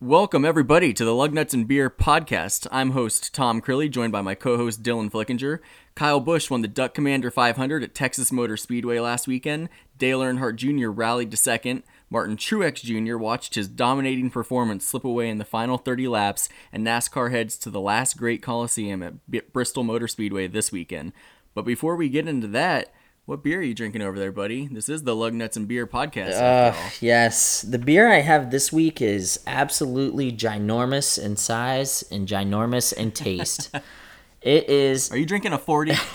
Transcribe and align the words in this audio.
Welcome, 0.00 0.44
everybody, 0.44 0.92
to 0.92 1.04
the 1.04 1.10
Lugnuts 1.10 1.52
and 1.52 1.66
Beer 1.66 1.90
podcast. 1.90 2.68
I'm 2.70 2.92
host 2.92 3.34
Tom 3.34 3.60
Crilly, 3.60 3.90
joined 3.90 4.12
by 4.12 4.22
my 4.22 4.36
co 4.36 4.56
host 4.56 4.80
Dylan 4.80 5.10
Flickinger. 5.10 5.58
Kyle 5.96 6.20
Busch 6.20 6.48
won 6.48 6.62
the 6.62 6.68
Duck 6.68 6.94
Commander 6.94 7.32
500 7.32 7.82
at 7.82 7.96
Texas 7.96 8.30
Motor 8.30 8.56
Speedway 8.56 9.00
last 9.00 9.26
weekend. 9.26 9.68
Dale 9.98 10.20
Earnhardt 10.20 10.54
Jr. 10.54 10.90
rallied 10.90 11.32
to 11.32 11.36
second. 11.36 11.82
Martin 12.10 12.36
Truex 12.36 12.80
Jr. 12.80 13.16
watched 13.16 13.56
his 13.56 13.66
dominating 13.66 14.30
performance 14.30 14.86
slip 14.86 15.02
away 15.02 15.28
in 15.28 15.38
the 15.38 15.44
final 15.44 15.78
30 15.78 16.06
laps, 16.06 16.48
and 16.72 16.86
NASCAR 16.86 17.32
heads 17.32 17.58
to 17.58 17.68
the 17.68 17.80
last 17.80 18.16
great 18.16 18.40
Coliseum 18.40 19.02
at 19.02 19.52
Bristol 19.52 19.82
Motor 19.82 20.06
Speedway 20.06 20.46
this 20.46 20.70
weekend. 20.70 21.12
But 21.54 21.64
before 21.64 21.96
we 21.96 22.08
get 22.08 22.28
into 22.28 22.46
that, 22.46 22.94
what 23.28 23.42
beer 23.42 23.58
are 23.58 23.62
you 23.62 23.74
drinking 23.74 24.00
over 24.00 24.18
there, 24.18 24.32
buddy? 24.32 24.68
This 24.68 24.88
is 24.88 25.02
the 25.02 25.14
Lug 25.14 25.34
Nuts 25.34 25.54
and 25.58 25.68
Beer 25.68 25.86
podcast. 25.86 26.40
Uh, 26.40 26.74
yes, 26.98 27.60
the 27.60 27.78
beer 27.78 28.10
I 28.10 28.20
have 28.20 28.50
this 28.50 28.72
week 28.72 29.02
is 29.02 29.40
absolutely 29.46 30.32
ginormous 30.32 31.22
in 31.22 31.36
size 31.36 32.02
and 32.10 32.26
ginormous 32.26 32.90
in 32.90 33.12
taste. 33.12 33.70
it 34.40 34.70
is. 34.70 35.12
Are 35.12 35.18
you 35.18 35.26
drinking 35.26 35.52
a 35.52 35.58
40? 35.58 35.92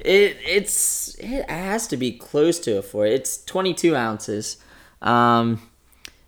It 0.00 0.36
it's 0.44 1.14
it 1.14 1.48
has 1.48 1.86
to 1.86 1.96
be 1.96 2.12
close 2.12 2.58
to 2.60 2.76
a 2.76 2.82
four. 2.82 3.06
It's 3.06 3.42
22 3.44 3.96
ounces. 3.96 4.58
Um, 5.00 5.62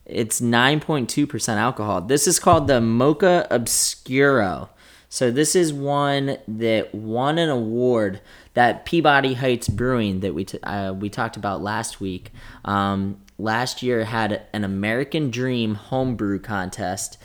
it's 0.07 0.41
9.2 0.41 1.29
percent 1.29 1.61
alcohol. 1.61 2.01
This 2.01 2.27
is 2.27 2.39
called 2.39 2.69
the 2.69 2.81
Mocha 2.81 3.47
Obscuro. 3.51 4.71
So 5.09 5.31
this 5.31 5.55
is 5.55 5.73
one 5.73 6.39
that 6.49 6.95
won 6.95 7.39
an 7.39 7.49
award 7.49 8.21
that 8.57 8.87
Peabody 8.87 9.35
Heights 9.35 9.69
Brewing 9.69 10.21
that 10.21 10.35
we 10.35 10.47
t- 10.47 10.59
uh, 10.63 10.95
we 10.95 11.11
talked 11.11 11.37
about 11.37 11.63
last 11.63 12.01
week. 12.01 12.33
Um, 12.65 13.21
last 13.37 13.83
year 13.83 14.05
had 14.05 14.47
an 14.55 14.65
American 14.65 15.31
Dream 15.31 15.75
homebrew 15.75 16.39
contest, 16.39 17.19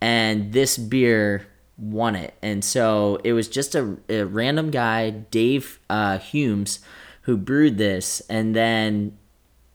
and 0.00 0.54
this 0.54 0.78
beer 0.78 1.46
won 1.76 2.16
it. 2.16 2.32
And 2.40 2.64
so 2.64 3.20
it 3.22 3.34
was 3.34 3.48
just 3.48 3.74
a, 3.74 3.98
a 4.08 4.22
random 4.22 4.70
guy, 4.70 5.10
Dave 5.10 5.78
uh, 5.90 6.16
Humes, 6.16 6.80
who 7.22 7.36
brewed 7.36 7.76
this, 7.76 8.20
and 8.30 8.56
then 8.56 9.18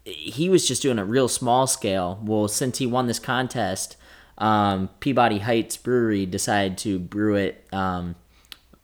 he 0.06 0.50
was 0.50 0.68
just 0.68 0.82
doing 0.82 0.98
a 0.98 1.06
real 1.06 1.28
small 1.28 1.68
scale. 1.68 2.20
Well, 2.24 2.48
since 2.48 2.80
he 2.80 2.88
won 2.88 3.06
this 3.06 3.20
contest, 3.20 3.98
um, 4.40 4.90
Peabody 5.00 5.38
Heights 5.38 5.78
Brewery 5.78 6.26
decided 6.26 6.80
to 6.80 6.98
brew 6.98 7.36
it, 7.36 7.68
um, 7.72 8.16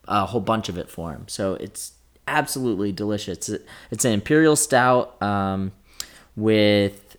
a 0.08 0.28
whole 0.28 0.42
bunch 0.42 0.70
of 0.70 0.78
it 0.78 0.92
for 0.92 1.12
him. 1.12 1.28
So 1.28 1.56
it's 1.56 1.94
absolutely 2.30 2.92
delicious. 2.92 3.50
It's, 3.92 4.06
an 4.06 4.12
imperial 4.12 4.56
stout 4.56 5.22
um, 5.22 5.72
with 6.36 7.18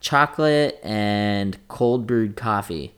chocolate 0.00 0.78
and 0.82 1.56
cold 1.68 2.06
brewed 2.06 2.36
coffee 2.36 2.94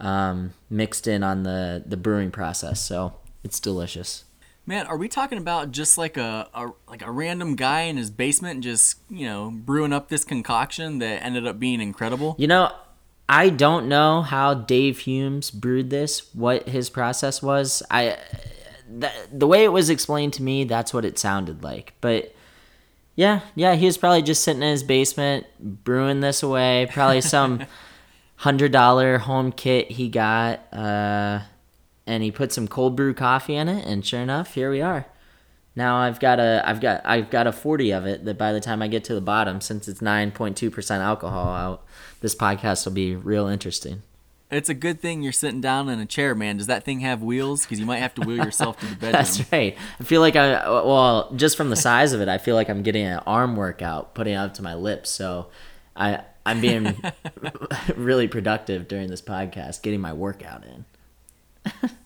um, 0.00 0.54
mixed 0.70 1.06
in 1.06 1.22
on 1.22 1.42
the, 1.42 1.82
the 1.86 1.96
brewing 1.96 2.30
process. 2.30 2.80
So 2.80 3.14
it's 3.44 3.60
delicious. 3.60 4.24
Man, 4.68 4.86
are 4.86 4.96
we 4.96 5.08
talking 5.08 5.38
about 5.38 5.70
just 5.70 5.96
like 5.96 6.16
a, 6.16 6.48
a 6.52 6.70
like 6.88 7.06
a 7.06 7.10
random 7.12 7.54
guy 7.54 7.82
in 7.82 7.96
his 7.96 8.10
basement 8.10 8.64
just 8.64 8.98
you 9.08 9.24
know 9.24 9.52
brewing 9.52 9.92
up 9.92 10.08
this 10.08 10.24
concoction 10.24 10.98
that 10.98 11.22
ended 11.22 11.46
up 11.46 11.60
being 11.60 11.80
incredible? 11.80 12.34
You 12.36 12.48
know, 12.48 12.72
I 13.28 13.48
don't 13.50 13.88
know 13.88 14.22
how 14.22 14.54
Dave 14.54 14.98
Humes 15.00 15.52
brewed 15.52 15.90
this, 15.90 16.34
what 16.34 16.68
his 16.68 16.90
process 16.90 17.40
was. 17.40 17.80
I 17.92 18.18
the, 18.88 19.10
the 19.32 19.46
way 19.46 19.64
it 19.64 19.72
was 19.72 19.90
explained 19.90 20.32
to 20.34 20.42
me, 20.42 20.64
that's 20.64 20.94
what 20.94 21.04
it 21.04 21.18
sounded 21.18 21.62
like. 21.62 21.94
But 22.00 22.34
yeah, 23.14 23.40
yeah, 23.54 23.74
he 23.74 23.86
was 23.86 23.96
probably 23.96 24.22
just 24.22 24.44
sitting 24.44 24.62
in 24.62 24.68
his 24.68 24.82
basement 24.82 25.46
brewing 25.58 26.20
this 26.20 26.42
away. 26.42 26.88
Probably 26.92 27.20
some 27.20 27.64
hundred 28.36 28.72
dollar 28.72 29.18
home 29.18 29.52
kit 29.52 29.90
he 29.90 30.08
got, 30.08 30.60
uh, 30.72 31.40
and 32.06 32.22
he 32.22 32.30
put 32.30 32.52
some 32.52 32.68
cold 32.68 32.94
brew 32.94 33.14
coffee 33.14 33.56
in 33.56 33.68
it. 33.68 33.86
And 33.86 34.04
sure 34.04 34.20
enough, 34.20 34.54
here 34.54 34.70
we 34.70 34.82
are. 34.82 35.06
Now 35.74 35.96
I've 35.96 36.20
got 36.20 36.40
a 36.40 36.62
I've 36.64 36.80
got 36.80 37.02
I've 37.04 37.30
got 37.30 37.46
a 37.46 37.52
forty 37.52 37.90
of 37.92 38.06
it. 38.06 38.24
That 38.24 38.38
by 38.38 38.52
the 38.52 38.60
time 38.60 38.82
I 38.82 38.88
get 38.88 39.04
to 39.04 39.14
the 39.14 39.20
bottom, 39.20 39.60
since 39.60 39.88
it's 39.88 40.02
nine 40.02 40.30
point 40.30 40.56
two 40.56 40.70
percent 40.70 41.02
alcohol 41.02 41.48
out, 41.48 41.84
this 42.20 42.34
podcast 42.34 42.84
will 42.86 42.92
be 42.92 43.14
real 43.14 43.46
interesting. 43.46 44.02
It's 44.50 44.68
a 44.68 44.74
good 44.74 45.00
thing 45.00 45.22
you're 45.22 45.32
sitting 45.32 45.60
down 45.60 45.88
in 45.88 45.98
a 45.98 46.06
chair, 46.06 46.34
man. 46.34 46.56
Does 46.56 46.68
that 46.68 46.84
thing 46.84 47.00
have 47.00 47.20
wheels? 47.20 47.62
Because 47.64 47.80
you 47.80 47.86
might 47.86 47.98
have 47.98 48.14
to 48.14 48.22
wheel 48.22 48.44
yourself 48.44 48.78
to 48.78 48.86
the 48.86 48.94
bedroom. 48.94 49.12
That's 49.12 49.52
right. 49.52 49.76
I 49.98 50.04
feel 50.04 50.20
like 50.20 50.36
I 50.36 50.68
well, 50.68 51.32
just 51.34 51.56
from 51.56 51.70
the 51.70 51.76
size 51.76 52.12
of 52.12 52.20
it, 52.20 52.28
I 52.28 52.38
feel 52.38 52.54
like 52.54 52.68
I'm 52.68 52.82
getting 52.82 53.04
an 53.04 53.18
arm 53.26 53.56
workout, 53.56 54.14
putting 54.14 54.34
it 54.34 54.36
up 54.36 54.54
to 54.54 54.62
my 54.62 54.74
lips. 54.74 55.10
So, 55.10 55.48
I 55.96 56.20
I'm 56.44 56.60
being 56.60 56.96
really 57.96 58.28
productive 58.28 58.86
during 58.86 59.08
this 59.08 59.20
podcast, 59.20 59.82
getting 59.82 60.00
my 60.00 60.12
workout 60.12 60.64
in. 60.64 60.84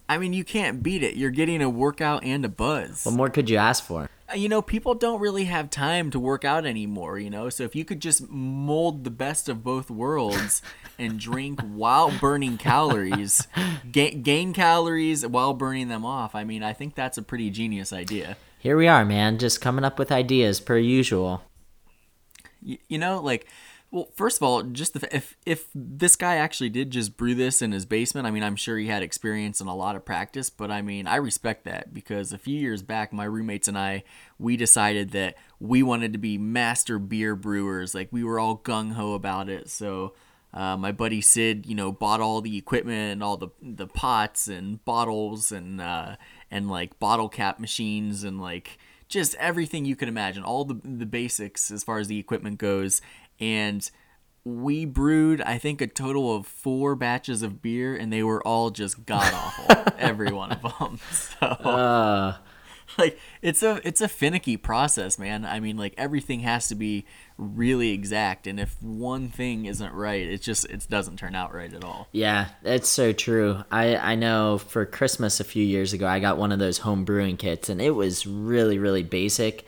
I 0.09 0.17
mean, 0.17 0.33
you 0.33 0.43
can't 0.43 0.83
beat 0.83 1.03
it. 1.03 1.17
You're 1.17 1.31
getting 1.31 1.61
a 1.61 1.69
workout 1.69 2.25
and 2.25 2.43
a 2.45 2.49
buzz. 2.49 3.05
What 3.05 3.15
more 3.15 3.29
could 3.29 3.51
you 3.51 3.59
ask 3.59 3.85
for? 3.85 4.09
Uh, 4.31 4.37
you 4.37 4.49
know, 4.49 4.63
people 4.63 4.95
don't 4.95 5.21
really 5.21 5.45
have 5.45 5.71
time 5.71 6.11
to 6.11 6.21
work 6.21 6.45
out 6.45 6.67
anymore, 6.67 7.19
you 7.19 7.31
know? 7.31 7.49
So 7.49 7.65
if 7.65 7.75
you 7.75 7.85
could 7.85 8.01
just 8.01 8.29
mold 8.31 9.05
the 9.05 9.11
best 9.11 9.49
of 9.49 9.65
both 9.65 9.91
worlds 9.91 10.63
and 10.99 11.19
drink 11.19 11.61
while 11.75 12.11
burning 12.19 12.59
calories, 12.59 13.47
ga- 13.91 14.15
gain 14.15 14.53
calories 14.53 15.27
while 15.27 15.55
burning 15.55 15.89
them 15.89 16.05
off, 16.05 16.35
I 16.35 16.45
mean, 16.45 16.63
I 16.63 16.73
think 16.73 16.95
that's 16.95 17.19
a 17.19 17.23
pretty 17.23 17.51
genius 17.51 17.93
idea. 17.93 18.37
Here 18.59 18.77
we 18.77 18.87
are, 18.87 19.05
man, 19.05 19.39
just 19.39 19.61
coming 19.61 19.85
up 19.85 19.99
with 19.99 20.13
ideas 20.13 20.61
per 20.61 20.77
usual. 20.77 21.43
You, 22.63 22.79
you 22.89 22.99
know, 22.99 23.21
like, 23.21 23.47
well, 23.93 24.09
first 24.15 24.37
of 24.37 24.45
all, 24.45 24.63
just 24.63 24.95
the, 24.95 25.15
if 25.15 25.37
if 25.45 25.67
this 25.75 26.15
guy 26.15 26.37
actually 26.37 26.69
did 26.69 26.91
just 26.91 27.17
brew 27.17 27.35
this 27.35 27.61
in 27.61 27.73
his 27.73 27.87
basement, 27.87 28.27
I 28.27 28.31
mean, 28.31 28.45
I'm 28.45 28.55
sure 28.55 28.79
he 28.79 28.87
had 28.87 29.03
experience 29.03 29.61
and 29.61 29.69
a 29.69 29.75
lot 29.75 29.97
of 29.97 30.05
practice, 30.05 30.49
but 30.49 30.71
I 30.71 30.81
mean, 30.81 31.09
I 31.09 31.17
respect 31.17 31.65
that 31.65 31.93
because 31.93 32.33
a 32.33 32.39
few 32.39 32.59
years 32.59 32.83
back, 32.83 33.13
my 33.13 33.25
roommates 33.25 33.67
and 33.67 33.77
I, 33.77 34.05
we 34.39 34.57
decided 34.57 35.11
that 35.11 35.37
we 35.59 35.83
wanted 35.83 36.13
to 36.13 36.19
be 36.19 36.39
master 36.39 37.01
beer 37.01 37.35
brewers. 37.35 37.93
Like 37.93 38.09
we 38.13 38.23
were 38.23 38.39
all 38.39 38.59
gung 38.59 38.93
ho 38.93 39.15
about 39.15 39.49
it. 39.49 39.69
So 39.69 40.15
uh, 40.55 40.77
my 40.77 40.93
buddy 40.93 41.21
Sid, 41.21 41.67
you 41.67 41.75
know, 41.75 41.91
bought 41.91 42.21
all 42.21 42.41
the 42.41 42.57
equipment 42.57 43.15
and 43.15 43.25
all 43.25 43.37
the 43.37 43.49
the 43.61 43.89
pots 43.89 44.47
and 44.47 44.85
bottles 44.85 45.51
and 45.51 45.81
uh, 45.81 46.15
and 46.49 46.71
like 46.71 47.01
bottle 47.01 47.29
cap 47.29 47.59
machines 47.59 48.23
and 48.23 48.41
like 48.41 48.79
just 49.09 49.35
everything 49.37 49.85
you 49.85 49.97
could 49.97 50.09
imagine, 50.09 50.45
all 50.45 50.65
the 50.65 50.81
the 50.85 51.07
basics 51.07 51.73
as 51.73 51.83
far 51.83 51.99
as 51.99 52.07
the 52.07 52.21
equipment 52.21 52.59
goes 52.59 53.01
and 53.41 53.91
we 54.45 54.85
brewed 54.85 55.41
I 55.43 55.59
think 55.59 55.81
a 55.81 55.87
total 55.87 56.35
of 56.35 56.47
four 56.47 56.95
batches 56.95 57.43
of 57.43 57.63
beer, 57.63 57.95
and 57.97 58.13
they 58.13 58.23
were 58.23 58.47
all 58.47 58.71
just 58.71 59.07
god 59.07 59.33
awful, 59.33 59.93
every 59.99 60.33
one 60.33 60.53
of 60.53 60.63
them. 60.79 60.99
So 61.11 61.47
Uh, 61.47 62.37
like 62.99 63.19
it's 63.43 63.63
a 63.63 63.81
it's 63.85 64.01
a 64.01 64.09
finicky 64.09 64.57
process, 64.57 65.19
man. 65.19 65.45
I 65.45 65.61
mean, 65.61 65.77
like 65.77 65.95
everything 65.97 66.41
has 66.41 66.69
to 66.69 66.75
be 66.75 67.07
really 67.37 67.91
exact, 67.91 68.47
and 68.47 68.59
if 68.59 68.81
one 68.83 69.29
thing 69.29 69.67
isn't 69.67 69.93
right, 69.93 70.27
it 70.27 70.43
just 70.43 70.65
it 70.67 70.87
doesn't 70.89 71.17
turn 71.17 71.35
out 71.35 71.55
right 71.55 71.73
at 71.73 71.85
all. 71.85 72.09
yeah, 72.13 72.49
that's 72.63 72.89
so 72.89 73.13
true. 73.13 73.63
I 73.71 73.97
I 73.97 74.15
know 74.15 74.59
for 74.59 74.85
Christmas 74.87 75.41
a 75.41 75.45
few 75.45 75.65
years 75.65 75.93
ago, 75.93 76.07
I 76.07 76.19
got 76.19 76.39
one 76.39 76.53
of 76.53 76.59
those 76.59 76.79
home 76.79 77.05
brewing 77.05 77.37
kits, 77.37 77.69
and 77.69 77.81
it 77.81 77.91
was 77.91 78.27
really 78.27 78.79
really 78.79 79.03
basic, 79.03 79.67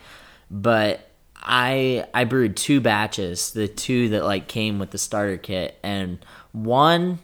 but 0.49 1.09
I 1.43 2.07
I 2.13 2.23
brewed 2.23 2.55
two 2.55 2.81
batches, 2.81 3.51
the 3.51 3.67
two 3.67 4.09
that 4.09 4.23
like 4.23 4.47
came 4.47 4.79
with 4.79 4.91
the 4.91 4.97
starter 4.97 5.37
kit, 5.37 5.77
and 5.83 6.19
one 6.51 7.19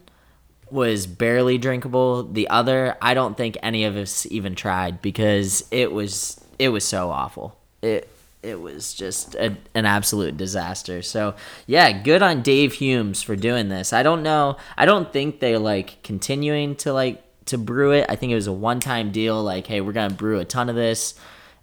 was 0.69 1.07
barely 1.07 1.57
drinkable. 1.57 2.23
The 2.23 2.49
other, 2.49 2.97
I 3.01 3.13
don't 3.13 3.35
think 3.35 3.57
any 3.63 3.85
of 3.85 3.95
us 3.95 4.25
even 4.27 4.55
tried 4.55 5.01
because 5.01 5.65
it 5.71 5.91
was 5.91 6.39
it 6.59 6.69
was 6.69 6.85
so 6.85 7.09
awful. 7.09 7.57
It 7.81 8.09
it 8.41 8.61
was 8.61 8.93
just 8.93 9.35
a, 9.35 9.57
an 9.73 9.85
absolute 9.85 10.37
disaster. 10.37 11.01
So 11.01 11.35
yeah, 11.65 11.91
good 12.01 12.21
on 12.21 12.41
Dave 12.41 12.73
Humes 12.73 13.21
for 13.21 13.35
doing 13.35 13.69
this. 13.69 13.93
I 13.93 14.03
don't 14.03 14.23
know. 14.23 14.57
I 14.77 14.85
don't 14.85 15.11
think 15.11 15.39
they're 15.39 15.59
like 15.59 16.03
continuing 16.03 16.75
to 16.77 16.93
like 16.93 17.23
to 17.45 17.57
brew 17.57 17.91
it. 17.91 18.05
I 18.09 18.15
think 18.15 18.31
it 18.31 18.35
was 18.35 18.47
a 18.47 18.53
one 18.53 18.79
time 18.79 19.11
deal. 19.11 19.41
Like, 19.43 19.67
hey, 19.67 19.81
we're 19.81 19.93
gonna 19.93 20.13
brew 20.13 20.39
a 20.39 20.45
ton 20.45 20.69
of 20.69 20.75
this. 20.75 21.15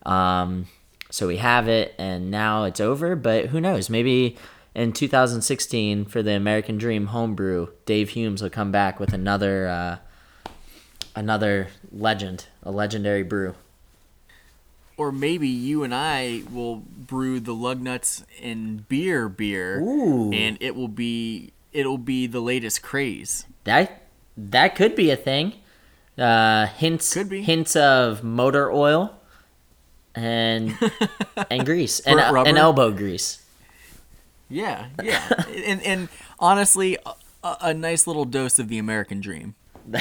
Um, 0.05 0.67
so 1.11 1.27
we 1.27 1.37
have 1.39 1.69
it, 1.69 1.95
and 1.99 2.31
now 2.31 2.65
it's 2.65 2.81
over. 2.81 3.17
But 3.17 3.47
who 3.47 3.61
knows? 3.61 3.89
Maybe 3.91 4.37
in 4.75 4.93
2016 4.93 6.05
for 6.05 6.23
the 6.23 6.33
American 6.33 6.79
Dream 6.79 7.07
homebrew, 7.07 7.69
Dave 7.87 8.11
Humes 8.11 8.43
will 8.43 8.51
come 8.51 8.71
back 8.73 9.01
with 9.01 9.13
another 9.13 9.67
uh, 9.69 9.97
another 11.15 11.69
legend, 11.91 12.47
a 12.63 12.71
legendary 12.71 13.23
brew. 13.23 13.55
Or 14.99 15.13
maybe 15.13 15.49
you 15.49 15.83
and 15.83 15.95
I 15.95 16.43
will 16.51 16.77
brew 16.77 17.39
the 17.39 17.53
lug 17.53 17.81
nuts 17.83 18.25
and 18.43 18.89
beer 18.89 19.29
beer, 19.29 19.81
Ooh. 19.81 20.33
and 20.33 20.57
it 20.61 20.75
will 20.75 20.89
be 20.89 21.53
it'll 21.73 21.99
be 21.99 22.27
the 22.27 22.41
latest 22.41 22.83
craze. 22.83 23.47
That 23.65 24.03
that 24.37 24.75
could 24.75 24.97
be 24.97 25.11
a 25.11 25.17
thing. 25.17 25.55
Uh, 26.17 26.67
hints 26.67 27.13
Could 27.13 27.29
be. 27.29 27.43
hints 27.43 27.77
of 27.77 28.25
motor 28.25 28.73
oil 28.73 29.15
and 30.17 30.77
and 31.51 31.65
grease 31.65 32.01
and, 32.01 32.19
and 32.19 32.59
elbow 32.59 32.91
grease. 32.91 33.43
Yeah, 34.49 34.87
yeah, 35.03 35.45
and 35.67 35.83
and 35.83 36.09
honestly, 36.39 36.99
a, 37.45 37.57
a 37.61 37.75
nice 37.75 38.07
little 38.07 38.25
dose 38.25 38.59
of 38.59 38.69
the 38.69 38.79
American 38.79 39.21
dream. 39.21 39.55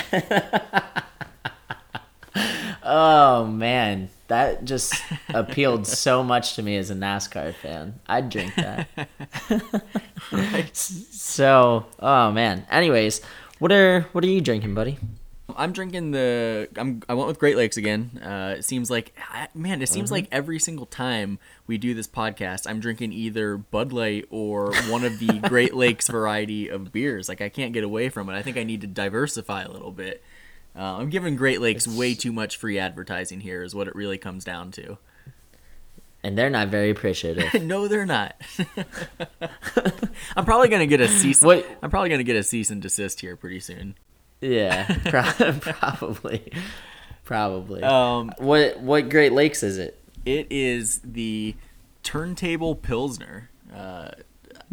Oh 2.87 3.45
man, 3.47 4.09
that 4.27 4.63
just 4.63 4.93
appealed 5.29 5.87
so 6.03 6.23
much 6.23 6.55
to 6.55 6.61
me 6.61 6.77
as 6.77 6.91
a 6.91 6.93
NASCAR 6.93 7.55
fan. 7.55 7.99
I'd 8.07 8.29
drink 8.29 8.53
that. 8.55 8.87
So, 10.73 11.87
oh 11.99 12.31
man. 12.31 12.67
Anyways, 12.69 13.21
what 13.57 13.71
are 13.71 14.01
what 14.11 14.23
are 14.23 14.27
you 14.27 14.39
drinking, 14.39 14.75
buddy? 14.75 14.99
I'm 15.55 15.71
drinking 15.71 16.11
the. 16.11 16.67
I'm. 16.75 17.01
I 17.07 17.13
went 17.13 17.27
with 17.27 17.39
Great 17.39 17.55
Lakes 17.57 17.77
again. 17.77 18.19
Uh, 18.23 18.55
it 18.57 18.63
seems 18.65 18.89
like, 18.91 19.13
I- 19.31 19.47
man, 19.53 19.81
it 19.81 19.89
seems 19.89 20.11
like 20.11 20.27
every 20.31 20.59
single 20.59 20.85
time 20.85 21.39
we 21.67 21.77
do 21.77 21.93
this 21.93 22.07
podcast, 22.07 22.69
I'm 22.69 22.79
drinking 22.79 23.13
either 23.13 23.57
Bud 23.57 23.93
Light 23.93 24.25
or 24.29 24.73
one 24.89 25.03
of 25.03 25.19
the 25.19 25.39
Great 25.49 25.73
Lakes 25.73 26.07
variety 26.07 26.67
of 26.69 26.91
beers. 26.91 27.29
Like 27.29 27.41
I 27.41 27.49
can't 27.49 27.73
get 27.73 27.83
away 27.83 28.09
from 28.09 28.29
it. 28.29 28.33
I 28.35 28.41
think 28.41 28.57
I 28.57 28.63
need 28.63 28.81
to 28.81 28.87
diversify 28.87 29.63
a 29.63 29.69
little 29.71 29.91
bit. 29.91 30.23
Uh, 30.75 30.97
I'm 30.97 31.09
giving 31.09 31.35
Great 31.37 31.61
Lakes 31.61 31.87
way 31.87 32.15
too 32.15 32.33
much 32.33 32.57
free 32.57 32.77
advertising 32.77 33.39
here, 33.39 33.63
is 33.63 33.73
what 33.73 33.87
it 33.87 33.95
really 33.95 34.17
comes 34.17 34.43
down 34.43 34.71
to. 34.71 34.97
And 36.21 36.37
they're 36.37 36.49
not 36.49 36.67
very 36.69 36.89
appreciative. 36.89 37.53
no, 37.63 37.87
they're 37.87 38.05
not. 38.05 38.35
I'm 40.35 40.43
probably 40.43 40.69
gonna 40.69 40.87
get 40.87 40.99
a 40.99 41.07
cease. 41.07 41.43
I'm 41.81 41.89
probably 41.89 42.09
gonna 42.09 42.23
get 42.23 42.35
a 42.35 42.43
cease 42.43 42.71
and 42.71 42.81
desist 42.81 43.21
here 43.21 43.35
pretty 43.35 43.59
soon. 43.59 43.95
Yeah, 44.41 44.97
pro- 45.05 45.51
probably, 45.59 46.51
probably. 47.23 47.83
Um, 47.83 48.31
what 48.37 48.79
what 48.79 49.09
Great 49.09 49.31
Lakes 49.31 49.63
is 49.63 49.77
it? 49.77 49.99
It 50.25 50.47
is 50.49 50.99
the 50.99 51.55
Turntable 52.03 52.75
Pilsner. 52.75 53.49
Uh, 53.73 54.11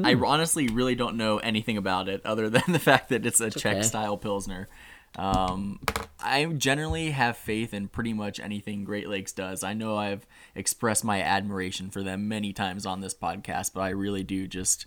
I 0.02 0.14
honestly 0.14 0.68
really 0.68 0.94
don't 0.94 1.16
know 1.16 1.38
anything 1.38 1.76
about 1.76 2.08
it 2.08 2.24
other 2.24 2.48
than 2.48 2.62
the 2.68 2.78
fact 2.78 3.10
that 3.10 3.26
it's 3.26 3.40
a 3.40 3.50
Czech 3.50 3.76
okay. 3.76 3.82
style 3.82 4.16
Pilsner. 4.16 4.68
Um, 5.16 5.80
I 6.20 6.44
generally 6.46 7.10
have 7.10 7.36
faith 7.36 7.74
in 7.74 7.88
pretty 7.88 8.14
much 8.14 8.40
anything 8.40 8.84
Great 8.84 9.08
Lakes 9.08 9.32
does. 9.32 9.62
I 9.62 9.74
know 9.74 9.96
I've 9.96 10.26
expressed 10.54 11.04
my 11.04 11.20
admiration 11.20 11.90
for 11.90 12.02
them 12.02 12.28
many 12.28 12.52
times 12.52 12.86
on 12.86 13.00
this 13.00 13.14
podcast, 13.14 13.72
but 13.74 13.82
I 13.82 13.90
really 13.90 14.24
do 14.24 14.46
just 14.46 14.86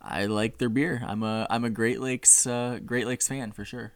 I 0.00 0.26
like 0.26 0.58
their 0.58 0.68
beer. 0.68 1.02
I'm 1.04 1.22
a 1.22 1.46
I'm 1.50 1.64
a 1.64 1.70
Great 1.70 2.00
Lakes 2.00 2.46
uh, 2.46 2.78
Great 2.84 3.06
Lakes 3.06 3.26
fan 3.26 3.52
for 3.52 3.64
sure. 3.64 3.92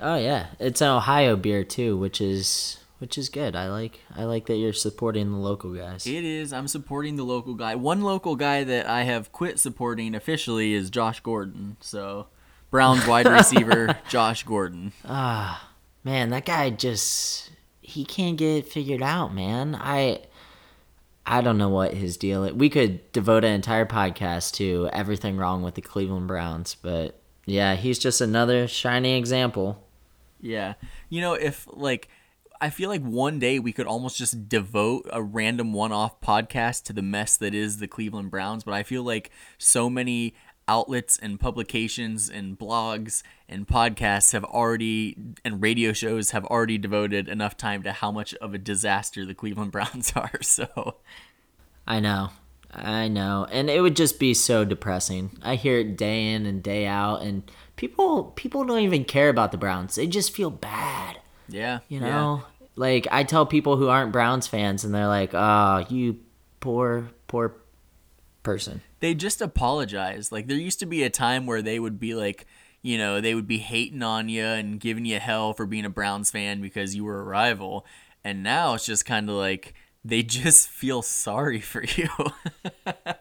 Oh 0.00 0.16
yeah, 0.16 0.46
it's 0.58 0.80
an 0.80 0.88
Ohio 0.88 1.36
beer 1.36 1.64
too, 1.64 1.96
which 1.96 2.20
is 2.20 2.78
which 2.98 3.16
is 3.16 3.28
good. 3.28 3.54
I 3.56 3.68
like 3.68 4.00
I 4.14 4.24
like 4.24 4.46
that 4.46 4.56
you're 4.56 4.72
supporting 4.72 5.30
the 5.30 5.38
local 5.38 5.72
guys. 5.72 6.06
It 6.06 6.24
is. 6.24 6.52
I'm 6.52 6.68
supporting 6.68 7.16
the 7.16 7.24
local 7.24 7.54
guy. 7.54 7.74
One 7.74 8.02
local 8.02 8.36
guy 8.36 8.64
that 8.64 8.86
I 8.86 9.02
have 9.04 9.32
quit 9.32 9.58
supporting 9.58 10.14
officially 10.14 10.74
is 10.74 10.90
Josh 10.90 11.20
Gordon. 11.20 11.76
So, 11.80 12.26
Browns 12.70 13.06
wide 13.06 13.26
receiver 13.28 13.98
Josh 14.08 14.42
Gordon. 14.42 14.92
Ah, 15.04 15.70
man, 16.04 16.30
that 16.30 16.44
guy 16.46 16.70
just 16.70 17.50
he 17.80 18.04
can't 18.04 18.36
get 18.36 18.56
it 18.56 18.68
figured 18.68 19.02
out, 19.02 19.34
man. 19.34 19.74
I 19.74 20.20
I 21.26 21.40
don't 21.40 21.58
know 21.58 21.68
what 21.68 21.94
his 21.94 22.16
deal 22.16 22.44
is. 22.44 22.52
We 22.54 22.70
could 22.70 23.12
devote 23.12 23.44
an 23.44 23.52
entire 23.52 23.86
podcast 23.86 24.52
to 24.54 24.88
everything 24.92 25.36
wrong 25.36 25.62
with 25.62 25.74
the 25.74 25.82
Cleveland 25.82 26.26
Browns, 26.26 26.74
but 26.80 27.20
yeah, 27.46 27.74
he's 27.76 27.98
just 27.98 28.20
another 28.20 28.66
shining 28.66 29.16
example. 29.16 29.84
Yeah. 30.40 30.74
You 31.08 31.20
know, 31.20 31.34
if 31.34 31.66
like 31.70 32.08
I 32.60 32.70
feel 32.70 32.88
like 32.88 33.02
one 33.02 33.38
day 33.38 33.58
we 33.58 33.72
could 33.72 33.86
almost 33.86 34.16
just 34.16 34.48
devote 34.48 35.08
a 35.12 35.22
random 35.22 35.72
one-off 35.72 36.20
podcast 36.20 36.84
to 36.84 36.92
the 36.92 37.02
mess 37.02 37.36
that 37.36 37.54
is 37.54 37.78
the 37.78 37.86
Cleveland 37.86 38.30
Browns, 38.30 38.64
but 38.64 38.74
I 38.74 38.82
feel 38.82 39.04
like 39.04 39.30
so 39.58 39.88
many 39.88 40.34
outlets 40.66 41.18
and 41.18 41.40
publications 41.40 42.28
and 42.28 42.58
blogs 42.58 43.22
and 43.48 43.66
podcasts 43.66 44.32
have 44.32 44.44
already 44.44 45.16
and 45.44 45.62
radio 45.62 45.92
shows 45.92 46.32
have 46.32 46.44
already 46.44 46.76
devoted 46.76 47.28
enough 47.28 47.56
time 47.56 47.82
to 47.82 47.92
how 47.92 48.12
much 48.12 48.34
of 48.34 48.54
a 48.54 48.58
disaster 48.58 49.24
the 49.24 49.34
Cleveland 49.34 49.72
Browns 49.72 50.12
are. 50.14 50.42
So, 50.42 50.96
I 51.86 52.00
know. 52.00 52.30
I 52.70 53.08
know. 53.08 53.46
And 53.50 53.70
it 53.70 53.80
would 53.80 53.96
just 53.96 54.18
be 54.18 54.34
so 54.34 54.64
depressing. 54.64 55.30
I 55.42 55.54
hear 55.54 55.78
it 55.78 55.96
day 55.96 56.32
in 56.32 56.44
and 56.44 56.62
day 56.62 56.86
out 56.86 57.22
and 57.22 57.50
people 57.78 58.24
people 58.36 58.64
don't 58.64 58.80
even 58.80 59.04
care 59.04 59.30
about 59.30 59.52
the 59.52 59.58
Browns. 59.58 59.94
They 59.94 60.06
just 60.06 60.34
feel 60.34 60.50
bad. 60.50 61.18
yeah. 61.48 61.78
You 61.88 62.00
yeah. 62.00 62.08
know? 62.10 62.42
Like 62.76 63.08
I 63.10 63.24
tell 63.24 63.46
people 63.46 63.76
who 63.76 63.88
aren't 63.88 64.12
Browns 64.12 64.46
fans 64.46 64.84
and 64.84 64.94
they're 64.94 65.08
like, 65.08 65.30
"Oh, 65.32 65.86
you 65.88 66.18
poor 66.60 67.08
poor 67.26 67.54
person." 68.42 68.82
they 69.00 69.14
just 69.14 69.40
apologize. 69.40 70.32
Like 70.32 70.46
there 70.46 70.56
used 70.56 70.80
to 70.80 70.86
be 70.86 71.02
a 71.02 71.10
time 71.10 71.46
where 71.46 71.62
they 71.62 71.78
would 71.78 72.00
be 72.00 72.14
like, 72.14 72.46
you 72.82 72.98
know, 72.98 73.20
they 73.20 73.34
would 73.34 73.46
be 73.46 73.58
hating 73.58 74.02
on 74.02 74.28
you 74.28 74.44
and 74.44 74.80
giving 74.80 75.04
you 75.04 75.18
hell 75.18 75.52
for 75.52 75.66
being 75.66 75.84
a 75.84 75.90
Browns 75.90 76.30
fan 76.30 76.60
because 76.60 76.94
you 76.94 77.04
were 77.04 77.20
a 77.20 77.24
rival. 77.24 77.86
And 78.24 78.42
now 78.42 78.74
it's 78.74 78.86
just 78.86 79.06
kind 79.06 79.28
of 79.28 79.36
like 79.36 79.74
they 80.04 80.22
just 80.24 80.68
feel 80.68 81.02
sorry 81.02 81.60
for 81.60 81.84
you. 81.84 82.08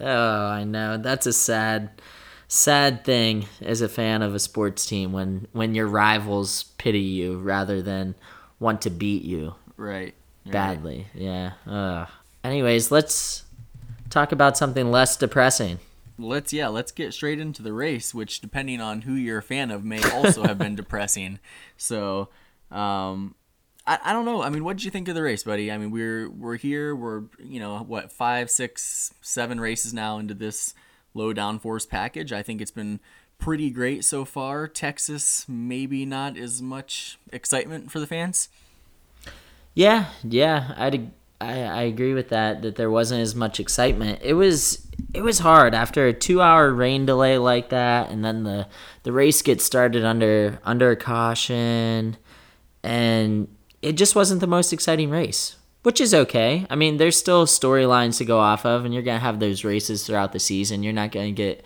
Oh, 0.00 0.46
I 0.46 0.62
know. 0.62 0.96
That's 0.96 1.26
a 1.26 1.32
sad 1.32 2.00
sad 2.48 3.04
thing 3.04 3.46
as 3.60 3.82
a 3.82 3.88
fan 3.88 4.22
of 4.22 4.34
a 4.34 4.38
sports 4.38 4.86
team 4.86 5.12
when 5.12 5.46
when 5.52 5.74
your 5.74 5.86
rivals 5.86 6.64
pity 6.78 7.00
you 7.00 7.38
rather 7.38 7.82
than 7.82 8.14
want 8.58 8.82
to 8.82 8.90
beat 8.90 9.22
you 9.22 9.54
right. 9.76 10.14
right. 10.44 10.52
badly. 10.52 11.06
Yeah. 11.14 11.52
Ugh. 11.66 12.08
Anyways, 12.42 12.90
let's 12.90 13.44
talk 14.08 14.32
about 14.32 14.56
something 14.56 14.90
less 14.90 15.16
depressing. 15.16 15.78
Let's 16.18 16.52
yeah, 16.52 16.68
let's 16.68 16.90
get 16.90 17.12
straight 17.12 17.38
into 17.38 17.62
the 17.62 17.72
race, 17.72 18.14
which 18.14 18.40
depending 18.40 18.80
on 18.80 19.02
who 19.02 19.12
you're 19.12 19.38
a 19.38 19.42
fan 19.42 19.70
of 19.70 19.84
may 19.84 20.02
also 20.10 20.44
have 20.44 20.58
been 20.58 20.74
depressing. 20.74 21.38
So, 21.76 22.30
um 22.70 23.34
I, 23.86 23.98
I 24.04 24.12
don't 24.12 24.26
know. 24.26 24.42
I 24.42 24.50
mean, 24.50 24.64
what 24.64 24.76
did 24.76 24.84
you 24.84 24.90
think 24.90 25.08
of 25.08 25.14
the 25.14 25.22
race, 25.22 25.42
buddy? 25.42 25.70
I 25.70 25.78
mean, 25.78 25.90
we're 25.90 26.30
we're 26.30 26.56
here. 26.56 26.94
We're 26.94 27.24
you 27.38 27.60
know 27.60 27.78
what 27.78 28.10
five, 28.10 28.50
six, 28.50 29.12
seven 29.20 29.60
races 29.60 29.94
now 29.94 30.18
into 30.18 30.34
this 30.34 30.74
low 31.18 31.34
downforce 31.34 31.88
package. 31.88 32.32
I 32.32 32.42
think 32.42 32.60
it's 32.60 32.70
been 32.70 33.00
pretty 33.38 33.70
great 33.70 34.04
so 34.04 34.24
far. 34.24 34.66
Texas, 34.68 35.44
maybe 35.48 36.06
not 36.06 36.36
as 36.36 36.62
much 36.62 37.18
excitement 37.32 37.90
for 37.90 38.00
the 38.00 38.06
fans. 38.06 38.48
Yeah, 39.74 40.06
yeah, 40.24 40.74
I'd 40.76 41.10
I, 41.40 41.62
I 41.62 41.82
agree 41.82 42.14
with 42.14 42.30
that. 42.30 42.62
That 42.62 42.76
there 42.76 42.90
wasn't 42.90 43.20
as 43.20 43.34
much 43.34 43.60
excitement. 43.60 44.20
It 44.22 44.34
was 44.34 44.86
it 45.14 45.22
was 45.22 45.38
hard 45.38 45.74
after 45.74 46.06
a 46.06 46.12
two 46.12 46.40
hour 46.40 46.72
rain 46.72 47.06
delay 47.06 47.38
like 47.38 47.68
that, 47.70 48.10
and 48.10 48.24
then 48.24 48.42
the 48.42 48.66
the 49.04 49.12
race 49.12 49.42
gets 49.42 49.64
started 49.64 50.04
under 50.04 50.58
under 50.64 50.96
caution, 50.96 52.16
and 52.82 53.48
it 53.80 53.92
just 53.92 54.16
wasn't 54.16 54.40
the 54.40 54.46
most 54.46 54.72
exciting 54.72 55.10
race. 55.10 55.56
Which 55.82 56.00
is 56.00 56.12
okay. 56.12 56.66
I 56.68 56.74
mean, 56.74 56.96
there's 56.96 57.16
still 57.16 57.46
storylines 57.46 58.18
to 58.18 58.24
go 58.24 58.38
off 58.38 58.66
of, 58.66 58.84
and 58.84 58.92
you're 58.92 59.02
gonna 59.02 59.18
have 59.18 59.40
those 59.40 59.64
races 59.64 60.06
throughout 60.06 60.32
the 60.32 60.40
season. 60.40 60.82
You're 60.82 60.92
not 60.92 61.12
gonna 61.12 61.30
get 61.30 61.64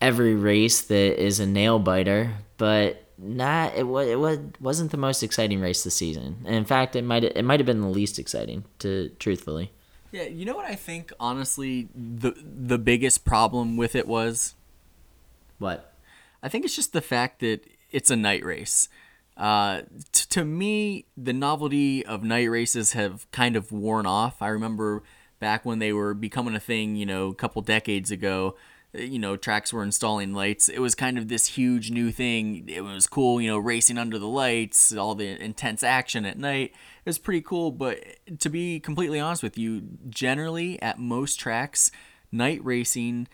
every 0.00 0.34
race 0.34 0.82
that 0.82 1.22
is 1.22 1.40
a 1.40 1.46
nail 1.46 1.78
biter, 1.78 2.32
but 2.58 3.02
not 3.18 3.74
it 3.74 3.84
was 3.84 4.08
it 4.08 4.18
was 4.18 4.38
wasn't 4.60 4.90
the 4.90 4.96
most 4.96 5.22
exciting 5.22 5.60
race 5.60 5.84
this 5.84 5.96
season. 5.96 6.42
And 6.44 6.54
in 6.54 6.64
fact, 6.64 6.96
it 6.96 7.02
might 7.02 7.24
it 7.24 7.44
might 7.44 7.60
have 7.60 7.66
been 7.66 7.80
the 7.80 7.88
least 7.88 8.18
exciting 8.18 8.64
to 8.80 9.10
truthfully. 9.18 9.72
Yeah, 10.12 10.24
you 10.24 10.44
know 10.44 10.54
what 10.54 10.66
I 10.66 10.74
think 10.74 11.12
honestly 11.18 11.88
the 11.94 12.34
the 12.42 12.78
biggest 12.78 13.24
problem 13.24 13.76
with 13.76 13.94
it 13.94 14.06
was 14.06 14.54
What? 15.58 15.94
I 16.42 16.48
think 16.48 16.64
it's 16.64 16.76
just 16.76 16.92
the 16.92 17.00
fact 17.00 17.40
that 17.40 17.66
it's 17.90 18.10
a 18.10 18.16
night 18.16 18.44
race. 18.44 18.88
Uh, 19.36 19.82
t- 20.12 20.24
to 20.30 20.44
me, 20.44 21.06
the 21.16 21.32
novelty 21.32 22.04
of 22.06 22.22
night 22.22 22.48
races 22.50 22.92
have 22.92 23.30
kind 23.30 23.56
of 23.56 23.70
worn 23.70 24.06
off. 24.06 24.40
I 24.40 24.48
remember 24.48 25.02
back 25.38 25.64
when 25.66 25.78
they 25.78 25.92
were 25.92 26.14
becoming 26.14 26.54
a 26.54 26.60
thing, 26.60 26.96
you 26.96 27.04
know, 27.06 27.28
a 27.28 27.34
couple 27.34 27.60
decades 27.60 28.10
ago. 28.10 28.56
uh, 28.94 29.02
You 29.02 29.18
know, 29.18 29.36
tracks 29.36 29.72
were 29.72 29.82
installing 29.82 30.32
lights. 30.32 30.70
It 30.70 30.78
was 30.78 30.94
kind 30.94 31.18
of 31.18 31.28
this 31.28 31.48
huge 31.48 31.90
new 31.90 32.10
thing. 32.10 32.66
It 32.68 32.80
was 32.80 33.06
cool, 33.06 33.40
you 33.40 33.50
know, 33.50 33.58
racing 33.58 33.98
under 33.98 34.18
the 34.18 34.26
lights, 34.28 34.96
all 34.96 35.14
the 35.14 35.38
intense 35.42 35.82
action 35.82 36.24
at 36.24 36.38
night. 36.38 36.72
It 37.04 37.10
was 37.10 37.18
pretty 37.18 37.42
cool. 37.42 37.70
But 37.70 37.98
to 38.38 38.48
be 38.48 38.80
completely 38.80 39.20
honest 39.20 39.42
with 39.42 39.58
you, 39.58 39.82
generally 40.08 40.80
at 40.80 40.98
most 40.98 41.38
tracks, 41.38 41.90
night 42.32 42.64
racing 42.64 43.28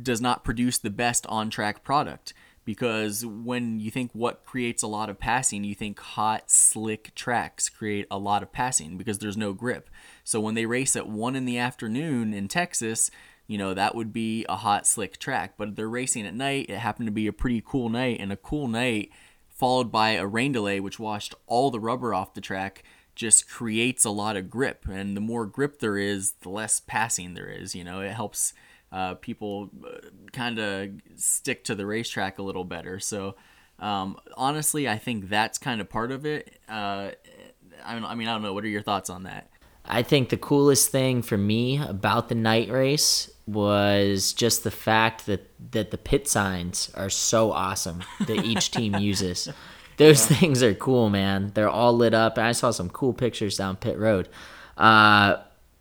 does 0.00 0.20
not 0.20 0.44
produce 0.44 0.78
the 0.78 0.90
best 0.90 1.26
on 1.26 1.50
track 1.50 1.82
product 1.82 2.32
because 2.68 3.24
when 3.24 3.80
you 3.80 3.90
think 3.90 4.10
what 4.12 4.44
creates 4.44 4.82
a 4.82 4.86
lot 4.86 5.08
of 5.08 5.18
passing, 5.18 5.64
you 5.64 5.74
think 5.74 5.98
hot, 5.98 6.50
slick 6.50 7.14
tracks 7.14 7.70
create 7.70 8.06
a 8.10 8.18
lot 8.18 8.42
of 8.42 8.52
passing 8.52 8.98
because 8.98 9.20
there's 9.20 9.38
no 9.38 9.54
grip. 9.54 9.88
So 10.22 10.38
when 10.38 10.54
they 10.54 10.66
race 10.66 10.94
at 10.94 11.08
one 11.08 11.34
in 11.34 11.46
the 11.46 11.56
afternoon 11.56 12.34
in 12.34 12.46
Texas, 12.46 13.10
you 13.46 13.56
know, 13.56 13.72
that 13.72 13.94
would 13.94 14.12
be 14.12 14.44
a 14.50 14.56
hot, 14.56 14.86
slick 14.86 15.16
track. 15.16 15.54
But 15.56 15.76
they're 15.76 15.88
racing 15.88 16.26
at 16.26 16.34
night. 16.34 16.66
It 16.68 16.76
happened 16.76 17.06
to 17.06 17.10
be 17.10 17.26
a 17.26 17.32
pretty 17.32 17.62
cool 17.64 17.88
night, 17.88 18.20
and 18.20 18.30
a 18.30 18.36
cool 18.36 18.68
night 18.68 19.12
followed 19.48 19.90
by 19.90 20.10
a 20.10 20.26
rain 20.26 20.52
delay, 20.52 20.78
which 20.78 20.98
washed 20.98 21.34
all 21.46 21.70
the 21.70 21.80
rubber 21.80 22.12
off 22.12 22.34
the 22.34 22.42
track, 22.42 22.84
just 23.14 23.48
creates 23.48 24.04
a 24.04 24.10
lot 24.10 24.36
of 24.36 24.50
grip. 24.50 24.84
And 24.86 25.16
the 25.16 25.22
more 25.22 25.46
grip 25.46 25.78
there 25.78 25.96
is, 25.96 26.32
the 26.42 26.50
less 26.50 26.80
passing 26.80 27.32
there 27.32 27.48
is. 27.48 27.74
You 27.74 27.84
know, 27.84 28.02
it 28.02 28.12
helps 28.12 28.52
uh, 28.92 29.14
people 29.14 29.70
kind 30.32 30.58
of 30.58 30.90
stick 31.16 31.64
to 31.64 31.74
the 31.74 31.86
racetrack 31.86 32.38
a 32.38 32.42
little 32.42 32.64
better. 32.64 32.98
So 33.00 33.36
um, 33.78 34.18
honestly, 34.36 34.88
I 34.88 34.98
think 34.98 35.28
that's 35.28 35.58
kind 35.58 35.80
of 35.80 35.88
part 35.88 36.10
of 36.10 36.26
it. 36.26 36.58
Uh, 36.68 37.10
I, 37.84 37.96
I 37.96 38.14
mean, 38.14 38.28
I 38.28 38.32
don't 38.32 38.42
know. 38.42 38.52
What 38.52 38.64
are 38.64 38.68
your 38.68 38.82
thoughts 38.82 39.10
on 39.10 39.24
that? 39.24 39.50
I 39.84 40.02
think 40.02 40.28
the 40.28 40.36
coolest 40.36 40.90
thing 40.90 41.22
for 41.22 41.38
me 41.38 41.78
about 41.78 42.28
the 42.28 42.34
night 42.34 42.68
race 42.70 43.30
was 43.46 44.34
just 44.34 44.62
the 44.62 44.70
fact 44.70 45.24
that 45.26 45.50
that 45.72 45.90
the 45.90 45.96
pit 45.96 46.28
signs 46.28 46.90
are 46.94 47.08
so 47.08 47.52
awesome 47.52 48.04
that 48.26 48.44
each 48.44 48.70
team 48.70 48.94
uses. 48.98 49.48
Those 49.96 50.30
yeah. 50.30 50.36
things 50.36 50.62
are 50.62 50.74
cool, 50.74 51.08
man. 51.08 51.52
They're 51.54 51.70
all 51.70 51.96
lit 51.96 52.12
up. 52.12 52.36
I 52.36 52.52
saw 52.52 52.70
some 52.70 52.90
cool 52.90 53.14
pictures 53.14 53.56
down 53.56 53.76
pit 53.76 53.98
road. 53.98 54.28
Uh, 54.76 55.38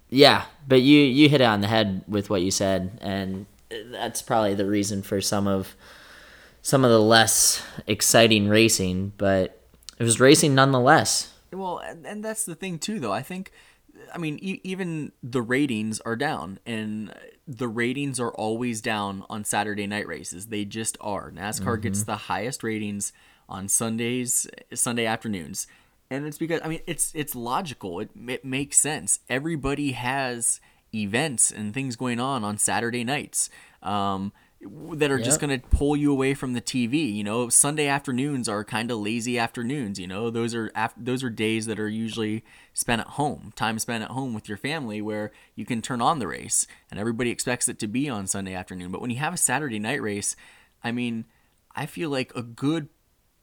yeah, 0.09 0.45
but 0.67 0.81
you 0.81 0.99
you 1.01 1.29
hit 1.29 1.41
it 1.41 1.45
on 1.45 1.61
the 1.61 1.67
head 1.67 2.03
with 2.07 2.29
what 2.29 2.41
you 2.41 2.51
said, 2.51 2.97
and 3.01 3.45
that's 3.91 4.21
probably 4.21 4.53
the 4.53 4.65
reason 4.65 5.01
for 5.01 5.21
some 5.21 5.47
of 5.47 5.75
some 6.61 6.83
of 6.83 6.91
the 6.91 7.01
less 7.01 7.63
exciting 7.87 8.49
racing. 8.49 9.13
But 9.17 9.61
it 9.97 10.03
was 10.03 10.19
racing 10.19 10.53
nonetheless. 10.53 11.33
Well, 11.51 11.79
and, 11.79 12.05
and 12.05 12.23
that's 12.23 12.43
the 12.43 12.55
thing 12.55 12.79
too, 12.79 12.99
though. 12.99 13.13
I 13.13 13.21
think 13.21 13.51
I 14.13 14.17
mean, 14.17 14.39
e- 14.41 14.61
even 14.63 15.11
the 15.23 15.41
ratings 15.41 15.99
are 16.01 16.15
down, 16.15 16.59
and 16.65 17.13
the 17.47 17.67
ratings 17.67 18.19
are 18.19 18.31
always 18.31 18.81
down 18.81 19.25
on 19.29 19.43
Saturday 19.43 19.87
night 19.87 20.07
races. 20.07 20.47
They 20.47 20.65
just 20.65 20.97
are. 21.01 21.31
NASCAR 21.31 21.61
mm-hmm. 21.61 21.81
gets 21.81 22.03
the 22.03 22.15
highest 22.15 22.63
ratings 22.63 23.13
on 23.49 23.67
Sundays, 23.67 24.47
Sunday 24.73 25.05
afternoons, 25.05 25.67
and 26.09 26.25
it's 26.25 26.37
because 26.37 26.61
I 26.63 26.67
mean, 26.67 26.81
it's 26.85 27.11
it's 27.15 27.35
logical. 27.35 27.99
It 27.99 28.09
it 28.27 28.45
makes 28.45 28.79
sense. 28.79 29.19
Everybody 29.29 29.91
has 29.91 30.59
events 30.93 31.51
and 31.51 31.73
things 31.73 31.95
going 31.95 32.19
on 32.19 32.43
on 32.43 32.57
Saturday 32.57 33.03
nights. 33.03 33.49
Um, 33.83 34.31
that 34.59 35.11
are 35.11 35.17
yep. 35.17 35.25
just 35.25 35.39
going 35.39 35.59
to 35.59 35.67
pull 35.67 35.95
you 35.95 36.11
away 36.11 36.33
from 36.33 36.53
the 36.53 36.61
TV. 36.61 37.13
You 37.13 37.23
know, 37.23 37.47
Sunday 37.47 37.87
afternoons 37.87 38.49
are 38.49 38.63
kind 38.63 38.89
of 38.89 38.97
lazy 38.97 39.37
afternoons. 39.37 39.99
You 39.99 40.07
know, 40.07 40.31
those 40.31 40.55
are 40.55 40.71
af- 40.75 40.95
those 40.97 41.23
are 41.23 41.29
days 41.29 41.67
that 41.67 41.79
are 41.79 41.87
usually 41.87 42.43
spent 42.73 43.01
at 43.01 43.07
home, 43.07 43.53
time 43.55 43.77
spent 43.77 44.03
at 44.03 44.09
home 44.09 44.33
with 44.33 44.49
your 44.49 44.57
family, 44.57 45.01
where 45.01 45.31
you 45.55 45.65
can 45.65 45.81
turn 45.81 46.01
on 46.01 46.19
the 46.19 46.27
race, 46.27 46.65
and 46.89 46.99
everybody 46.99 47.29
expects 47.29 47.69
it 47.69 47.77
to 47.79 47.87
be 47.87 48.09
on 48.09 48.25
Sunday 48.25 48.55
afternoon. 48.55 48.91
But 48.91 49.01
when 49.01 49.11
you 49.11 49.17
have 49.17 49.33
a 49.33 49.37
Saturday 49.37 49.79
night 49.79 50.01
race, 50.01 50.35
I 50.83 50.91
mean, 50.91 51.25
I 51.75 51.85
feel 51.85 52.09
like 52.09 52.31
a 52.35 52.41
good 52.41 52.89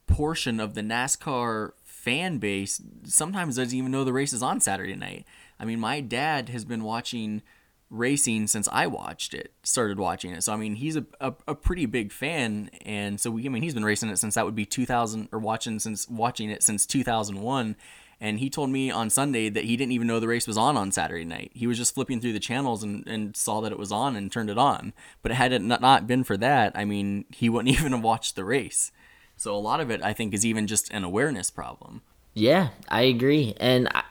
portion 0.07 0.59
of 0.59 0.73
the 0.73 0.81
NASCAR 0.81 1.71
fan 2.05 2.37
base 2.37 2.79
sometimes 3.03 3.55
doesn't 3.55 3.75
even 3.75 3.91
know 3.91 4.03
the 4.03 4.13
race 4.13 4.31
is 4.31 4.43
on 4.43 4.59
Saturday 4.61 4.95
night. 4.95 5.25
I 5.59 5.65
mean, 5.65 5.79
my 5.79 6.01
dad 6.01 6.49
has 6.49 6.63
been 6.63 6.83
watching 6.83 7.41
racing 7.89 8.45
since 8.45 8.69
I 8.71 8.85
watched 8.85 9.33
it, 9.33 9.53
started 9.63 9.97
watching 9.97 10.31
it. 10.31 10.43
So 10.43 10.53
I 10.53 10.55
mean, 10.55 10.75
he's 10.75 10.95
a, 10.95 11.05
a, 11.19 11.33
a, 11.47 11.55
pretty 11.55 11.87
big 11.87 12.11
fan, 12.11 12.69
and 12.85 13.19
so 13.19 13.31
we, 13.31 13.45
I 13.45 13.49
mean, 13.49 13.63
he's 13.63 13.73
been 13.73 13.85
racing 13.85 14.09
it 14.09 14.19
since 14.19 14.35
that 14.35 14.45
would 14.45 14.55
be 14.55 14.65
2000 14.65 15.29
or 15.31 15.39
watching 15.39 15.79
since 15.79 16.07
watching 16.07 16.51
it 16.51 16.61
since 16.61 16.85
2001. 16.85 17.75
And 18.21 18.39
he 18.39 18.49
told 18.49 18.69
me 18.69 18.89
on 18.89 19.09
Sunday 19.09 19.49
that 19.49 19.65
he 19.65 19.75
didn't 19.75 19.91
even 19.91 20.07
know 20.07 20.19
the 20.19 20.27
race 20.27 20.47
was 20.47 20.57
on 20.57 20.77
on 20.77 20.91
Saturday 20.91 21.25
night. 21.25 21.51
He 21.53 21.67
was 21.67 21.77
just 21.77 21.93
flipping 21.93 22.21
through 22.21 22.31
the 22.31 22.39
channels 22.39 22.81
and, 22.81 23.05
and 23.07 23.35
saw 23.35 23.59
that 23.61 23.73
it 23.73 23.77
was 23.77 23.91
on 23.91 24.15
and 24.15 24.31
turned 24.31 24.49
it 24.49 24.57
on. 24.57 24.93
But 25.21 25.33
had 25.33 25.51
it 25.51 25.61
not 25.61 26.07
been 26.07 26.23
for 26.23 26.37
that, 26.37 26.71
I 26.75 26.85
mean, 26.85 27.25
he 27.29 27.49
wouldn't 27.49 27.75
even 27.77 27.91
have 27.91 28.03
watched 28.03 28.35
the 28.35 28.45
race. 28.45 28.91
So 29.37 29.55
a 29.55 29.57
lot 29.57 29.79
of 29.79 29.91
it, 29.91 30.01
I 30.01 30.13
think, 30.13 30.33
is 30.33 30.45
even 30.45 30.67
just 30.67 30.91
an 30.91 31.03
awareness 31.03 31.49
problem. 31.49 32.01
Yeah, 32.33 32.69
I 32.89 33.03
agree. 33.03 33.55
And 33.59 33.87
I, 33.89 34.03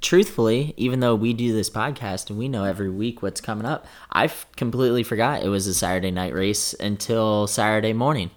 truthfully, 0.00 0.74
even 0.76 1.00
though 1.00 1.14
we 1.14 1.32
do 1.32 1.52
this 1.52 1.70
podcast 1.70 2.28
and 2.28 2.38
we 2.38 2.48
know 2.48 2.64
every 2.64 2.90
week 2.90 3.22
what's 3.22 3.40
coming 3.40 3.64
up, 3.64 3.86
I 4.12 4.30
completely 4.56 5.02
forgot 5.02 5.42
it 5.42 5.48
was 5.48 5.66
a 5.66 5.74
Saturday 5.74 6.10
night 6.10 6.34
race 6.34 6.74
until 6.74 7.46
Saturday 7.46 7.94
morning 7.94 8.30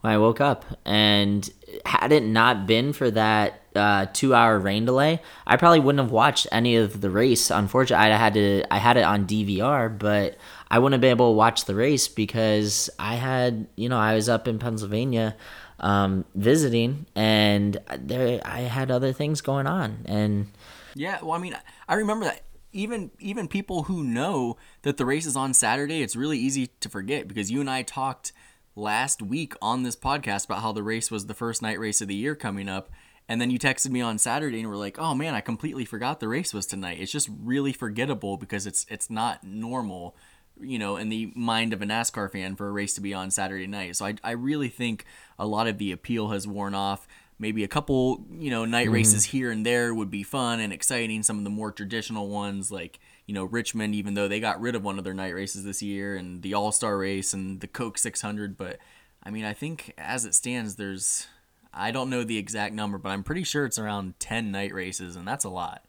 when 0.00 0.12
I 0.14 0.18
woke 0.18 0.40
up. 0.40 0.64
And 0.84 1.48
had 1.84 2.10
it 2.12 2.22
not 2.22 2.66
been 2.66 2.92
for 2.92 3.10
that 3.10 3.60
uh, 3.76 4.06
two 4.12 4.34
hour 4.34 4.58
rain 4.58 4.86
delay, 4.86 5.20
I 5.46 5.56
probably 5.56 5.80
wouldn't 5.80 6.02
have 6.02 6.10
watched 6.10 6.46
any 6.50 6.76
of 6.76 7.00
the 7.00 7.10
race. 7.10 7.50
Unfortunately, 7.50 8.06
I 8.06 8.16
had 8.16 8.34
to 8.34 8.64
I 8.70 8.78
had 8.78 8.96
it 8.96 9.04
on 9.04 9.26
DVR, 9.26 9.96
but 9.96 10.38
I 10.70 10.78
wouldn't 10.78 10.94
have 10.94 11.00
been 11.00 11.10
able 11.10 11.32
to 11.32 11.36
watch 11.36 11.66
the 11.66 11.74
race 11.74 12.08
because 12.08 12.90
I 12.98 13.16
had 13.16 13.66
you 13.76 13.88
know 13.88 13.98
I 13.98 14.14
was 14.14 14.28
up 14.28 14.48
in 14.48 14.58
Pennsylvania 14.58 15.36
um, 15.80 16.24
visiting, 16.34 17.06
and 17.14 17.78
there 17.98 18.40
I 18.44 18.60
had 18.60 18.90
other 18.90 19.12
things 19.12 19.40
going 19.40 19.66
on, 19.66 20.04
and 20.06 20.46
yeah, 20.94 21.18
well, 21.22 21.32
I 21.32 21.38
mean, 21.38 21.56
I 21.88 21.94
remember 21.94 22.26
that 22.26 22.42
even 22.72 23.10
even 23.18 23.48
people 23.48 23.84
who 23.84 24.04
know 24.04 24.56
that 24.82 24.96
the 24.96 25.06
race 25.06 25.26
is 25.26 25.36
on 25.36 25.54
Saturday, 25.54 26.02
it's 26.02 26.16
really 26.16 26.38
easy 26.38 26.68
to 26.80 26.88
forget 26.88 27.28
because 27.28 27.50
you 27.50 27.60
and 27.60 27.70
I 27.70 27.82
talked 27.82 28.32
last 28.76 29.20
week 29.20 29.54
on 29.60 29.82
this 29.82 29.96
podcast 29.96 30.46
about 30.46 30.62
how 30.62 30.72
the 30.72 30.82
race 30.82 31.10
was 31.10 31.26
the 31.26 31.34
first 31.34 31.62
night 31.62 31.78
race 31.78 32.00
of 32.00 32.08
the 32.08 32.14
year 32.14 32.34
coming 32.34 32.68
up. 32.68 32.90
And 33.28 33.40
then 33.40 33.50
you 33.50 33.58
texted 33.58 33.90
me 33.90 34.00
on 34.00 34.18
Saturday 34.18 34.60
and 34.60 34.68
were 34.68 34.76
like, 34.76 34.98
"Oh 34.98 35.14
man, 35.14 35.34
I 35.34 35.40
completely 35.40 35.84
forgot 35.84 36.20
the 36.20 36.28
race 36.28 36.52
was 36.52 36.66
tonight." 36.66 36.98
It's 37.00 37.12
just 37.12 37.28
really 37.42 37.72
forgettable 37.72 38.36
because 38.36 38.66
it's 38.66 38.86
it's 38.88 39.08
not 39.08 39.44
normal 39.44 40.16
you 40.62 40.78
know, 40.78 40.96
in 40.96 41.08
the 41.08 41.32
mind 41.34 41.72
of 41.72 41.82
a 41.82 41.86
NASCAR 41.86 42.30
fan 42.30 42.56
for 42.56 42.68
a 42.68 42.72
race 42.72 42.94
to 42.94 43.00
be 43.00 43.14
on 43.14 43.30
Saturday 43.30 43.66
night. 43.66 43.96
So 43.96 44.06
I, 44.06 44.14
I 44.22 44.32
really 44.32 44.68
think 44.68 45.04
a 45.38 45.46
lot 45.46 45.66
of 45.66 45.78
the 45.78 45.92
appeal 45.92 46.28
has 46.28 46.46
worn 46.46 46.74
off. 46.74 47.06
Maybe 47.38 47.64
a 47.64 47.68
couple, 47.68 48.26
you 48.30 48.50
know, 48.50 48.66
night 48.66 48.86
mm-hmm. 48.86 48.94
races 48.94 49.24
here 49.24 49.50
and 49.50 49.64
there 49.64 49.94
would 49.94 50.10
be 50.10 50.22
fun 50.22 50.60
and 50.60 50.72
exciting. 50.72 51.22
Some 51.22 51.38
of 51.38 51.44
the 51.44 51.50
more 51.50 51.72
traditional 51.72 52.28
ones, 52.28 52.70
like, 52.70 53.00
you 53.26 53.34
know, 53.34 53.44
Richmond, 53.44 53.94
even 53.94 54.14
though 54.14 54.28
they 54.28 54.40
got 54.40 54.60
rid 54.60 54.74
of 54.74 54.84
one 54.84 54.98
of 54.98 55.04
their 55.04 55.14
night 55.14 55.34
races 55.34 55.64
this 55.64 55.80
year, 55.82 56.16
and 56.16 56.42
the 56.42 56.52
All 56.52 56.72
Star 56.72 56.98
race 56.98 57.32
and 57.32 57.60
the 57.60 57.66
Coke 57.66 57.96
600. 57.96 58.56
But 58.56 58.78
I 59.22 59.30
mean, 59.30 59.44
I 59.44 59.54
think 59.54 59.94
as 59.96 60.24
it 60.24 60.34
stands, 60.34 60.76
there's, 60.76 61.28
I 61.72 61.92
don't 61.92 62.10
know 62.10 62.24
the 62.24 62.38
exact 62.38 62.74
number, 62.74 62.98
but 62.98 63.10
I'm 63.10 63.22
pretty 63.22 63.44
sure 63.44 63.64
it's 63.64 63.78
around 63.78 64.18
10 64.18 64.50
night 64.50 64.74
races, 64.74 65.16
and 65.16 65.26
that's 65.26 65.44
a 65.44 65.48
lot. 65.48 65.84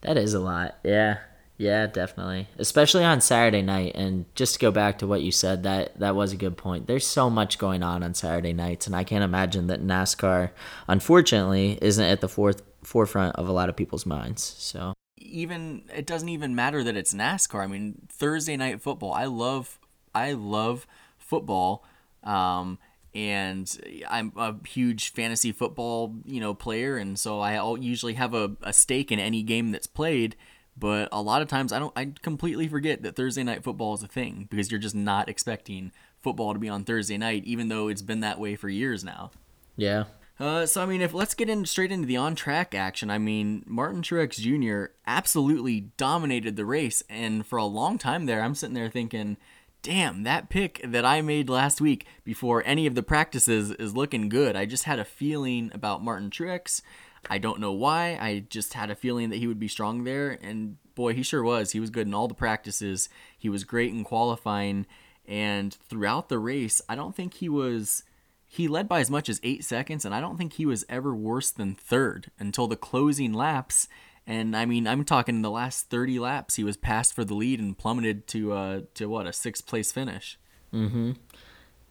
That 0.00 0.16
is 0.16 0.34
a 0.34 0.40
lot, 0.40 0.78
yeah. 0.82 1.18
Yeah, 1.62 1.86
definitely. 1.86 2.48
Especially 2.58 3.04
on 3.04 3.20
Saturday 3.20 3.62
night. 3.62 3.92
And 3.94 4.24
just 4.34 4.54
to 4.54 4.58
go 4.58 4.72
back 4.72 4.98
to 4.98 5.06
what 5.06 5.22
you 5.22 5.30
said, 5.30 5.62
that 5.62 5.96
that 6.00 6.16
was 6.16 6.32
a 6.32 6.36
good 6.36 6.56
point. 6.56 6.88
There's 6.88 7.06
so 7.06 7.30
much 7.30 7.56
going 7.56 7.84
on 7.84 8.02
on 8.02 8.14
Saturday 8.14 8.52
nights, 8.52 8.88
and 8.88 8.96
I 8.96 9.04
can't 9.04 9.22
imagine 9.22 9.68
that 9.68 9.80
NASCAR, 9.80 10.50
unfortunately, 10.88 11.78
isn't 11.80 12.04
at 12.04 12.20
the 12.20 12.28
fourth 12.28 12.62
forefront 12.82 13.36
of 13.36 13.48
a 13.48 13.52
lot 13.52 13.68
of 13.68 13.76
people's 13.76 14.04
minds. 14.04 14.42
So 14.42 14.92
even 15.18 15.84
it 15.94 16.04
doesn't 16.04 16.28
even 16.28 16.56
matter 16.56 16.82
that 16.82 16.96
it's 16.96 17.14
NASCAR. 17.14 17.62
I 17.62 17.68
mean, 17.68 18.08
Thursday 18.08 18.56
night 18.56 18.80
football. 18.80 19.12
I 19.12 19.26
love 19.26 19.78
I 20.12 20.32
love 20.32 20.88
football. 21.16 21.84
Um, 22.24 22.80
and 23.14 24.02
I'm 24.10 24.32
a 24.36 24.56
huge 24.66 25.12
fantasy 25.12 25.52
football, 25.52 26.16
you 26.24 26.40
know, 26.40 26.54
player, 26.54 26.96
and 26.96 27.16
so 27.16 27.38
I 27.38 27.76
usually 27.76 28.14
have 28.14 28.34
a, 28.34 28.56
a 28.62 28.72
stake 28.72 29.12
in 29.12 29.20
any 29.20 29.44
game 29.44 29.70
that's 29.70 29.86
played. 29.86 30.34
But 30.76 31.08
a 31.12 31.20
lot 31.20 31.42
of 31.42 31.48
times 31.48 31.72
I 31.72 31.78
don't 31.78 31.92
I 31.96 32.12
completely 32.22 32.66
forget 32.68 33.02
that 33.02 33.16
Thursday 33.16 33.42
night 33.42 33.62
football 33.62 33.94
is 33.94 34.02
a 34.02 34.08
thing 34.08 34.46
because 34.50 34.70
you're 34.70 34.80
just 34.80 34.94
not 34.94 35.28
expecting 35.28 35.92
football 36.20 36.52
to 36.52 36.58
be 36.58 36.68
on 36.68 36.84
Thursday 36.84 37.18
night 37.18 37.44
even 37.44 37.68
though 37.68 37.88
it's 37.88 38.02
been 38.02 38.20
that 38.20 38.40
way 38.40 38.56
for 38.56 38.68
years 38.68 39.04
now. 39.04 39.30
Yeah. 39.76 40.04
Uh, 40.40 40.66
so 40.66 40.82
I 40.82 40.86
mean, 40.86 41.02
if 41.02 41.12
let's 41.14 41.34
get 41.34 41.48
in 41.48 41.64
straight 41.66 41.92
into 41.92 42.06
the 42.06 42.16
on-track 42.16 42.74
action. 42.74 43.10
I 43.10 43.18
mean, 43.18 43.64
Martin 43.66 44.02
Truex 44.02 44.40
Jr. 44.40 44.92
absolutely 45.06 45.92
dominated 45.96 46.56
the 46.56 46.64
race, 46.64 47.02
and 47.08 47.46
for 47.46 47.58
a 47.58 47.64
long 47.64 47.98
time 47.98 48.26
there, 48.26 48.42
I'm 48.42 48.54
sitting 48.54 48.74
there 48.74 48.88
thinking, 48.88 49.36
"Damn, 49.82 50.22
that 50.24 50.48
pick 50.48 50.80
that 50.84 51.04
I 51.04 51.20
made 51.20 51.48
last 51.48 51.80
week 51.80 52.06
before 52.24 52.62
any 52.66 52.86
of 52.86 52.94
the 52.94 53.02
practices 53.02 53.70
is 53.72 53.94
looking 53.94 54.28
good." 54.28 54.56
I 54.56 54.64
just 54.64 54.84
had 54.84 54.98
a 54.98 55.04
feeling 55.04 55.70
about 55.74 56.02
Martin 56.02 56.30
Truex. 56.30 56.82
I 57.30 57.38
don't 57.38 57.60
know 57.60 57.72
why. 57.72 58.18
I 58.20 58.44
just 58.48 58.74
had 58.74 58.90
a 58.90 58.94
feeling 58.94 59.30
that 59.30 59.36
he 59.36 59.46
would 59.46 59.60
be 59.60 59.68
strong 59.68 60.04
there, 60.04 60.38
and 60.42 60.76
boy, 60.94 61.14
he 61.14 61.22
sure 61.22 61.42
was. 61.42 61.72
He 61.72 61.80
was 61.80 61.90
good 61.90 62.06
in 62.06 62.14
all 62.14 62.28
the 62.28 62.34
practices. 62.34 63.08
He 63.38 63.48
was 63.48 63.64
great 63.64 63.92
in 63.92 64.04
qualifying, 64.04 64.86
and 65.26 65.72
throughout 65.88 66.28
the 66.28 66.38
race, 66.38 66.82
I 66.88 66.94
don't 66.94 67.14
think 67.14 67.34
he 67.34 67.48
was. 67.48 68.02
He 68.46 68.68
led 68.68 68.88
by 68.88 69.00
as 69.00 69.10
much 69.10 69.28
as 69.28 69.40
eight 69.42 69.64
seconds, 69.64 70.04
and 70.04 70.14
I 70.14 70.20
don't 70.20 70.36
think 70.36 70.54
he 70.54 70.66
was 70.66 70.84
ever 70.88 71.14
worse 71.14 71.50
than 71.50 71.74
third 71.74 72.30
until 72.38 72.66
the 72.66 72.76
closing 72.76 73.32
laps. 73.32 73.88
And 74.26 74.56
I 74.56 74.66
mean, 74.66 74.86
I'm 74.86 75.04
talking 75.04 75.36
in 75.36 75.42
the 75.42 75.50
last 75.50 75.90
30 75.90 76.18
laps, 76.18 76.56
he 76.56 76.64
was 76.64 76.76
passed 76.76 77.14
for 77.14 77.24
the 77.24 77.34
lead 77.34 77.58
and 77.60 77.76
plummeted 77.76 78.26
to 78.28 78.52
uh 78.52 78.80
to 78.94 79.06
what 79.06 79.26
a 79.26 79.32
sixth 79.32 79.66
place 79.66 79.90
finish. 79.90 80.38
Mm-hmm. 80.72 81.12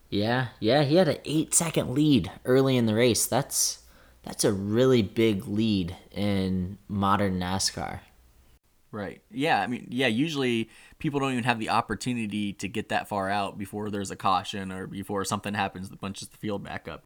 Yeah, 0.09 0.47
yeah, 0.59 0.83
he 0.83 0.95
had 0.95 1.07
an 1.07 1.17
eight 1.25 1.53
second 1.53 1.91
lead 1.93 2.31
early 2.45 2.77
in 2.77 2.85
the 2.85 2.93
race. 2.93 3.25
That's 3.25 3.80
that's 4.23 4.43
a 4.43 4.51
really 4.51 5.01
big 5.01 5.47
lead 5.47 5.95
in 6.11 6.77
modern 6.87 7.39
NASCAR. 7.39 7.99
Right. 8.91 9.21
Yeah. 9.31 9.61
I 9.61 9.67
mean, 9.67 9.87
yeah. 9.89 10.07
Usually 10.07 10.69
people 10.99 11.19
don't 11.19 11.31
even 11.31 11.45
have 11.45 11.59
the 11.59 11.69
opportunity 11.69 12.53
to 12.53 12.67
get 12.67 12.89
that 12.89 13.07
far 13.07 13.29
out 13.29 13.57
before 13.57 13.89
there's 13.89 14.11
a 14.11 14.17
caution 14.17 14.71
or 14.71 14.85
before 14.85 15.23
something 15.23 15.53
happens 15.53 15.89
that 15.89 16.01
bunches 16.01 16.27
the 16.27 16.37
field 16.37 16.63
back 16.63 16.87
up. 16.87 17.03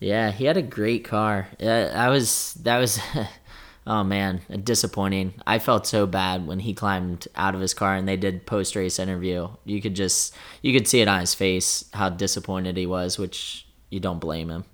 Yeah, 0.00 0.30
he 0.30 0.44
had 0.44 0.56
a 0.56 0.62
great 0.62 1.04
car. 1.04 1.48
Uh, 1.52 1.64
yeah, 1.64 1.92
I 1.94 2.08
was 2.08 2.54
that 2.64 2.78
was 2.78 3.00
Oh 3.86 4.02
man, 4.02 4.40
disappointing. 4.64 5.34
I 5.46 5.60
felt 5.60 5.86
so 5.86 6.06
bad 6.08 6.46
when 6.46 6.58
he 6.58 6.74
climbed 6.74 7.28
out 7.36 7.54
of 7.54 7.60
his 7.60 7.72
car 7.72 7.94
and 7.94 8.08
they 8.08 8.16
did 8.16 8.44
post 8.44 8.74
race 8.74 8.98
interview. 8.98 9.48
You 9.64 9.80
could 9.80 9.94
just 9.94 10.34
you 10.60 10.72
could 10.72 10.88
see 10.88 11.00
it 11.00 11.08
on 11.08 11.20
his 11.20 11.34
face 11.34 11.84
how 11.92 12.08
disappointed 12.08 12.76
he 12.76 12.86
was, 12.86 13.16
which 13.16 13.64
you 13.88 14.00
don't 14.00 14.18
blame 14.18 14.50
him. 14.50 14.64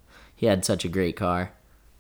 He 0.42 0.48
had 0.48 0.64
such 0.64 0.84
a 0.84 0.88
great 0.88 1.14
car. 1.14 1.52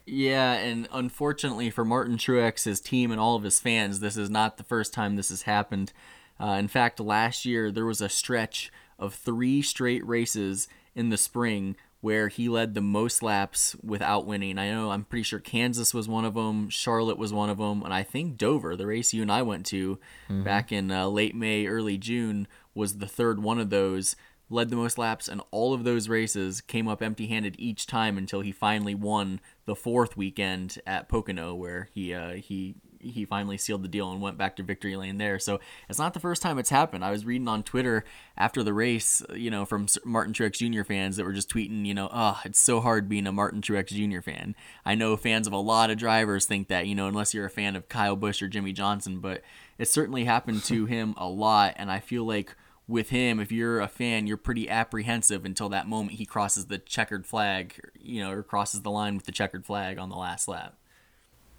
Yeah, 0.04 0.54
and 0.54 0.88
unfortunately 0.90 1.70
for 1.70 1.84
Martin 1.84 2.16
Truex, 2.16 2.64
his 2.64 2.80
team, 2.80 3.12
and 3.12 3.20
all 3.20 3.36
of 3.36 3.44
his 3.44 3.60
fans, 3.60 4.00
this 4.00 4.16
is 4.16 4.28
not 4.28 4.56
the 4.56 4.64
first 4.64 4.92
time 4.92 5.14
this 5.14 5.28
has 5.28 5.42
happened. 5.42 5.92
Uh, 6.40 6.56
in 6.58 6.66
fact, 6.66 6.98
last 6.98 7.44
year 7.44 7.70
there 7.70 7.86
was 7.86 8.00
a 8.00 8.08
stretch 8.08 8.72
of 8.98 9.14
three 9.14 9.62
straight 9.62 10.04
races 10.04 10.66
in 10.96 11.10
the 11.10 11.16
spring 11.16 11.76
where 12.00 12.26
he 12.26 12.48
led 12.48 12.74
the 12.74 12.80
most 12.80 13.22
laps 13.22 13.76
without 13.80 14.26
winning. 14.26 14.58
I 14.58 14.72
know 14.72 14.90
I'm 14.90 15.04
pretty 15.04 15.22
sure 15.22 15.38
Kansas 15.38 15.94
was 15.94 16.08
one 16.08 16.24
of 16.24 16.34
them, 16.34 16.68
Charlotte 16.68 17.18
was 17.18 17.32
one 17.32 17.48
of 17.48 17.58
them, 17.58 17.84
and 17.84 17.94
I 17.94 18.02
think 18.02 18.36
Dover, 18.36 18.74
the 18.74 18.88
race 18.88 19.14
you 19.14 19.22
and 19.22 19.30
I 19.30 19.42
went 19.42 19.66
to 19.66 20.00
mm-hmm. 20.28 20.42
back 20.42 20.72
in 20.72 20.90
uh, 20.90 21.06
late 21.06 21.36
May, 21.36 21.66
early 21.66 21.96
June, 21.96 22.48
was 22.74 22.98
the 22.98 23.06
third 23.06 23.40
one 23.40 23.60
of 23.60 23.70
those. 23.70 24.16
Led 24.52 24.68
the 24.68 24.76
most 24.76 24.98
laps, 24.98 25.28
and 25.28 25.40
all 25.50 25.72
of 25.72 25.84
those 25.84 26.08
races 26.08 26.60
came 26.60 26.86
up 26.86 27.02
empty 27.02 27.26
handed 27.26 27.56
each 27.58 27.86
time 27.86 28.18
until 28.18 28.42
he 28.42 28.52
finally 28.52 28.94
won 28.94 29.40
the 29.64 29.74
fourth 29.74 30.16
weekend 30.16 30.78
at 30.86 31.08
Pocono, 31.08 31.54
where 31.54 31.88
he 31.92 32.12
uh, 32.12 32.32
he 32.32 32.76
he 33.02 33.24
finally 33.24 33.58
sealed 33.58 33.82
the 33.82 33.88
deal 33.88 34.10
and 34.10 34.20
went 34.20 34.38
back 34.38 34.56
to 34.56 34.62
victory 34.62 34.96
lane 34.96 35.18
there. 35.18 35.38
So 35.38 35.60
it's 35.88 35.98
not 35.98 36.14
the 36.14 36.20
first 36.20 36.40
time 36.40 36.58
it's 36.58 36.70
happened. 36.70 37.04
I 37.04 37.10
was 37.10 37.24
reading 37.24 37.48
on 37.48 37.62
Twitter 37.62 38.04
after 38.36 38.62
the 38.62 38.72
race, 38.72 39.22
you 39.34 39.50
know, 39.50 39.64
from 39.64 39.86
Martin 40.04 40.32
Truex 40.32 40.58
Jr. 40.58 40.84
fans 40.84 41.16
that 41.16 41.24
were 41.24 41.32
just 41.32 41.50
tweeting, 41.50 41.84
you 41.84 41.94
know, 41.94 42.08
oh, 42.12 42.40
it's 42.44 42.60
so 42.60 42.80
hard 42.80 43.08
being 43.08 43.26
a 43.26 43.32
Martin 43.32 43.60
Truex 43.60 43.88
Jr. 43.88 44.20
fan. 44.20 44.54
I 44.84 44.94
know 44.94 45.16
fans 45.16 45.46
of 45.46 45.52
a 45.52 45.58
lot 45.58 45.90
of 45.90 45.98
drivers 45.98 46.46
think 46.46 46.68
that, 46.68 46.86
you 46.86 46.94
know, 46.94 47.08
unless 47.08 47.34
you're 47.34 47.46
a 47.46 47.50
fan 47.50 47.76
of 47.76 47.88
Kyle 47.88 48.16
Busch 48.16 48.42
or 48.42 48.48
Jimmie 48.48 48.72
Johnson, 48.72 49.18
but 49.18 49.42
it 49.78 49.88
certainly 49.88 50.24
happened 50.24 50.62
to 50.64 50.86
him 50.86 51.14
a 51.16 51.26
lot. 51.26 51.74
And 51.76 51.90
I 51.90 51.98
feel 51.98 52.24
like 52.24 52.54
with 52.92 53.08
him, 53.08 53.40
if 53.40 53.50
you're 53.50 53.80
a 53.80 53.88
fan, 53.88 54.26
you're 54.26 54.36
pretty 54.36 54.68
apprehensive 54.68 55.44
until 55.44 55.70
that 55.70 55.88
moment 55.88 56.18
he 56.18 56.26
crosses 56.26 56.66
the 56.66 56.78
checkered 56.78 57.26
flag, 57.26 57.80
you 57.98 58.20
know, 58.22 58.30
or 58.30 58.42
crosses 58.42 58.82
the 58.82 58.90
line 58.90 59.16
with 59.16 59.24
the 59.24 59.32
checkered 59.32 59.64
flag 59.64 59.98
on 59.98 60.10
the 60.10 60.16
last 60.16 60.46
lap. 60.46 60.74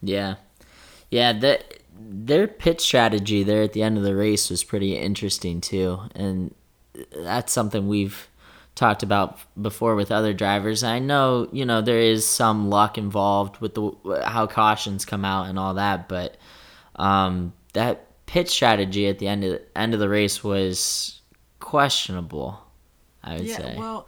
Yeah, 0.02 0.36
yeah, 1.10 1.34
the, 1.34 1.62
their 2.00 2.48
pit 2.48 2.80
strategy 2.80 3.44
there 3.44 3.64
at 3.64 3.74
the 3.74 3.84
end 3.84 3.98
of 3.98 4.04
the 4.04 4.16
race 4.16 4.50
was 4.50 4.64
pretty 4.64 4.96
interesting 4.96 5.60
too, 5.60 6.00
and 6.16 6.54
that's 7.16 7.52
something 7.52 7.88
we've 7.88 8.30
talked 8.76 9.04
about 9.04 9.40
before 9.62 9.96
with 9.96 10.12
other 10.12 10.34
drivers. 10.34 10.84
I 10.84 11.00
know 11.00 11.48
you 11.52 11.66
know 11.66 11.82
there 11.82 12.00
is 12.00 12.28
some 12.28 12.70
luck 12.70 12.98
involved 12.98 13.60
with 13.60 13.74
the 13.76 14.24
how 14.26 14.48
cautions 14.48 15.06
come 15.06 15.26
out 15.26 15.48
and 15.48 15.58
all 15.58 15.74
that, 15.76 16.08
but 16.08 16.38
um, 16.96 17.54
that 17.74 18.26
pit 18.26 18.50
strategy 18.50 19.08
at 19.08 19.20
the 19.20 19.28
end 19.28 19.44
of 19.44 19.52
the 19.52 19.78
end 19.78 19.94
of 19.94 20.00
the 20.00 20.10
race 20.10 20.44
was 20.44 21.22
questionable. 21.64 22.60
I 23.24 23.38
would 23.38 23.42
say. 23.42 23.48
yeah, 23.48 23.58
say. 23.58 23.76
Well, 23.78 24.08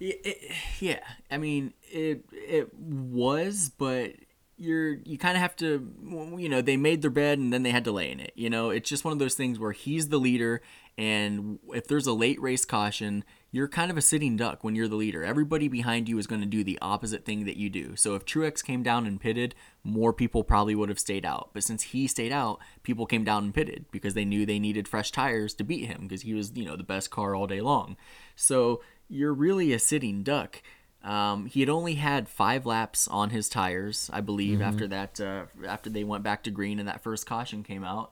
it, 0.00 0.52
yeah, 0.80 1.00
I 1.30 1.38
mean 1.38 1.74
it 1.90 2.24
it 2.32 2.74
was, 2.74 3.70
but 3.76 4.14
you're 4.58 4.94
you 5.04 5.16
kind 5.16 5.36
of 5.36 5.40
have 5.42 5.54
to 5.54 5.88
you 6.36 6.48
know 6.48 6.60
they 6.60 6.76
made 6.76 7.00
their 7.02 7.10
bed 7.10 7.38
and 7.38 7.52
then 7.52 7.62
they 7.62 7.70
had 7.70 7.84
to 7.84 7.92
lay 7.92 8.10
in 8.10 8.18
it 8.18 8.32
you 8.34 8.50
know 8.50 8.70
it's 8.70 8.88
just 8.88 9.04
one 9.04 9.12
of 9.12 9.20
those 9.20 9.36
things 9.36 9.56
where 9.56 9.70
he's 9.70 10.08
the 10.08 10.18
leader 10.18 10.60
and 10.98 11.60
if 11.68 11.86
there's 11.86 12.08
a 12.08 12.12
late 12.12 12.40
race 12.42 12.64
caution 12.64 13.22
you're 13.50 13.68
kind 13.68 13.90
of 13.90 13.96
a 13.96 14.02
sitting 14.02 14.36
duck 14.36 14.62
when 14.62 14.74
you're 14.74 14.88
the 14.88 14.96
leader. 14.96 15.24
Everybody 15.24 15.68
behind 15.68 16.08
you 16.08 16.18
is 16.18 16.26
going 16.26 16.42
to 16.42 16.46
do 16.46 16.62
the 16.62 16.78
opposite 16.82 17.24
thing 17.24 17.46
that 17.46 17.56
you 17.56 17.70
do. 17.70 17.96
So 17.96 18.14
if 18.14 18.26
truex 18.26 18.62
came 18.62 18.82
down 18.82 19.06
and 19.06 19.20
pitted 19.20 19.54
more 19.82 20.12
people 20.12 20.44
probably 20.44 20.74
would 20.74 20.90
have 20.90 20.98
stayed 20.98 21.24
out. 21.24 21.50
But 21.54 21.64
since 21.64 21.82
he 21.82 22.06
stayed 22.06 22.32
out 22.32 22.58
people 22.82 23.06
came 23.06 23.24
down 23.24 23.44
and 23.44 23.54
pitted 23.54 23.86
because 23.90 24.14
they 24.14 24.26
knew 24.26 24.44
they 24.44 24.58
needed 24.58 24.86
fresh 24.86 25.10
tires 25.10 25.54
to 25.54 25.64
beat 25.64 25.86
him 25.86 26.02
because 26.02 26.22
he 26.22 26.34
was 26.34 26.52
you 26.54 26.66
know 26.66 26.76
the 26.76 26.82
best 26.82 27.10
car 27.10 27.34
all 27.34 27.46
day 27.46 27.60
long. 27.60 27.96
So 28.36 28.82
you're 29.08 29.34
really 29.34 29.72
a 29.72 29.78
sitting 29.78 30.22
duck. 30.22 30.62
Um, 31.02 31.46
he 31.46 31.60
had 31.60 31.68
only 31.68 31.94
had 31.94 32.28
five 32.28 32.66
laps 32.66 33.08
on 33.08 33.30
his 33.30 33.48
tires, 33.48 34.10
I 34.12 34.20
believe, 34.20 34.58
mm-hmm. 34.58 34.68
after 34.68 34.86
that. 34.88 35.20
Uh, 35.20 35.44
after 35.66 35.88
they 35.88 36.04
went 36.04 36.24
back 36.24 36.42
to 36.42 36.50
green 36.50 36.78
and 36.78 36.88
that 36.88 37.02
first 37.02 37.24
caution 37.24 37.62
came 37.62 37.84
out, 37.84 38.10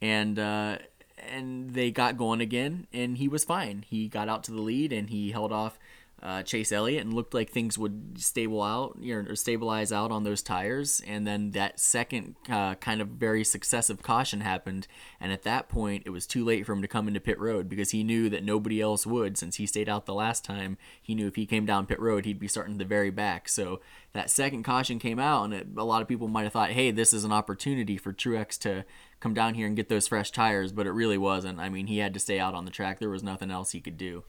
and 0.00 0.38
uh, 0.38 0.78
and 1.18 1.74
they 1.74 1.90
got 1.90 2.16
going 2.16 2.40
again, 2.40 2.86
and 2.92 3.18
he 3.18 3.28
was 3.28 3.44
fine. 3.44 3.84
He 3.88 4.08
got 4.08 4.28
out 4.28 4.44
to 4.44 4.52
the 4.52 4.60
lead 4.60 4.92
and 4.92 5.10
he 5.10 5.30
held 5.30 5.52
off 5.52 5.78
uh, 6.24 6.42
Chase 6.42 6.72
Elliott 6.72 7.04
and 7.04 7.12
looked 7.12 7.34
like 7.34 7.50
things 7.50 7.76
would 7.76 8.16
stable 8.18 8.62
out, 8.62 8.96
you 8.98 9.14
know, 9.14 9.30
or 9.30 9.36
stabilize 9.36 9.92
out 9.92 10.10
on 10.10 10.24
those 10.24 10.42
tires. 10.42 11.02
And 11.06 11.26
then 11.26 11.50
that 11.50 11.78
second 11.78 12.34
uh, 12.48 12.76
kind 12.76 13.02
of 13.02 13.08
very 13.08 13.44
successive 13.44 14.02
caution 14.02 14.40
happened, 14.40 14.86
and 15.20 15.32
at 15.32 15.42
that 15.42 15.68
point 15.68 16.04
it 16.06 16.10
was 16.10 16.26
too 16.26 16.42
late 16.42 16.64
for 16.64 16.72
him 16.72 16.80
to 16.80 16.88
come 16.88 17.08
into 17.08 17.20
pit 17.20 17.38
road 17.38 17.68
because 17.68 17.90
he 17.90 18.02
knew 18.02 18.30
that 18.30 18.42
nobody 18.42 18.80
else 18.80 19.06
would 19.06 19.36
since 19.36 19.56
he 19.56 19.66
stayed 19.66 19.88
out 19.88 20.06
the 20.06 20.14
last 20.14 20.46
time. 20.46 20.78
He 21.00 21.14
knew 21.14 21.26
if 21.26 21.36
he 21.36 21.44
came 21.44 21.66
down 21.66 21.86
pit 21.86 22.00
road, 22.00 22.24
he'd 22.24 22.40
be 22.40 22.48
starting 22.48 22.78
the 22.78 22.86
very 22.86 23.10
back. 23.10 23.46
So 23.46 23.80
that 24.14 24.30
second 24.30 24.62
caution 24.62 24.98
came 24.98 25.18
out, 25.18 25.44
and 25.44 25.52
it, 25.52 25.66
a 25.76 25.84
lot 25.84 26.00
of 26.00 26.08
people 26.08 26.28
might 26.28 26.44
have 26.44 26.54
thought, 26.54 26.70
hey, 26.70 26.90
this 26.90 27.12
is 27.12 27.24
an 27.24 27.32
opportunity 27.32 27.98
for 27.98 28.14
Truex 28.14 28.58
to 28.60 28.86
come 29.20 29.34
down 29.34 29.54
here 29.54 29.66
and 29.66 29.76
get 29.76 29.90
those 29.90 30.08
fresh 30.08 30.30
tires, 30.30 30.72
but 30.72 30.86
it 30.86 30.92
really 30.92 31.18
wasn't. 31.18 31.60
I 31.60 31.68
mean, 31.68 31.86
he 31.86 31.98
had 31.98 32.14
to 32.14 32.20
stay 32.20 32.38
out 32.38 32.54
on 32.54 32.64
the 32.64 32.70
track. 32.70 32.98
There 32.98 33.10
was 33.10 33.22
nothing 33.22 33.50
else 33.50 33.72
he 33.72 33.80
could 33.80 33.98
do. 33.98 34.24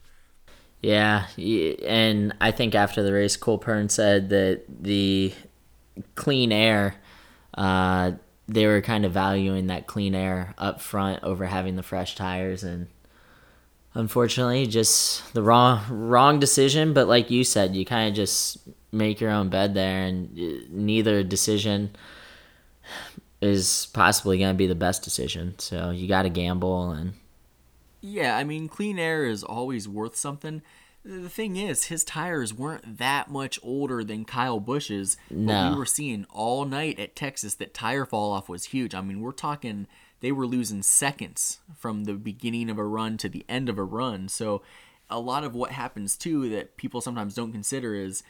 Yeah, 0.86 1.26
and 1.36 2.32
I 2.40 2.52
think 2.52 2.76
after 2.76 3.02
the 3.02 3.12
race, 3.12 3.36
Cole 3.36 3.58
Pearn 3.58 3.88
said 3.88 4.28
that 4.28 4.62
the 4.68 5.34
clean 6.14 6.52
air, 6.52 6.94
uh, 7.54 8.12
they 8.46 8.68
were 8.68 8.80
kind 8.82 9.04
of 9.04 9.10
valuing 9.10 9.66
that 9.66 9.88
clean 9.88 10.14
air 10.14 10.54
up 10.58 10.80
front 10.80 11.24
over 11.24 11.44
having 11.44 11.74
the 11.74 11.82
fresh 11.82 12.14
tires, 12.14 12.62
and 12.62 12.86
unfortunately, 13.94 14.68
just 14.68 15.34
the 15.34 15.42
wrong 15.42 15.80
wrong 15.90 16.38
decision. 16.38 16.92
But 16.92 17.08
like 17.08 17.32
you 17.32 17.42
said, 17.42 17.74
you 17.74 17.84
kind 17.84 18.08
of 18.08 18.14
just 18.14 18.58
make 18.92 19.20
your 19.20 19.32
own 19.32 19.48
bed 19.48 19.74
there, 19.74 20.04
and 20.04 20.38
uh, 20.38 20.66
neither 20.70 21.24
decision 21.24 21.96
is 23.40 23.88
possibly 23.92 24.38
going 24.38 24.54
to 24.54 24.56
be 24.56 24.68
the 24.68 24.76
best 24.76 25.02
decision. 25.02 25.58
So 25.58 25.90
you 25.90 26.06
got 26.06 26.22
to 26.22 26.28
gamble 26.28 26.92
and 26.92 27.14
yeah, 28.06 28.36
I 28.36 28.44
mean, 28.44 28.68
clean 28.68 28.98
air 28.98 29.24
is 29.24 29.42
always 29.42 29.88
worth 29.88 30.16
something. 30.16 30.62
The 31.04 31.28
thing 31.28 31.56
is, 31.56 31.84
his 31.84 32.04
tires 32.04 32.54
weren't 32.54 32.98
that 32.98 33.30
much 33.30 33.58
older 33.62 34.04
than 34.04 34.24
Kyle 34.24 34.60
Busch's. 34.60 35.16
No. 35.30 35.52
But 35.52 35.72
we 35.72 35.78
were 35.78 35.86
seeing 35.86 36.26
all 36.30 36.64
night 36.64 36.98
at 37.00 37.16
Texas 37.16 37.54
that 37.54 37.74
tire 37.74 38.04
fall 38.04 38.32
off 38.32 38.48
was 38.48 38.66
huge. 38.66 38.94
I 38.94 39.00
mean, 39.00 39.20
we're 39.20 39.32
talking 39.32 39.86
they 40.20 40.32
were 40.32 40.46
losing 40.46 40.82
seconds 40.82 41.60
from 41.76 42.04
the 42.04 42.14
beginning 42.14 42.70
of 42.70 42.78
a 42.78 42.84
run 42.84 43.16
to 43.18 43.28
the 43.28 43.44
end 43.48 43.68
of 43.68 43.78
a 43.78 43.84
run. 43.84 44.28
So, 44.28 44.62
a 45.08 45.20
lot 45.20 45.44
of 45.44 45.54
what 45.54 45.70
happens 45.70 46.16
too 46.16 46.48
that 46.50 46.76
people 46.76 47.00
sometimes 47.00 47.34
don't 47.34 47.52
consider 47.52 47.94
is 47.94 48.24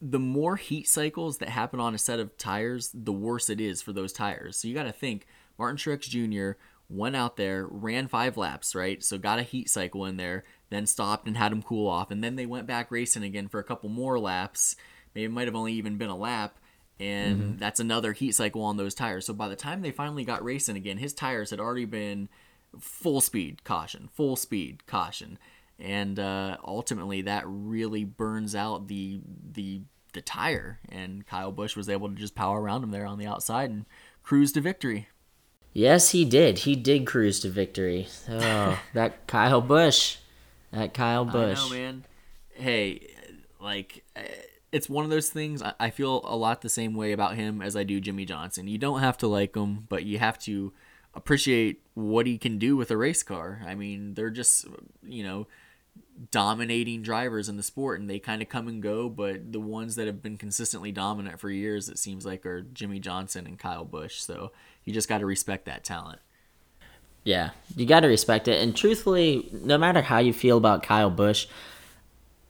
the 0.00 0.18
more 0.18 0.56
heat 0.56 0.88
cycles 0.88 1.38
that 1.38 1.48
happen 1.48 1.80
on 1.80 1.94
a 1.94 1.98
set 1.98 2.18
of 2.18 2.36
tires, 2.36 2.90
the 2.92 3.12
worse 3.12 3.48
it 3.48 3.60
is 3.60 3.80
for 3.80 3.92
those 3.92 4.12
tires. 4.12 4.56
So, 4.56 4.68
you 4.68 4.74
got 4.74 4.82
to 4.82 4.92
think 4.92 5.26
Martin 5.58 5.76
Truex 5.76 6.02
Jr 6.02 6.58
went 6.92 7.16
out 7.16 7.36
there, 7.36 7.66
ran 7.66 8.06
five 8.08 8.36
laps, 8.36 8.74
right? 8.74 9.02
So 9.02 9.18
got 9.18 9.38
a 9.38 9.44
heat 9.44 9.70
cycle 9.70 10.04
in 10.04 10.16
there, 10.16 10.44
then 10.70 10.86
stopped 10.86 11.26
and 11.26 11.36
had 11.36 11.52
him 11.52 11.62
cool 11.62 11.88
off, 11.88 12.10
and 12.10 12.22
then 12.22 12.36
they 12.36 12.46
went 12.46 12.66
back 12.66 12.90
racing 12.90 13.24
again 13.24 13.48
for 13.48 13.58
a 13.58 13.64
couple 13.64 13.88
more 13.88 14.18
laps. 14.18 14.76
Maybe 15.14 15.24
it 15.24 15.32
might 15.32 15.48
have 15.48 15.56
only 15.56 15.72
even 15.74 15.96
been 15.96 16.10
a 16.10 16.16
lap, 16.16 16.58
and 17.00 17.40
mm-hmm. 17.40 17.56
that's 17.58 17.80
another 17.80 18.12
heat 18.12 18.32
cycle 18.32 18.62
on 18.62 18.76
those 18.76 18.94
tires. 18.94 19.26
So 19.26 19.34
by 19.34 19.48
the 19.48 19.56
time 19.56 19.82
they 19.82 19.90
finally 19.90 20.24
got 20.24 20.44
racing 20.44 20.76
again, 20.76 20.98
his 20.98 21.12
tires 21.12 21.50
had 21.50 21.60
already 21.60 21.84
been 21.84 22.28
full 22.78 23.20
speed 23.20 23.64
caution, 23.64 24.08
full 24.12 24.36
speed 24.36 24.86
caution, 24.86 25.38
and 25.78 26.18
uh, 26.18 26.58
ultimately 26.64 27.22
that 27.22 27.44
really 27.46 28.04
burns 28.04 28.54
out 28.54 28.88
the 28.88 29.20
the 29.52 29.82
the 30.12 30.20
tire. 30.20 30.78
And 30.88 31.26
Kyle 31.26 31.52
Busch 31.52 31.76
was 31.76 31.88
able 31.88 32.08
to 32.08 32.14
just 32.14 32.34
power 32.34 32.60
around 32.60 32.82
him 32.82 32.90
there 32.90 33.06
on 33.06 33.18
the 33.18 33.26
outside 33.26 33.70
and 33.70 33.86
cruise 34.22 34.52
to 34.52 34.60
victory. 34.60 35.08
Yes, 35.72 36.10
he 36.10 36.24
did. 36.24 36.60
He 36.60 36.76
did 36.76 37.06
cruise 37.06 37.40
to 37.40 37.48
victory. 37.48 38.08
Oh, 38.28 38.78
that 38.94 39.26
Kyle 39.26 39.60
Busch. 39.60 40.16
That 40.70 40.94
Kyle 40.94 41.24
Busch. 41.24 41.58
I 41.58 41.68
know, 41.68 41.74
man. 41.74 42.04
Hey, 42.54 43.08
like, 43.60 44.04
eh, 44.16 44.22
it's 44.70 44.88
one 44.88 45.04
of 45.04 45.10
those 45.10 45.28
things. 45.28 45.62
I 45.62 45.90
feel 45.90 46.22
a 46.24 46.36
lot 46.36 46.62
the 46.62 46.68
same 46.70 46.94
way 46.94 47.12
about 47.12 47.36
him 47.36 47.60
as 47.60 47.76
I 47.76 47.82
do 47.82 48.00
Jimmie 48.00 48.24
Johnson. 48.24 48.68
You 48.68 48.78
don't 48.78 49.00
have 49.00 49.18
to 49.18 49.26
like 49.26 49.54
him, 49.54 49.84
but 49.88 50.04
you 50.04 50.18
have 50.18 50.38
to 50.40 50.72
appreciate 51.14 51.82
what 51.92 52.26
he 52.26 52.38
can 52.38 52.58
do 52.58 52.74
with 52.76 52.90
a 52.90 52.96
race 52.96 53.22
car. 53.22 53.60
I 53.66 53.74
mean, 53.74 54.14
they're 54.14 54.30
just, 54.30 54.66
you 55.02 55.24
know, 55.24 55.46
dominating 56.30 57.02
drivers 57.02 57.48
in 57.48 57.56
the 57.56 57.62
sport 57.62 58.00
and 58.00 58.08
they 58.08 58.18
kind 58.18 58.42
of 58.42 58.48
come 58.48 58.68
and 58.68 58.82
go 58.82 59.08
but 59.08 59.50
the 59.50 59.60
ones 59.60 59.96
that 59.96 60.06
have 60.06 60.22
been 60.22 60.36
consistently 60.36 60.92
dominant 60.92 61.40
for 61.40 61.50
years 61.50 61.88
it 61.88 61.98
seems 61.98 62.24
like 62.24 62.46
are 62.46 62.62
jimmie 62.62 63.00
Johnson 63.00 63.46
and 63.46 63.58
Kyle 63.58 63.84
Busch 63.84 64.20
so 64.20 64.52
you 64.84 64.92
just 64.92 65.08
got 65.08 65.18
to 65.18 65.26
respect 65.26 65.66
that 65.66 65.84
talent 65.84 66.18
yeah 67.24 67.50
you 67.76 67.86
got 67.86 68.00
to 68.00 68.08
respect 68.08 68.48
it 68.48 68.60
and 68.60 68.76
truthfully 68.76 69.48
no 69.52 69.78
matter 69.78 70.02
how 70.02 70.18
you 70.18 70.32
feel 70.32 70.56
about 70.56 70.82
Kyle 70.82 71.10
Busch 71.10 71.46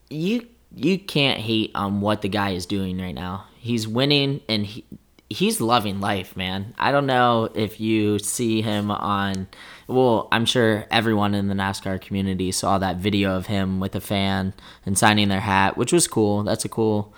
you 0.09 0.47
you 0.75 0.99
can't 0.99 1.41
hate 1.41 1.71
on 1.75 2.01
what 2.01 2.23
the 2.23 2.29
guy 2.29 2.51
is 2.51 2.67
doing 2.67 2.99
right 2.99 3.15
now 3.15 3.45
he's 3.59 3.87
winning 3.87 4.41
and 4.49 4.67
he 4.67 4.85
he's 5.33 5.61
loving 5.61 6.01
life, 6.01 6.37
man. 6.37 6.75
I 6.79 6.93
don't 6.93 7.07
know 7.07 7.49
if 7.55 7.81
you 7.81 8.19
see 8.19 8.63
him 8.63 8.91
on. 8.91 9.49
Well, 9.89 10.29
I'm 10.31 10.45
sure 10.45 10.87
everyone 10.91 11.35
in 11.35 11.49
the 11.49 11.55
NASCAR 11.55 12.01
community 12.01 12.53
saw 12.53 12.79
that 12.79 12.97
video 12.97 13.37
of 13.37 13.47
him 13.47 13.81
with 13.81 13.95
a 13.95 14.01
fan 14.01 14.55
and 14.87 14.97
signing 14.97 15.29
their 15.29 15.41
hat, 15.41 15.77
which 15.77 15.93
was 15.93 16.07
cool. 16.07 16.43
That's 16.43 16.65
a 16.65 16.69
cool, 16.69 17.13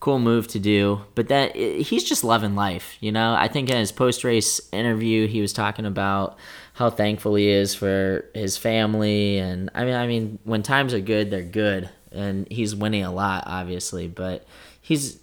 cool 0.00 0.18
move 0.18 0.48
to 0.48 0.58
do. 0.58 1.02
But 1.14 1.28
that 1.28 1.54
he's 1.54 2.04
just 2.04 2.24
loving 2.24 2.54
life, 2.54 2.96
you 3.00 3.12
know. 3.12 3.34
I 3.34 3.48
think 3.48 3.70
in 3.70 3.76
his 3.76 3.92
post 3.92 4.24
race 4.24 4.60
interview, 4.72 5.28
he 5.28 5.40
was 5.40 5.52
talking 5.52 5.86
about 5.86 6.38
how 6.74 6.90
thankful 6.90 7.34
he 7.34 7.48
is 7.48 7.74
for 7.74 8.24
his 8.34 8.56
family, 8.56 9.38
and 9.38 9.70
I 9.74 9.84
mean, 9.84 9.94
I 9.94 10.06
mean, 10.06 10.38
when 10.44 10.62
times 10.62 10.94
are 10.94 11.00
good, 11.00 11.30
they're 11.30 11.42
good, 11.42 11.90
and 12.10 12.50
he's 12.50 12.74
winning 12.74 13.04
a 13.04 13.12
lot, 13.12 13.44
obviously, 13.46 14.08
but 14.08 14.46
he's 14.80 15.20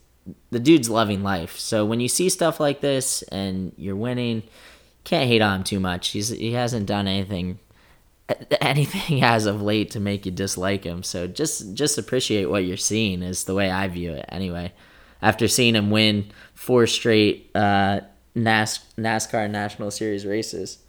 the 0.51 0.59
dude's 0.59 0.89
loving 0.89 1.23
life. 1.23 1.57
So 1.57 1.85
when 1.85 1.99
you 1.99 2.07
see 2.07 2.29
stuff 2.29 2.59
like 2.59 2.81
this 2.81 3.21
and 3.23 3.73
you're 3.77 3.95
winning, 3.95 4.43
can't 5.03 5.27
hate 5.27 5.41
on 5.41 5.57
him 5.57 5.63
too 5.63 5.79
much. 5.79 6.09
He's 6.09 6.29
he 6.29 6.53
hasn't 6.53 6.85
done 6.85 7.07
anything 7.07 7.59
anything 8.61 9.23
as 9.23 9.45
of 9.45 9.61
late 9.61 9.91
to 9.91 9.99
make 9.99 10.25
you 10.25 10.31
dislike 10.31 10.83
him. 10.83 11.03
So 11.03 11.27
just 11.27 11.73
just 11.73 11.97
appreciate 11.97 12.45
what 12.45 12.65
you're 12.65 12.77
seeing 12.77 13.21
is 13.21 13.45
the 13.45 13.53
way 13.53 13.69
I 13.69 13.87
view 13.87 14.13
it 14.13 14.25
anyway. 14.29 14.73
After 15.21 15.47
seeing 15.47 15.75
him 15.75 15.89
win 15.89 16.31
four 16.53 16.85
straight 16.85 17.49
uh, 17.55 18.01
NAS- 18.35 18.85
NASCAR 18.97 19.49
National 19.49 19.89
Series 19.89 20.25
races. 20.25 20.79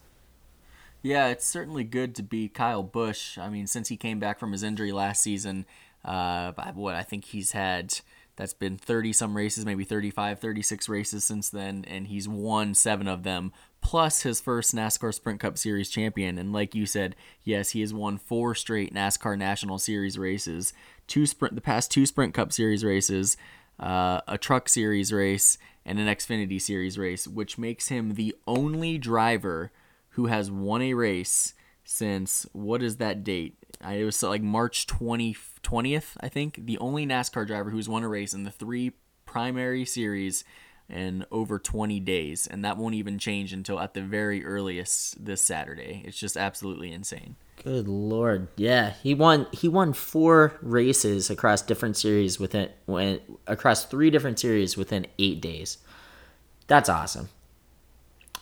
Yeah, 1.01 1.29
it's 1.29 1.46
certainly 1.46 1.85
good 1.85 2.14
to 2.16 2.22
be 2.22 2.48
Kyle 2.48 2.83
Busch. 2.83 3.38
I 3.38 3.48
mean, 3.48 3.66
since 3.66 3.88
he 3.88 3.96
came 3.96 4.18
back 4.18 4.38
from 4.38 4.53
his 4.53 4.62
injury 4.62 4.92
last 4.92 5.22
season, 5.22 5.64
uh, 6.05 6.53
what 6.74 6.96
I 6.96 7.03
think 7.03 7.27
he's 7.27 7.53
had 7.53 8.01
that's 8.37 8.55
been 8.55 8.77
30 8.77 9.12
some 9.12 9.37
races, 9.37 9.64
maybe 9.64 9.85
35, 9.85 10.38
36 10.38 10.88
races 10.88 11.24
since 11.24 11.48
then, 11.51 11.85
and 11.88 12.07
he's 12.07 12.29
won 12.29 12.74
seven 12.74 13.09
of 13.09 13.24
them, 13.24 13.53
plus 13.88 14.20
his 14.20 14.38
first 14.38 14.74
NASCAR 14.74 15.14
Sprint 15.14 15.40
Cup 15.40 15.57
Series 15.57 15.88
champion. 15.88 16.37
And 16.37 16.53
like 16.53 16.74
you 16.74 16.85
said, 16.85 17.16
yes, 17.42 17.70
he 17.70 17.81
has 17.81 17.94
won 17.94 18.18
four 18.18 18.55
straight 18.55 18.92
NASCAR 18.92 19.38
National 19.38 19.79
Series 19.79 20.18
races, 20.18 20.74
two 21.07 21.24
sprint, 21.24 21.55
the 21.55 21.62
past 21.62 21.90
two 21.90 22.05
Sprint 22.05 22.35
Cup 22.35 22.53
Series 22.53 22.85
races, 22.85 23.38
uh, 23.81 24.20
a 24.29 24.37
Truck 24.37 24.68
Series 24.68 25.11
race, 25.11 25.57
and 25.87 25.98
an 25.98 26.07
Xfinity 26.07 26.61
Series 26.61 26.98
race, 26.98 27.27
which 27.27 27.57
makes 27.57 27.88
him 27.88 28.12
the 28.12 28.37
only 28.46 28.98
driver 28.98 29.72
who 30.11 30.27
has 30.27 30.51
won 30.51 30.83
a 30.83 30.92
race 30.92 31.55
since 31.83 32.46
what 32.53 32.83
is 32.83 32.98
that 32.98 33.24
date? 33.24 33.57
it 33.90 34.05
was 34.05 34.22
like 34.22 34.42
March 34.42 34.87
20, 34.87 35.35
20th, 35.62 36.11
I 36.20 36.29
think. 36.29 36.66
The 36.66 36.77
only 36.77 37.07
NASCAR 37.07 37.46
driver 37.46 37.70
who's 37.70 37.88
won 37.88 38.05
a 38.05 38.09
race 38.09 38.35
in 38.35 38.44
the 38.44 38.51
three 38.51 38.92
primary 39.24 39.87
series 39.87 40.44
in 40.88 41.24
over 41.31 41.59
20 41.59 42.01
days. 42.01 42.46
And 42.46 42.64
that 42.64 42.77
won't 42.77 42.94
even 42.94 43.18
change 43.18 43.53
until 43.53 43.79
at 43.81 43.94
the 43.94 44.03
very 44.03 44.44
earliest 44.44 45.24
this 45.24 45.42
Saturday. 45.44 46.03
It's 46.05 46.18
just 46.18 46.37
absolutely 46.37 46.92
insane. 46.92 47.37
Good 47.62 47.88
lord. 47.88 48.48
Yeah, 48.57 48.94
he 49.03 49.14
won 49.14 49.46
he 49.53 49.68
won 49.68 49.92
4 49.92 50.59
races 50.62 51.29
across 51.29 51.61
different 51.61 51.96
series 51.96 52.38
within 52.38 52.70
when 52.87 53.20
across 53.46 53.85
3 53.85 54.11
different 54.11 54.38
series 54.38 54.77
within 54.77 55.07
8 55.18 55.40
days. 55.40 55.79
That's 56.68 56.88
awesome. 56.88 57.29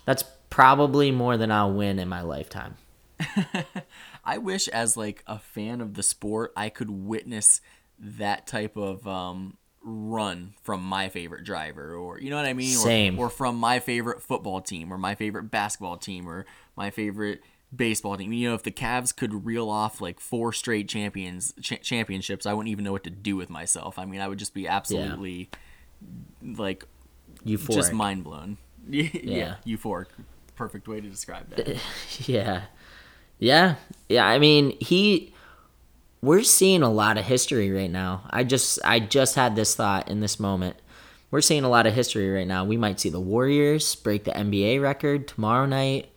That's 0.05 0.25
probably 0.51 1.11
more 1.11 1.37
than 1.37 1.51
I'll 1.51 1.73
win 1.73 1.99
in 1.99 2.09
my 2.09 2.21
lifetime. 2.23 2.77
I 4.25 4.39
wish, 4.39 4.69
as 4.69 4.97
like 4.97 5.23
a 5.27 5.39
fan 5.39 5.81
of 5.81 5.95
the 5.95 6.03
sport, 6.03 6.53
I 6.57 6.69
could 6.69 6.91
witness 6.91 7.61
that 7.99 8.47
type 8.47 8.77
of 8.77 9.07
um, 9.07 9.57
run 9.87 10.55
from 10.63 10.83
my 10.83 11.09
favorite 11.09 11.45
driver, 11.45 11.95
or 11.95 12.19
you 12.19 12.29
know 12.29 12.37
what 12.37 12.45
I 12.45 12.53
mean, 12.53 12.77
Same. 12.77 13.19
Or, 13.19 13.27
or 13.27 13.31
from 13.31 13.57
my 13.57 13.79
favorite 13.79 14.21
football 14.21 14.61
team, 14.61 14.93
or 14.93 14.99
my 14.99 15.15
favorite 15.15 15.45
basketball 15.45 15.97
team, 15.97 16.29
or 16.29 16.45
my 16.75 16.91
favorite 16.91 17.41
baseball 17.75 18.17
team. 18.17 18.33
You 18.33 18.51
know, 18.51 18.55
if 18.55 18.65
the 18.65 18.73
Cavs 18.73 19.15
could 19.15 19.47
reel 19.47 19.71
off 19.71 20.01
like 20.01 20.19
four 20.21 20.53
straight 20.53 20.89
champions 20.89 21.55
ch- 21.61 21.81
championships, 21.81 22.47
I 22.47 22.53
wouldn't 22.53 22.71
even 22.71 22.85
know 22.85 22.93
what 22.93 23.05
to 23.05 23.11
do 23.11 23.37
with 23.37 23.49
myself. 23.49 23.99
I 23.99 24.05
mean, 24.05 24.21
I 24.21 24.29
would 24.29 24.39
just 24.39 24.55
be 24.55 24.67
absolutely 24.67 25.51
yeah. 26.43 26.55
like 26.59 26.85
euphoric, 27.45 27.75
just 27.75 27.93
mind 27.93 28.25
blown. 28.25 28.59
yeah, 28.91 29.09
yeah, 29.13 29.55
euphoric. 29.65 30.09
Perfect 30.57 30.89
way 30.89 31.01
to 31.01 31.09
describe 31.09 31.49
that. 31.51 31.79
yeah. 32.27 32.63
Yeah, 33.39 33.75
yeah. 34.09 34.27
I 34.27 34.39
mean, 34.39 34.77
he. 34.81 35.35
We're 36.27 36.43
seeing 36.43 36.83
a 36.83 36.91
lot 36.91 37.19
of 37.19 37.25
history 37.25 37.71
right 37.71 37.89
now. 37.89 38.23
I 38.31 38.43
just, 38.43 38.81
I 38.85 38.99
just 38.99 39.37
had 39.37 39.55
this 39.55 39.77
thought 39.77 40.09
in 40.09 40.19
this 40.19 40.41
moment. 40.41 40.75
We're 41.31 41.41
seeing 41.41 41.63
a 41.63 41.69
lot 41.69 41.87
of 41.87 41.95
history 41.95 42.29
right 42.29 42.49
now. 42.49 42.65
We 42.65 42.77
might 42.77 42.99
see 42.99 43.11
the 43.11 43.21
Warriors 43.21 43.95
break 43.95 44.25
the 44.25 44.33
NBA 44.33 44.83
record 44.83 45.29
tomorrow 45.29 45.67
night. 45.67 46.09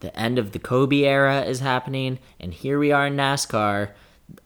The 0.00 0.18
end 0.18 0.40
of 0.40 0.50
the 0.50 0.58
Kobe 0.58 1.04
era 1.04 1.42
is 1.42 1.60
happening, 1.60 2.18
and 2.40 2.52
here 2.52 2.80
we 2.80 2.90
are 2.90 3.06
in 3.06 3.14
NASCAR. 3.14 3.92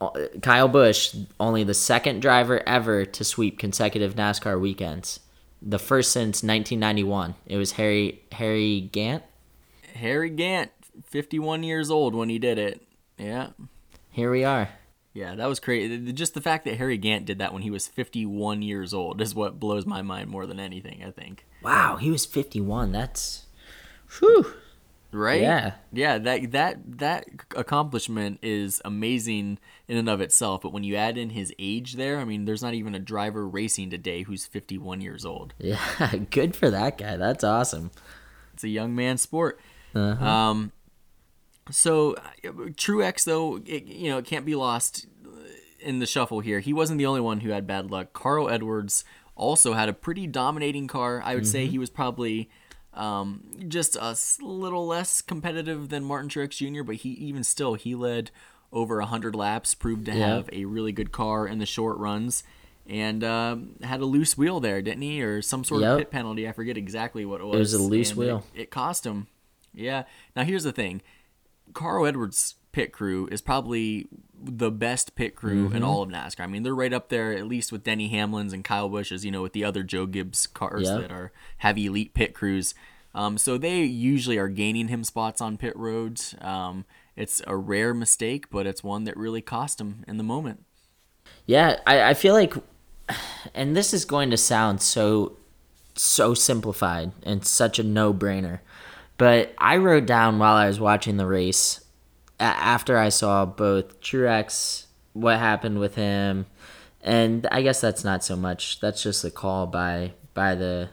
Uh, 0.02 0.10
Kyle 0.42 0.68
Busch, 0.68 1.16
only 1.40 1.64
the 1.64 1.72
second 1.72 2.20
driver 2.20 2.62
ever 2.68 3.06
to 3.06 3.24
sweep 3.24 3.58
consecutive 3.58 4.16
NASCAR 4.16 4.60
weekends. 4.60 5.20
The 5.62 5.78
first 5.78 6.12
since 6.12 6.42
1991. 6.42 7.36
It 7.46 7.56
was 7.56 7.72
Harry 7.72 8.20
Harry 8.32 8.82
Gant. 8.82 9.22
Harry 9.94 10.28
Gant 10.28 10.72
51 11.06 11.62
years 11.62 11.90
old 11.90 12.14
when 12.14 12.28
he 12.28 12.38
did 12.38 12.58
it. 12.58 12.86
Yeah. 13.16 13.52
Here 14.10 14.30
we 14.30 14.44
are. 14.44 14.68
Yeah, 15.12 15.34
that 15.34 15.48
was 15.48 15.58
crazy. 15.58 16.12
Just 16.12 16.34
the 16.34 16.40
fact 16.40 16.64
that 16.64 16.76
Harry 16.76 16.96
Gant 16.96 17.24
did 17.24 17.38
that 17.38 17.52
when 17.52 17.62
he 17.62 17.70
was 17.70 17.88
51 17.88 18.62
years 18.62 18.94
old 18.94 19.20
is 19.20 19.34
what 19.34 19.58
blows 19.58 19.84
my 19.84 20.02
mind 20.02 20.30
more 20.30 20.46
than 20.46 20.60
anything, 20.60 21.02
I 21.04 21.10
think. 21.10 21.46
Wow, 21.62 21.96
he 21.96 22.10
was 22.10 22.24
51. 22.24 22.92
That's 22.92 23.46
whew. 24.18 24.54
Right? 25.12 25.40
Yeah. 25.40 25.72
Yeah, 25.92 26.18
that 26.18 26.52
that 26.52 26.98
that 26.98 27.26
accomplishment 27.56 28.38
is 28.42 28.80
amazing 28.84 29.58
in 29.88 29.96
and 29.96 30.08
of 30.08 30.20
itself, 30.20 30.62
but 30.62 30.72
when 30.72 30.84
you 30.84 30.94
add 30.94 31.18
in 31.18 31.30
his 31.30 31.52
age 31.58 31.94
there, 31.94 32.18
I 32.20 32.24
mean, 32.24 32.44
there's 32.44 32.62
not 32.62 32.74
even 32.74 32.94
a 32.94 33.00
driver 33.00 33.46
racing 33.48 33.90
today 33.90 34.22
who's 34.22 34.46
51 34.46 35.00
years 35.00 35.24
old. 35.24 35.54
Yeah, 35.58 35.80
good 36.30 36.54
for 36.54 36.70
that 36.70 36.98
guy. 36.98 37.16
That's 37.16 37.42
awesome. 37.42 37.90
It's 38.54 38.62
a 38.62 38.68
young 38.68 38.94
man 38.94 39.18
sport. 39.18 39.58
Uh-huh. 39.92 40.24
Um 40.24 40.72
so 41.70 42.16
Truex 42.44 43.24
though, 43.24 43.61
it, 43.66 43.85
you 43.85 44.11
know, 44.11 44.18
it 44.18 44.24
can't 44.24 44.44
be 44.44 44.54
lost 44.54 45.06
in 45.80 45.98
the 45.98 46.06
shuffle 46.06 46.40
here. 46.40 46.61
He 46.61 46.72
wasn't 46.72 46.98
the 46.98 47.06
only 47.06 47.20
one 47.20 47.40
who 47.40 47.50
had 47.50 47.66
bad 47.66 47.90
luck. 47.90 48.12
Carl 48.12 48.48
Edwards 48.48 49.04
also 49.35 49.72
had 49.72 49.88
a 49.88 49.92
pretty 49.92 50.26
dominating 50.26 50.87
car. 50.87 51.22
I 51.24 51.35
would 51.35 51.44
mm-hmm. 51.44 51.50
say 51.50 51.66
he 51.66 51.78
was 51.78 51.90
probably 51.90 52.50
um, 52.94 53.42
just 53.68 53.96
a 53.96 54.16
little 54.40 54.87
less 54.87 55.22
competitive 55.22 55.88
than 55.88 56.04
Martin 56.04 56.28
Truex 56.28 56.56
Jr., 56.56 56.83
but 56.83 56.96
he 56.96 57.11
even 57.11 57.44
still 57.44 57.74
he 57.74 57.94
led 57.94 58.30
over 58.72 58.98
100 58.98 59.35
laps, 59.35 59.74
proved 59.74 60.06
to 60.06 60.12
have 60.12 60.48
a 60.52 60.64
really 60.64 60.92
good 60.92 61.11
car 61.11 61.46
in 61.46 61.59
the 61.59 61.66
short 61.66 61.98
runs, 61.98 62.44
and 62.87 63.24
uh, 63.24 63.56
had 63.83 64.00
a 64.00 64.04
loose 64.04 64.38
wheel 64.38 64.61
there, 64.61 64.80
didn't 64.80 65.02
he? 65.02 65.22
Or 65.22 65.42
some 65.42 65.64
sort 65.64 65.83
yep. 65.83 65.92
of 65.92 65.98
pit 65.98 66.11
penalty. 66.11 66.48
I 66.48 66.52
forget 66.52 66.76
exactly 66.76 67.24
what 67.24 67.40
it 67.40 67.44
was. 67.44 67.56
It 67.56 67.59
was 67.59 67.74
a 67.74 67.83
loose 67.83 68.14
wheel. 68.14 68.44
It, 68.54 68.62
it 68.62 68.70
cost 68.70 69.04
him. 69.04 69.26
Yeah. 69.74 70.04
Now 70.37 70.44
here's 70.44 70.64
the 70.64 70.72
thing 70.72 71.02
Carl 71.72 72.06
Edwards 72.06 72.56
pit 72.72 72.92
crew 72.92 73.28
is 73.30 73.40
probably 73.40 74.06
the 74.42 74.70
best 74.70 75.14
pit 75.14 75.35
crew 75.35 75.66
mm-hmm. 75.66 75.76
in 75.76 75.83
all 75.83 76.02
of 76.02 76.09
NASCAR. 76.09 76.40
I 76.40 76.46
mean, 76.46 76.62
they're 76.62 76.74
right 76.74 76.92
up 76.92 77.09
there 77.09 77.33
at 77.33 77.46
least 77.46 77.72
with 77.72 77.85
Denny 77.85 78.09
Hamlin's 78.09 78.52
and 78.52 78.64
Kyle 78.64 78.88
Busch's, 78.88 79.24
you 79.24 79.30
know, 79.30 79.42
with 79.42 79.52
the 79.52 79.64
other 79.64 79.83
Joe 79.83 80.06
Gibbs 80.06 80.46
cars 80.46 80.88
yep. 80.88 81.00
that 81.00 81.12
are 81.12 81.33
have 81.59 81.76
elite 81.76 82.14
pit 82.14 82.35
crews. 82.35 82.74
Um, 83.14 83.38
so 83.38 83.59
they 83.59 83.83
usually 83.83 84.38
are 84.38 84.48
gaining 84.48 84.88
him 84.88 85.04
spots 85.04 85.40
on 85.40 85.56
pit 85.56 85.76
roads. 85.76 86.35
Um, 86.40 86.85
it's 87.16 87.42
a 87.46 87.56
rare 87.56 87.92
mistake, 87.92 88.50
but 88.50 88.66
it's 88.66 88.85
one 88.85 89.04
that 89.04 89.16
really 89.16 89.42
cost 89.42 89.80
him 89.80 90.04
in 90.06 90.16
the 90.16 90.22
moment. 90.22 90.64
Yeah, 91.44 91.80
I, 91.87 92.11
I 92.11 92.14
feel 92.14 92.35
like, 92.35 92.54
and 93.54 93.76
this 93.76 93.92
is 93.92 94.04
going 94.04 94.30
to 94.30 94.37
sound 94.37 94.80
so 94.80 95.37
so 95.96 96.33
simplified 96.33 97.12
and 97.24 97.44
such 97.44 97.78
a 97.78 97.83
no 97.83 98.14
brainer. 98.14 98.61
But 99.20 99.52
I 99.59 99.76
wrote 99.76 100.06
down 100.06 100.38
while 100.38 100.54
I 100.54 100.66
was 100.66 100.80
watching 100.80 101.18
the 101.18 101.26
race, 101.26 101.85
after 102.38 102.96
I 102.96 103.11
saw 103.11 103.44
both 103.44 104.00
Truex, 104.00 104.87
what 105.12 105.38
happened 105.38 105.78
with 105.78 105.94
him, 105.94 106.46
and 107.02 107.46
I 107.52 107.61
guess 107.61 107.83
that's 107.83 108.02
not 108.02 108.24
so 108.24 108.35
much. 108.35 108.80
That's 108.80 109.02
just 109.02 109.22
a 109.22 109.30
call 109.30 109.66
by 109.66 110.12
by 110.33 110.54
the 110.54 110.88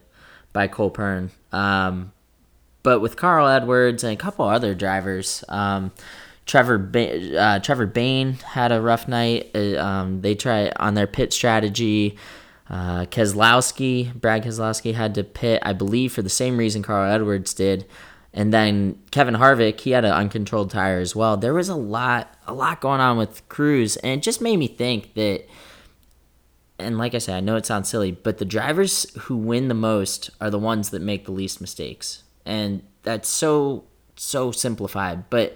by 0.52 0.68
Cole 0.68 0.90
Pearn. 0.90 1.32
Um, 1.54 2.12
but 2.84 3.00
with 3.00 3.16
Carl 3.16 3.48
Edwards 3.48 4.04
and 4.04 4.12
a 4.12 4.18
couple 4.18 4.44
other 4.44 4.76
drivers, 4.76 5.46
um, 5.48 5.94
Trevor 6.46 6.80
ba- 6.80 7.40
uh, 7.40 7.60
Trevor 7.60 7.86
Bayne 7.86 8.34
had 8.34 8.74
a 8.74 8.82
rough 8.82 9.08
night. 9.08 9.52
Uh, 9.56 9.78
um, 9.78 10.20
they 10.20 10.36
try 10.36 10.74
on 10.76 10.96
their 10.96 11.08
pit 11.08 11.32
strategy. 11.32 12.18
Uh, 12.70 13.06
Keselowski, 13.06 14.14
Brad 14.14 14.44
Keselowski 14.44 14.94
had 14.96 15.16
to 15.16 15.24
pit, 15.24 15.64
I 15.64 15.72
believe, 15.72 16.12
for 16.12 16.22
the 16.22 16.30
same 16.30 16.58
reason 16.58 16.84
Carl 16.84 17.10
Edwards 17.10 17.54
did. 17.54 17.86
And 18.38 18.54
then 18.54 19.00
Kevin 19.10 19.34
Harvick, 19.34 19.80
he 19.80 19.92
had 19.92 20.06
an 20.06 20.12
uncontrolled 20.12 20.70
tire 20.70 21.00
as 21.00 21.16
well. 21.16 21.38
There 21.38 21.56
was 21.56 21.70
a 21.70 21.76
lot, 21.76 22.36
a 22.46 22.54
lot 22.54 22.82
going 22.82 23.02
on 23.02 23.18
with 23.18 23.50
crews, 23.50 23.98
and 23.98 24.20
it 24.20 24.24
just 24.24 24.42
made 24.42 24.58
me 24.58 24.68
think 24.68 25.16
that 25.16 25.48
and 26.80 26.98
like 26.98 27.16
I 27.16 27.18
said, 27.18 27.36
I 27.36 27.40
know 27.40 27.56
it 27.56 27.66
sounds 27.66 27.90
silly, 27.90 28.12
but 28.12 28.38
the 28.38 28.46
drivers 28.46 29.10
who 29.22 29.36
win 29.36 29.68
the 29.68 29.74
most 29.74 30.30
are 30.40 30.52
the 30.52 30.60
ones 30.60 30.92
that 30.92 31.02
make 31.02 31.26
the 31.26 31.32
least 31.32 31.60
mistakes. 31.60 32.24
And 32.46 32.84
that's 33.04 33.28
so 33.28 33.86
so 34.16 34.52
simplified, 34.52 35.30
but 35.30 35.56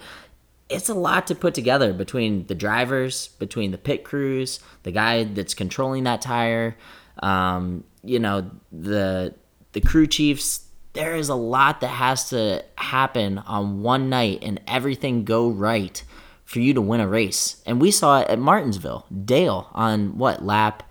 it's 0.68 0.88
a 0.88 0.94
lot 0.94 1.26
to 1.26 1.34
put 1.34 1.54
together 1.54 1.92
between 1.92 2.46
the 2.46 2.54
drivers, 2.54 3.28
between 3.38 3.70
the 3.70 3.78
pit 3.78 4.04
crews, 4.04 4.60
the 4.82 4.90
guy 4.92 5.24
that's 5.24 5.54
controlling 5.54 6.04
that 6.04 6.22
tire, 6.22 6.76
um, 7.22 7.84
you 8.02 8.18
know, 8.18 8.50
the 8.72 9.34
the 9.72 9.80
crew 9.80 10.06
chiefs. 10.06 10.66
There 10.94 11.16
is 11.16 11.28
a 11.28 11.34
lot 11.34 11.80
that 11.80 11.88
has 11.88 12.28
to 12.30 12.64
happen 12.76 13.38
on 13.38 13.82
one 13.82 14.10
night 14.10 14.40
and 14.42 14.60
everything 14.66 15.24
go 15.24 15.48
right 15.48 16.02
for 16.44 16.60
you 16.60 16.74
to 16.74 16.82
win 16.82 17.00
a 17.00 17.08
race. 17.08 17.62
And 17.64 17.80
we 17.80 17.90
saw 17.90 18.20
it 18.20 18.28
at 18.28 18.38
Martinsville. 18.38 19.06
Dale 19.24 19.70
on 19.72 20.18
what 20.18 20.44
lap 20.44 20.82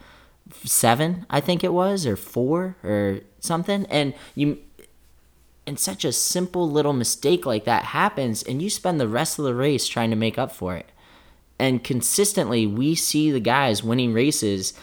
seven, 0.64 1.26
I 1.30 1.40
think 1.40 1.64
it 1.64 1.74
was, 1.74 2.06
or 2.06 2.16
four, 2.16 2.78
or 2.84 3.20
something. 3.40 3.86
And 3.86 4.14
you, 4.34 4.58
and 5.68 5.80
such 5.80 6.04
a 6.04 6.12
simple 6.12 6.70
little 6.70 6.94
mistake 6.94 7.46
like 7.46 7.66
that 7.66 7.86
happens, 7.86 8.42
and 8.42 8.62
you 8.62 8.70
spend 8.70 9.00
the 9.00 9.08
rest 9.08 9.38
of 9.38 9.46
the 9.46 9.56
race 9.56 9.88
trying 9.88 10.10
to 10.10 10.16
make 10.16 10.38
up 10.38 10.52
for 10.52 10.76
it. 10.76 10.92
And 11.60 11.84
consistently, 11.84 12.66
we 12.66 12.96
see 12.96 13.30
the 13.30 13.40
guys 13.40 13.84
winning 13.84 14.14
races 14.14 14.74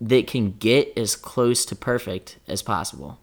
that 0.00 0.26
can 0.26 0.52
get 0.52 0.92
as 0.96 1.16
close 1.16 1.64
to 1.64 1.74
perfect 1.74 2.38
as 2.46 2.62
possible. 2.62 3.18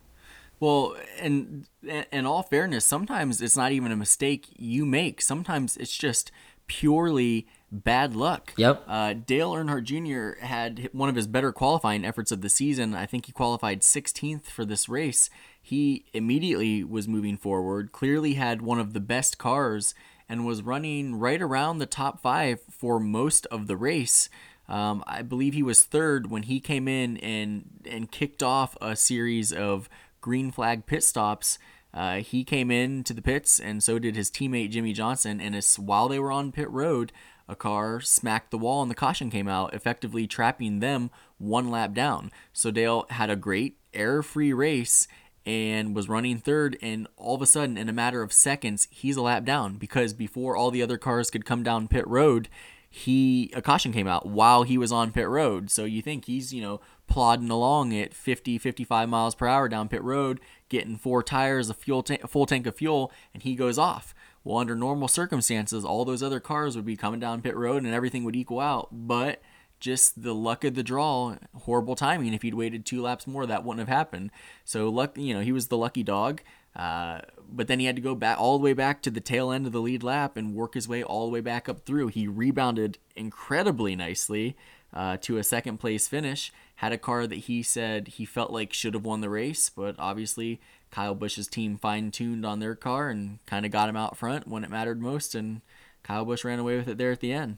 Well, 0.59 0.95
and 1.19 1.67
in 2.11 2.25
all 2.25 2.43
fairness, 2.43 2.85
sometimes 2.85 3.41
it's 3.41 3.57
not 3.57 3.71
even 3.71 3.91
a 3.91 3.95
mistake 3.95 4.47
you 4.57 4.85
make. 4.85 5.21
Sometimes 5.21 5.77
it's 5.77 5.95
just 5.95 6.31
purely 6.67 7.47
bad 7.71 8.15
luck. 8.15 8.53
Yep. 8.57 8.83
Uh, 8.87 9.13
Dale 9.13 9.53
Earnhardt 9.53 9.83
Jr. 9.83 10.43
had 10.43 10.89
one 10.93 11.09
of 11.09 11.15
his 11.15 11.27
better 11.27 11.51
qualifying 11.51 12.05
efforts 12.05 12.31
of 12.31 12.41
the 12.41 12.49
season. 12.49 12.95
I 12.95 13.05
think 13.05 13.25
he 13.25 13.31
qualified 13.31 13.81
16th 13.81 14.45
for 14.45 14.65
this 14.65 14.87
race. 14.87 15.29
He 15.61 16.05
immediately 16.13 16.83
was 16.83 17.07
moving 17.07 17.37
forward, 17.37 17.91
clearly 17.91 18.33
had 18.33 18.61
one 18.61 18.79
of 18.79 18.93
the 18.93 18.99
best 18.99 19.37
cars, 19.37 19.93
and 20.29 20.45
was 20.45 20.61
running 20.61 21.15
right 21.15 21.41
around 21.41 21.77
the 21.77 21.85
top 21.85 22.21
five 22.21 22.59
for 22.69 22.99
most 22.99 23.45
of 23.47 23.67
the 23.67 23.77
race. 23.77 24.29
Um, 24.67 25.03
I 25.05 25.21
believe 25.21 25.53
he 25.53 25.63
was 25.63 25.83
third 25.83 26.31
when 26.31 26.43
he 26.43 26.59
came 26.59 26.87
in 26.87 27.17
and 27.17 27.65
and 27.85 28.11
kicked 28.11 28.41
off 28.41 28.75
a 28.81 28.95
series 28.95 29.53
of 29.53 29.87
green 30.25 30.49
flag 30.49 30.87
pit 30.87 31.03
stops. 31.03 31.59
Uh, 31.93 32.15
he 32.15 32.43
came 32.43 32.71
in 32.71 33.03
to 33.03 33.13
the 33.13 33.21
pits, 33.21 33.59
and 33.59 33.83
so 33.83 33.99
did 33.99 34.15
his 34.15 34.31
teammate 34.31 34.71
Jimmie 34.71 34.91
Johnson. 34.91 35.39
And 35.39 35.55
as 35.55 35.77
while 35.77 36.09
they 36.09 36.17
were 36.17 36.31
on 36.31 36.51
pit 36.51 36.67
road, 36.71 37.11
a 37.47 37.55
car 37.55 38.01
smacked 38.01 38.49
the 38.49 38.57
wall 38.57 38.81
and 38.81 38.89
the 38.89 38.95
caution 38.95 39.29
came 39.29 39.47
out, 39.47 39.75
effectively 39.75 40.25
trapping 40.25 40.79
them 40.79 41.11
one 41.37 41.69
lap 41.69 41.93
down. 41.93 42.31
So 42.53 42.71
Dale 42.71 43.05
had 43.11 43.29
a 43.29 43.35
great 43.35 43.77
error 43.93 44.23
free 44.23 44.51
race 44.51 45.07
and 45.45 45.95
was 45.95 46.09
running 46.09 46.39
third. 46.39 46.75
And 46.81 47.07
all 47.17 47.35
of 47.35 47.43
a 47.43 47.45
sudden, 47.45 47.77
in 47.77 47.87
a 47.87 47.93
matter 47.93 48.23
of 48.23 48.33
seconds, 48.33 48.87
he's 48.89 49.17
a 49.17 49.21
lap 49.21 49.45
down 49.45 49.75
because 49.75 50.11
before 50.11 50.57
all 50.57 50.71
the 50.71 50.81
other 50.81 50.97
cars 50.97 51.29
could 51.29 51.45
come 51.45 51.61
down 51.61 51.87
pit 51.87 52.07
road, 52.07 52.49
he 52.89 53.51
a 53.53 53.61
caution 53.61 53.91
came 53.91 54.07
out 54.07 54.25
while 54.25 54.63
he 54.63 54.77
was 54.77 54.91
on 54.91 55.11
pit 55.11 55.27
road. 55.27 55.69
So 55.69 55.85
you 55.85 56.01
think 56.01 56.25
he's, 56.25 56.51
you 56.51 56.63
know, 56.63 56.81
plodding 57.07 57.49
along 57.49 57.93
at 57.95 58.13
50, 58.13 58.57
55 58.57 59.09
miles 59.09 59.35
per 59.35 59.47
hour 59.47 59.69
down 59.69 59.87
pit 59.87 60.03
road, 60.03 60.39
getting 60.69 60.97
four 60.97 61.23
tires, 61.23 61.69
a 61.69 61.73
fuel 61.73 62.03
tank, 62.03 62.23
a 62.23 62.27
full 62.27 62.45
tank 62.45 62.67
of 62.67 62.75
fuel, 62.75 63.11
and 63.33 63.43
he 63.43 63.55
goes 63.55 63.77
off. 63.77 64.13
Well, 64.43 64.57
under 64.57 64.75
normal 64.75 65.07
circumstances, 65.07 65.83
all 65.83 66.05
those 66.05 66.21
other 66.21 66.39
cars 66.39 66.75
would 66.75 66.85
be 66.85 66.95
coming 66.95 67.19
down 67.19 67.41
pit 67.41 67.55
road 67.55 67.83
and 67.83 67.93
everything 67.93 68.23
would 68.23 68.35
equal 68.35 68.59
out. 68.59 68.89
But 68.91 69.41
just 69.79 70.21
the 70.21 70.35
luck 70.35 70.63
of 70.63 70.75
the 70.75 70.83
draw, 70.83 71.37
horrible 71.53 71.95
timing. 71.95 72.33
If 72.33 72.43
he'd 72.43 72.53
waited 72.53 72.85
two 72.85 73.01
laps 73.01 73.27
more, 73.27 73.45
that 73.45 73.63
wouldn't 73.63 73.87
have 73.87 73.95
happened. 73.95 74.31
So 74.63 74.89
luck, 74.89 75.17
you 75.17 75.33
know, 75.33 75.41
he 75.41 75.51
was 75.51 75.67
the 75.67 75.77
lucky 75.77 76.03
dog. 76.03 76.41
Uh, 76.75 77.21
but 77.49 77.67
then 77.67 77.79
he 77.79 77.85
had 77.85 77.95
to 77.95 78.01
go 78.01 78.15
back 78.15 78.39
all 78.39 78.57
the 78.57 78.63
way 78.63 78.73
back 78.73 79.01
to 79.01 79.09
the 79.09 79.21
tail 79.21 79.51
end 79.51 79.65
of 79.65 79.71
the 79.71 79.81
lead 79.81 80.03
lap 80.03 80.35
and 80.35 80.53
work 80.53 80.73
his 80.73 80.87
way 80.87 81.01
all 81.01 81.25
the 81.25 81.31
way 81.31 81.41
back 81.41 81.69
up 81.69 81.85
through. 81.85 82.07
He 82.07 82.27
rebounded 82.27 82.97
incredibly 83.15 83.95
nicely 83.95 84.57
uh, 84.93 85.17
to 85.21 85.37
a 85.37 85.43
second 85.43 85.77
place 85.77 86.07
finish. 86.07 86.51
Had 86.79 86.91
a 86.91 86.97
car 86.97 87.25
that 87.25 87.35
he 87.35 87.63
said 87.63 88.09
he 88.09 88.25
felt 88.25 88.51
like 88.51 88.73
should 88.73 88.93
have 88.93 89.05
won 89.05 89.21
the 89.21 89.29
race, 89.29 89.69
but 89.69 89.95
obviously 89.97 90.59
Kyle 90.91 91.15
Busch's 91.15 91.47
team 91.47 91.77
fine 91.77 92.11
tuned 92.11 92.45
on 92.45 92.59
their 92.59 92.75
car 92.75 93.09
and 93.09 93.39
kind 93.45 93.65
of 93.65 93.71
got 93.71 93.89
him 93.89 93.95
out 93.95 94.17
front 94.17 94.47
when 94.47 94.63
it 94.63 94.69
mattered 94.69 95.01
most, 95.01 95.35
and 95.35 95.61
Kyle 96.03 96.25
Busch 96.25 96.43
ran 96.43 96.59
away 96.59 96.77
with 96.77 96.87
it 96.87 96.97
there 96.97 97.11
at 97.11 97.19
the 97.21 97.33
end. 97.33 97.57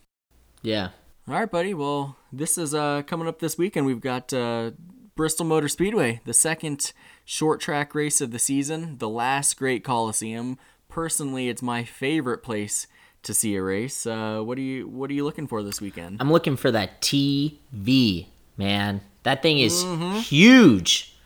Yeah. 0.62 0.90
All 1.28 1.34
right, 1.34 1.50
buddy. 1.50 1.74
Well, 1.74 2.18
this 2.32 2.58
is 2.58 2.74
uh, 2.74 3.02
coming 3.04 3.28
up 3.28 3.40
this 3.40 3.58
weekend. 3.58 3.86
We've 3.86 4.00
got 4.00 4.32
uh, 4.32 4.72
Bristol 5.16 5.46
Motor 5.46 5.68
Speedway, 5.68 6.22
the 6.26 6.34
second 6.34 6.94
short 7.26 7.60
track 7.60 7.94
race 7.94 8.22
of 8.22 8.32
the 8.32 8.40
season, 8.40 8.98
the 9.00 9.10
last 9.10 9.58
great 9.58 9.84
Coliseum. 9.84 10.58
Personally, 10.88 11.50
it's 11.50 11.62
my 11.62 11.84
favorite 11.84 12.44
place 12.44 12.88
to 13.24 13.34
see 13.34 13.56
a 13.56 13.62
race. 13.62 14.06
Uh, 14.06 14.40
what 14.40 14.58
are 14.58 14.62
you 14.62 14.88
What 14.88 15.10
are 15.10 15.14
you 15.14 15.26
looking 15.26 15.48
for 15.48 15.64
this 15.64 15.82
weekend? 15.82 16.22
I'm 16.22 16.32
looking 16.32 16.56
for 16.56 16.72
that 16.72 17.02
TV, 17.02 18.28
man. 18.58 19.02
That 19.24 19.42
thing 19.42 19.60
is 19.60 19.84
mm-hmm. 19.84 20.20
huge 20.20 21.18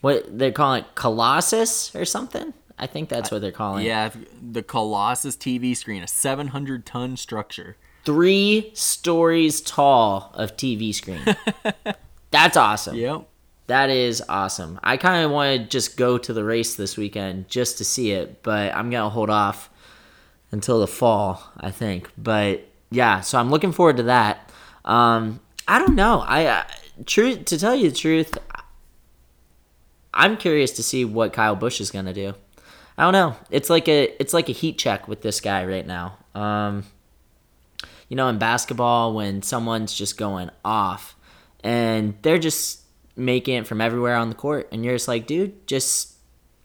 what 0.00 0.38
they're 0.38 0.52
calling 0.52 0.82
it 0.84 0.94
Colossus 0.94 1.94
or 1.94 2.04
something. 2.04 2.54
I 2.78 2.86
think 2.86 3.10
that's 3.10 3.30
what 3.30 3.42
they're 3.42 3.52
calling 3.52 3.84
yeah, 3.84 4.06
it. 4.06 4.14
Yeah, 4.16 4.24
the 4.52 4.62
Colossus 4.62 5.36
TV 5.36 5.76
screen, 5.76 6.02
a 6.02 6.08
700 6.08 6.86
ton 6.86 7.16
structure. 7.16 7.76
Three 8.04 8.70
stories 8.72 9.60
tall 9.60 10.32
of 10.34 10.56
TV 10.56 10.94
screen. 10.94 11.20
that's 12.30 12.56
awesome. 12.56 12.96
Yep. 12.96 13.26
That 13.66 13.90
is 13.90 14.22
awesome. 14.28 14.80
I 14.82 14.96
kind 14.96 15.24
of 15.24 15.30
want 15.30 15.60
to 15.60 15.68
just 15.68 15.96
go 15.96 16.16
to 16.18 16.32
the 16.32 16.42
race 16.42 16.74
this 16.74 16.96
weekend 16.96 17.48
just 17.48 17.78
to 17.78 17.84
see 17.84 18.12
it, 18.12 18.42
but 18.42 18.74
I'm 18.74 18.90
to 18.90 19.10
hold 19.10 19.30
off 19.30 19.70
until 20.50 20.80
the 20.80 20.86
fall, 20.86 21.42
I 21.58 21.70
think. 21.70 22.10
But 22.16 22.66
yeah, 22.90 23.20
so 23.20 23.38
I'm 23.38 23.50
looking 23.50 23.72
forward 23.72 23.98
to 23.98 24.04
that. 24.04 24.50
Um, 24.84 25.40
I 25.68 25.78
don't 25.78 25.94
know. 25.94 26.24
I 26.26 26.46
uh, 26.46 26.64
truth 27.06 27.44
to 27.46 27.58
tell 27.58 27.74
you 27.74 27.90
the 27.90 27.96
truth, 27.96 28.36
I'm 30.12 30.36
curious 30.36 30.72
to 30.72 30.82
see 30.82 31.04
what 31.04 31.32
Kyle 31.32 31.56
Busch 31.56 31.80
is 31.80 31.90
gonna 31.90 32.14
do. 32.14 32.34
I 32.98 33.04
don't 33.04 33.12
know. 33.12 33.36
It's 33.50 33.70
like 33.70 33.88
a 33.88 34.14
it's 34.20 34.34
like 34.34 34.48
a 34.48 34.52
heat 34.52 34.78
check 34.78 35.08
with 35.08 35.22
this 35.22 35.40
guy 35.40 35.64
right 35.64 35.86
now. 35.86 36.18
Um, 36.34 36.84
you 38.08 38.16
know, 38.16 38.28
in 38.28 38.38
basketball, 38.38 39.14
when 39.14 39.42
someone's 39.42 39.94
just 39.94 40.18
going 40.18 40.50
off 40.64 41.16
and 41.62 42.14
they're 42.22 42.38
just 42.38 42.82
making 43.16 43.56
it 43.56 43.66
from 43.66 43.80
everywhere 43.80 44.16
on 44.16 44.28
the 44.28 44.34
court, 44.34 44.68
and 44.72 44.84
you're 44.84 44.94
just 44.94 45.08
like, 45.08 45.26
dude, 45.26 45.66
just 45.66 46.14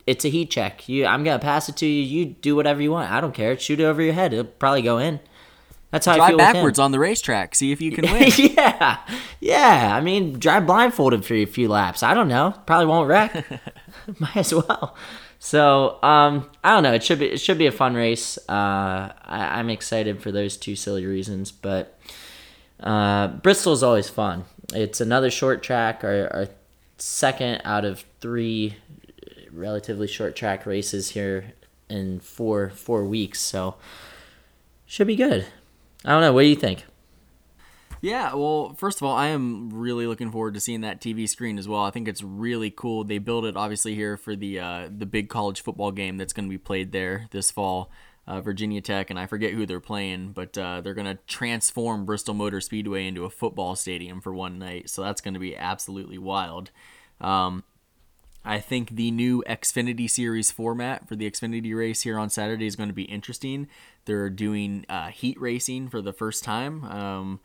it's 0.07 0.25
a 0.25 0.29
heat 0.29 0.51
check. 0.51 0.89
You, 0.89 1.05
I'm 1.05 1.23
gonna 1.23 1.39
pass 1.39 1.69
it 1.69 1.77
to 1.77 1.85
you. 1.85 2.03
You 2.03 2.25
do 2.25 2.55
whatever 2.55 2.81
you 2.81 2.91
want. 2.91 3.11
I 3.11 3.21
don't 3.21 3.33
care. 3.33 3.57
Shoot 3.57 3.79
it 3.79 3.85
over 3.85 4.01
your 4.01 4.13
head. 4.13 4.33
It'll 4.33 4.45
probably 4.45 4.81
go 4.81 4.97
in. 4.97 5.19
That's 5.91 6.05
how 6.05 6.15
drive 6.15 6.25
I 6.25 6.29
feel 6.29 6.37
backwards 6.37 6.79
on 6.79 6.91
the 6.91 6.99
racetrack. 6.99 7.55
See 7.55 7.71
if 7.71 7.81
you 7.81 7.91
can 7.91 8.11
win. 8.11 8.31
yeah, 8.37 8.99
yeah. 9.39 9.95
I 9.95 10.01
mean, 10.01 10.39
drive 10.39 10.65
blindfolded 10.65 11.23
for 11.23 11.35
a 11.35 11.45
few 11.45 11.69
laps. 11.69 12.03
I 12.03 12.13
don't 12.13 12.27
know. 12.27 12.53
Probably 12.65 12.85
won't 12.85 13.07
wreck. 13.07 13.33
Might 14.19 14.37
as 14.37 14.53
well. 14.53 14.95
So 15.39 16.01
um, 16.03 16.49
I 16.63 16.71
don't 16.71 16.83
know. 16.83 16.93
It 16.93 17.03
should 17.03 17.19
be 17.19 17.27
it 17.27 17.39
should 17.39 17.57
be 17.57 17.67
a 17.67 17.71
fun 17.71 17.95
race. 17.95 18.37
Uh, 18.49 19.11
I, 19.23 19.59
am 19.59 19.69
excited 19.69 20.21
for 20.21 20.31
those 20.31 20.57
two 20.57 20.75
silly 20.75 21.05
reasons, 21.05 21.51
but 21.51 21.99
uh, 22.79 23.27
Bristol 23.27 23.73
is 23.73 23.83
always 23.83 24.09
fun. 24.09 24.45
It's 24.73 24.99
another 24.99 25.29
short 25.29 25.61
track, 25.61 26.03
our, 26.03 26.33
our 26.33 26.47
second 26.97 27.61
out 27.63 27.85
of 27.85 28.03
three 28.21 28.77
relatively 29.51 30.07
short 30.07 30.35
track 30.35 30.65
races 30.65 31.11
here 31.11 31.53
in 31.89 32.19
four 32.19 32.69
four 32.69 33.05
weeks. 33.05 33.39
So 33.39 33.75
should 34.85 35.07
be 35.07 35.15
good. 35.15 35.45
I 36.05 36.11
don't 36.11 36.21
know. 36.21 36.33
What 36.33 36.43
do 36.43 36.47
you 36.47 36.55
think? 36.55 36.85
Yeah, 37.99 38.35
well, 38.35 38.75
first 38.75 38.99
of 39.01 39.07
all, 39.07 39.15
I 39.17 39.27
am 39.27 39.71
really 39.71 40.05
looking 40.05 40.31
forward 40.31 40.53
to 40.53 40.59
seeing 40.59 40.81
that 40.81 41.01
TV 41.01 41.27
screen 41.27 41.57
as 41.57 41.67
well. 41.67 41.81
I 41.81 41.89
think 41.89 42.07
it's 42.07 42.21
really 42.21 42.69
cool. 42.69 43.03
They 43.03 43.17
built 43.17 43.45
it 43.45 43.57
obviously 43.57 43.95
here 43.95 44.15
for 44.15 44.35
the 44.35 44.59
uh, 44.59 44.89
the 44.95 45.07
big 45.07 45.27
college 45.27 45.61
football 45.61 45.91
game 45.91 46.17
that's 46.17 46.31
going 46.31 46.45
to 46.45 46.49
be 46.49 46.59
played 46.59 46.91
there 46.91 47.27
this 47.31 47.49
fall. 47.49 47.89
Uh, 48.27 48.41
Virginia 48.41 48.81
Tech, 48.81 49.11
and 49.11 49.19
I 49.19 49.27
forget 49.27 49.53
who 49.53 49.67
they're 49.67 49.79
playing, 49.79 50.31
but 50.31 50.57
uh, 50.57 50.81
they're 50.81 50.95
going 50.95 51.05
to 51.05 51.19
transform 51.27 52.05
Bristol 52.05 52.33
Motor 52.33 52.59
Speedway 52.59 53.07
into 53.07 53.23
a 53.23 53.29
football 53.29 53.75
stadium 53.75 54.19
for 54.19 54.33
one 54.33 54.57
night. 54.57 54.89
So 54.89 55.03
that's 55.03 55.21
going 55.21 55.35
to 55.35 55.39
be 55.39 55.55
absolutely 55.55 56.17
wild. 56.17 56.71
Um, 57.21 57.63
I 58.43 58.59
think 58.59 58.91
the 58.91 59.09
new 59.09 59.43
Xfinity 59.47 60.09
Series 60.09 60.51
format 60.51 61.07
for 61.07 61.15
the 61.15 61.29
Xfinity 61.29 61.75
race 61.75 62.01
here 62.01 62.19
on 62.19 62.29
Saturday 62.29 62.67
is 62.67 62.75
going 62.75 62.89
to 62.89 62.95
be 62.95 63.03
interesting. 63.03 63.67
They're 64.05 64.29
doing 64.29 64.85
uh, 64.87 65.07
heat 65.07 65.39
racing 65.39 65.89
for 65.89 66.01
the 66.01 66.13
first 66.13 66.43
time, 66.43 66.83
um, 66.85 67.39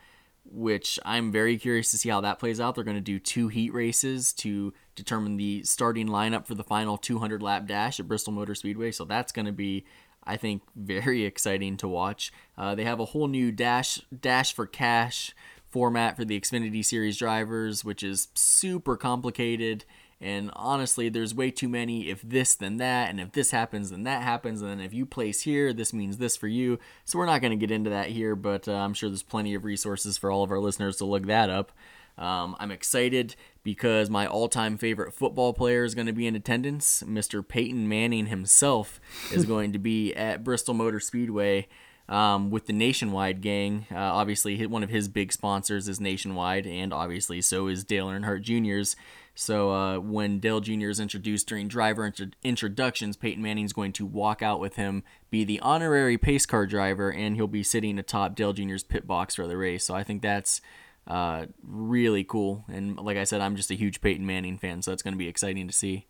which 0.44 0.99
I'm 1.05 1.33
very 1.33 1.57
curious 1.59 1.90
to 1.90 1.99
see 1.99 2.09
how 2.09 2.20
that 2.20 2.38
plays 2.38 2.61
out. 2.61 2.75
They're 2.75 2.85
going 2.85 2.96
to 2.96 3.01
do 3.01 3.18
two 3.18 3.49
heat 3.49 3.73
races 3.73 4.33
to 4.35 4.73
determine 4.94 5.37
the 5.37 5.62
starting 5.64 6.09
lineup 6.09 6.46
for 6.46 6.55
the 6.55 6.64
final 6.64 6.96
200 6.96 7.42
lap 7.42 7.66
dash 7.66 7.99
at 7.99 8.09
Bristol 8.09 8.33
Motor 8.33 8.55
Speedway. 8.55 8.90
So 8.90 9.05
that's 9.05 9.33
going 9.33 9.46
to 9.46 9.53
be, 9.53 9.85
I 10.25 10.37
think, 10.37 10.62
very 10.77 11.25
exciting 11.25 11.77
to 11.79 11.88
watch. 11.88 12.33
Uh, 12.57 12.75
they 12.75 12.85
have 12.85 13.01
a 13.01 13.07
whole 13.07 13.29
new 13.29 13.51
dash 13.51 14.01
dash 14.18 14.53
for 14.53 14.66
cash 14.66 15.35
format 15.70 16.16
for 16.16 16.25
the 16.25 16.38
Xfinity 16.38 16.85
Series 16.85 17.16
drivers, 17.16 17.85
which 17.85 18.03
is 18.03 18.29
super 18.35 18.96
complicated. 18.96 19.85
And 20.20 20.50
honestly, 20.54 21.09
there's 21.09 21.35
way 21.35 21.50
too 21.50 21.68
many 21.68 22.11
if 22.11 22.20
this, 22.20 22.54
then 22.54 22.76
that, 22.76 23.09
and 23.09 23.18
if 23.18 23.33
this 23.33 23.52
happens, 23.52 23.90
then 23.90 24.02
that 24.02 24.22
happens, 24.22 24.61
and 24.61 24.70
then 24.70 24.80
if 24.80 24.92
you 24.92 25.06
place 25.06 25.42
here, 25.42 25.72
this 25.72 25.94
means 25.94 26.18
this 26.18 26.37
for 26.37 26.46
you. 26.46 26.78
So 27.06 27.18
we're 27.18 27.26
not 27.26 27.40
going 27.40 27.52
to 27.52 27.56
get 27.56 27.70
into 27.70 27.88
that 27.90 28.09
here, 28.09 28.37
but 28.37 28.68
uh, 28.68 28.74
I'm 28.74 28.92
sure 28.92 29.09
there's 29.09 29.22
plenty 29.22 29.54
of 29.54 29.64
resources 29.64 30.18
for 30.18 30.30
all 30.30 30.42
of 30.42 30.50
our 30.50 30.59
listeners 30.59 30.98
to 30.98 31.06
look 31.06 31.24
that 31.26 31.48
up. 31.48 31.72
Um, 32.18 32.54
I'm 32.61 32.70
excited 32.70 33.35
because 33.62 34.11
my 34.11 34.26
all 34.26 34.48
time 34.48 34.76
favorite 34.76 35.14
football 35.14 35.54
player 35.54 35.85
is 35.85 35.94
going 35.94 36.06
to 36.06 36.12
be 36.12 36.26
in 36.26 36.37
attendance. 36.37 37.02
Mr. 37.06 37.46
Peyton 37.46 37.88
Manning 37.88 38.26
himself 38.26 39.00
is 39.33 39.46
going 39.46 39.72
to 39.72 39.78
be 39.78 40.14
at 40.14 40.44
Bristol 40.44 40.74
Motor 40.74 41.00
Speedway. 41.00 41.66
Um, 42.09 42.50
with 42.50 42.66
the 42.66 42.72
Nationwide 42.72 43.40
gang. 43.40 43.87
Uh, 43.88 43.98
obviously, 43.98 44.66
one 44.66 44.83
of 44.83 44.90
his 44.90 45.06
big 45.06 45.33
sponsors 45.33 45.87
is 45.87 46.00
Nationwide, 46.00 46.66
and 46.66 46.92
obviously, 46.92 47.40
so 47.40 47.68
is 47.68 47.85
Dale 47.85 48.09
Earnhardt 48.09 48.42
Jr.'s. 48.42 48.96
So 49.40 49.70
uh, 49.70 49.98
when 49.98 50.38
Dale 50.38 50.61
Jr. 50.61 50.90
is 50.90 51.00
introduced 51.00 51.48
during 51.48 51.66
driver 51.66 52.05
intro- 52.05 52.26
introductions, 52.44 53.16
Peyton 53.16 53.42
Manning's 53.42 53.72
going 53.72 53.94
to 53.94 54.05
walk 54.05 54.42
out 54.42 54.61
with 54.61 54.76
him, 54.76 55.03
be 55.31 55.44
the 55.44 55.59
honorary 55.61 56.18
pace 56.18 56.44
car 56.44 56.66
driver, 56.66 57.11
and 57.11 57.37
he'll 57.37 57.46
be 57.46 57.62
sitting 57.62 57.98
atop 57.98 58.35
Dale 58.35 58.53
Jr.'s 58.53 58.83
pit 58.83 59.07
box 59.07 59.37
for 59.37 59.46
the 59.46 59.57
race. 59.57 59.87
So 59.87 59.94
I 59.94 60.03
think 60.03 60.20
that's 60.20 60.61
uh, 61.07 61.46
really 61.66 62.22
cool. 62.22 62.66
And 62.68 62.98
like 62.98 63.16
I 63.16 63.24
said, 63.24 63.40
I'm 63.40 63.57
just 63.57 63.70
a 63.70 63.74
huge 63.74 64.03
Peyton 64.03 64.26
Manning 64.26 64.59
fan, 64.59 64.83
so 64.83 64.90
that's 64.90 65.03
going 65.03 65.14
to 65.14 65.18
be 65.18 65.29
exciting 65.29 65.66
to 65.66 65.72
see. 65.72 66.05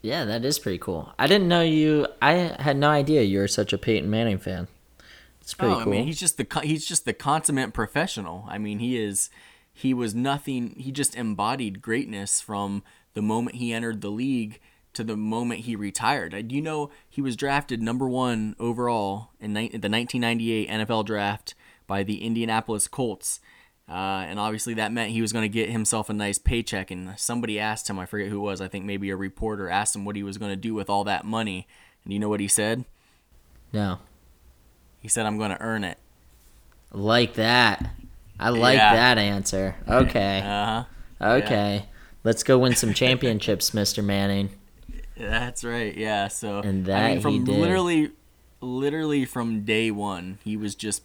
Yeah, 0.00 0.24
that 0.24 0.44
is 0.44 0.60
pretty 0.60 0.78
cool. 0.78 1.12
I 1.18 1.26
didn't 1.26 1.48
know 1.48 1.62
you. 1.62 2.06
I 2.22 2.32
had 2.60 2.76
no 2.76 2.90
idea 2.90 3.22
you 3.22 3.40
were 3.40 3.48
such 3.48 3.72
a 3.72 3.78
Peyton 3.78 4.08
Manning 4.08 4.38
fan. 4.38 4.68
It's 5.40 5.52
pretty 5.52 5.74
oh, 5.74 5.82
cool. 5.82 5.92
I 5.92 5.96
mean, 5.96 6.06
he's 6.06 6.20
just 6.20 6.36
the 6.36 6.60
he's 6.62 6.86
just 6.86 7.06
the 7.06 7.12
consummate 7.12 7.72
professional. 7.72 8.46
I 8.48 8.58
mean, 8.58 8.78
he 8.78 8.96
is 8.96 9.30
he 9.72 9.94
was 9.94 10.14
nothing. 10.14 10.74
He 10.76 10.92
just 10.92 11.16
embodied 11.16 11.82
greatness 11.82 12.40
from 12.40 12.82
the 13.14 13.22
moment 13.22 13.56
he 13.56 13.72
entered 13.72 14.00
the 14.00 14.10
league 14.10 14.60
to 14.94 15.04
the 15.04 15.16
moment 15.16 15.60
he 15.60 15.74
retired. 15.74 16.48
Do 16.48 16.54
you 16.54 16.60
know 16.60 16.90
he 17.08 17.22
was 17.22 17.36
drafted 17.36 17.80
number 17.80 18.08
one 18.08 18.54
overall 18.58 19.30
in 19.40 19.54
the 19.54 19.60
1998 19.60 20.68
NFL 20.68 21.06
draft 21.06 21.54
by 21.86 22.02
the 22.02 22.22
Indianapolis 22.24 22.88
Colts? 22.88 23.40
Uh, 23.88 24.24
and 24.26 24.38
obviously 24.38 24.74
that 24.74 24.92
meant 24.92 25.10
he 25.10 25.20
was 25.20 25.32
going 25.32 25.42
to 25.42 25.48
get 25.48 25.70
himself 25.70 26.08
a 26.08 26.12
nice 26.12 26.38
paycheck. 26.38 26.90
And 26.90 27.18
somebody 27.18 27.58
asked 27.58 27.88
him, 27.88 27.98
I 27.98 28.06
forget 28.06 28.28
who 28.28 28.36
it 28.36 28.42
was, 28.42 28.60
I 28.60 28.68
think 28.68 28.84
maybe 28.84 29.10
a 29.10 29.16
reporter 29.16 29.68
asked 29.68 29.96
him 29.96 30.04
what 30.04 30.16
he 30.16 30.22
was 30.22 30.38
going 30.38 30.52
to 30.52 30.56
do 30.56 30.74
with 30.74 30.90
all 30.90 31.04
that 31.04 31.24
money. 31.24 31.66
And 32.04 32.12
you 32.12 32.18
know 32.18 32.28
what 32.28 32.40
he 32.40 32.48
said? 32.48 32.84
No. 33.72 33.98
He 35.00 35.08
said, 35.08 35.26
I'm 35.26 35.38
going 35.38 35.50
to 35.50 35.60
earn 35.60 35.84
it. 35.84 35.98
Like 36.92 37.34
that. 37.34 37.90
I 38.42 38.48
like 38.50 38.76
yeah. 38.76 38.94
that 38.94 39.18
answer. 39.18 39.76
Okay. 39.88 40.40
Uh 40.40 40.84
huh. 41.20 41.26
Okay. 41.34 41.74
Yeah. 41.76 41.94
Let's 42.24 42.42
go 42.42 42.58
win 42.58 42.74
some 42.74 42.92
championships, 42.94 43.70
Mr. 43.72 44.04
Manning. 44.04 44.50
That's 45.16 45.64
right. 45.64 45.96
Yeah. 45.96 46.28
So 46.28 46.60
and 46.60 46.86
that 46.86 47.04
I 47.04 47.08
mean, 47.14 47.20
from 47.20 47.44
literally, 47.44 48.10
literally 48.60 49.24
from 49.24 49.64
day 49.64 49.90
one, 49.90 50.38
he 50.44 50.56
was 50.56 50.74
just 50.74 51.02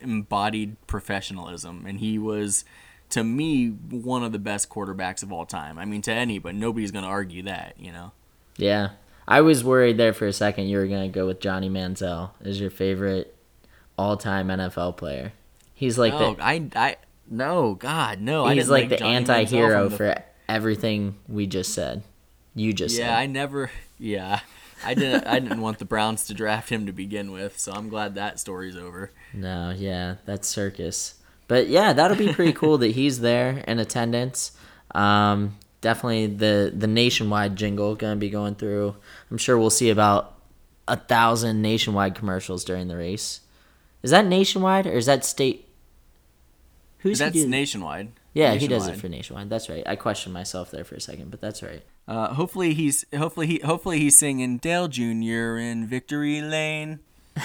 embodied 0.00 0.76
professionalism, 0.86 1.84
and 1.86 1.98
he 1.98 2.18
was, 2.18 2.64
to 3.10 3.22
me, 3.24 3.68
one 3.68 4.22
of 4.22 4.32
the 4.32 4.38
best 4.38 4.68
quarterbacks 4.68 5.22
of 5.22 5.32
all 5.32 5.44
time. 5.44 5.78
I 5.78 5.84
mean, 5.84 6.02
to 6.02 6.12
any, 6.12 6.38
but 6.38 6.54
nobody's 6.54 6.90
gonna 6.90 7.06
argue 7.06 7.42
that. 7.42 7.74
You 7.78 7.92
know. 7.92 8.12
Yeah. 8.56 8.90
I 9.28 9.42
was 9.42 9.62
worried 9.62 9.96
there 9.96 10.12
for 10.12 10.26
a 10.26 10.32
second 10.32 10.66
you 10.66 10.78
were 10.78 10.88
going 10.88 11.10
to 11.10 11.14
go 11.14 11.24
with 11.24 11.38
Johnny 11.38 11.70
Manziel 11.70 12.30
as 12.44 12.60
your 12.60 12.68
favorite 12.68 13.36
all-time 13.96 14.48
NFL 14.48 14.96
player. 14.96 15.32
He's 15.80 15.96
like 15.96 16.12
no, 16.12 16.34
the 16.34 16.44
I 16.44 16.68
I 16.76 16.96
no 17.30 17.72
God 17.72 18.20
no. 18.20 18.46
He's 18.48 18.68
like, 18.68 18.90
the 18.90 18.98
Johnny 18.98 19.14
anti-hero 19.14 19.88
the, 19.88 19.96
for 19.96 20.14
everything 20.46 21.16
we 21.26 21.46
just 21.46 21.72
said. 21.72 22.02
You 22.54 22.74
just 22.74 22.98
yeah. 22.98 23.06
said. 23.06 23.18
I 23.18 23.24
never 23.24 23.70
yeah. 23.98 24.40
I 24.84 24.92
didn't 24.92 25.26
I 25.26 25.38
didn't 25.38 25.62
want 25.62 25.78
the 25.78 25.86
Browns 25.86 26.26
to 26.26 26.34
draft 26.34 26.68
him 26.68 26.84
to 26.84 26.92
begin 26.92 27.32
with, 27.32 27.58
so 27.58 27.72
I'm 27.72 27.88
glad 27.88 28.16
that 28.16 28.38
story's 28.38 28.76
over. 28.76 29.10
No, 29.32 29.74
yeah, 29.74 30.16
that's 30.26 30.48
circus. 30.48 31.14
But 31.48 31.68
yeah, 31.68 31.94
that'll 31.94 32.18
be 32.18 32.30
pretty 32.34 32.52
cool 32.52 32.76
that 32.76 32.88
he's 32.88 33.20
there 33.20 33.64
in 33.66 33.78
attendance. 33.78 34.52
Um, 34.94 35.56
definitely 35.80 36.26
the 36.26 36.74
the 36.76 36.88
nationwide 36.88 37.56
jingle 37.56 37.94
gonna 37.94 38.16
be 38.16 38.28
going 38.28 38.54
through. 38.54 38.96
I'm 39.30 39.38
sure 39.38 39.56
we'll 39.56 39.70
see 39.70 39.88
about 39.88 40.34
a 40.86 40.98
thousand 40.98 41.62
nationwide 41.62 42.14
commercials 42.14 42.64
during 42.64 42.88
the 42.88 42.98
race. 42.98 43.40
Is 44.02 44.10
that 44.10 44.26
nationwide 44.26 44.86
or 44.86 44.92
is 44.92 45.06
that 45.06 45.24
state? 45.24 45.68
Who's 47.00 47.18
that's 47.18 47.36
nationwide. 47.36 48.12
Yeah, 48.34 48.52
nationwide. 48.52 48.60
he 48.60 48.68
does 48.68 48.86
it 48.88 48.96
for 49.00 49.08
nationwide. 49.08 49.50
That's 49.50 49.68
right. 49.68 49.82
I 49.86 49.96
questioned 49.96 50.32
myself 50.32 50.70
there 50.70 50.84
for 50.84 50.94
a 50.94 51.00
second, 51.00 51.30
but 51.30 51.40
that's 51.40 51.62
right. 51.62 51.82
Uh, 52.06 52.34
hopefully 52.34 52.74
he's 52.74 53.04
hopefully 53.16 53.46
he 53.46 53.60
hopefully 53.60 53.98
he's 53.98 54.18
singing 54.18 54.58
Dale 54.58 54.88
Jr. 54.88 55.56
in 55.56 55.86
Victory 55.86 56.40
Lane. 56.42 57.00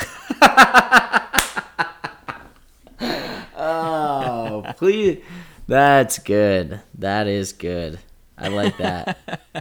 oh, 3.56 4.63
please. 4.78 5.24
That's 5.68 6.20
good. 6.20 6.82
That 6.98 7.28
is 7.28 7.54
good. 7.54 8.00
I 8.38 8.50
like 8.50 8.78
that. 8.78 9.18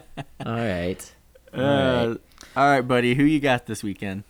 all 0.44 0.54
right. 0.54 1.14
All 1.54 1.61
uh, 1.61 2.09
right. 2.09 2.20
All 2.57 2.68
right, 2.68 2.83
buddy. 2.83 3.14
Who 3.14 3.24
you 3.24 3.40
got 3.40 3.66
this 3.66 3.83
weekend? 3.83 4.24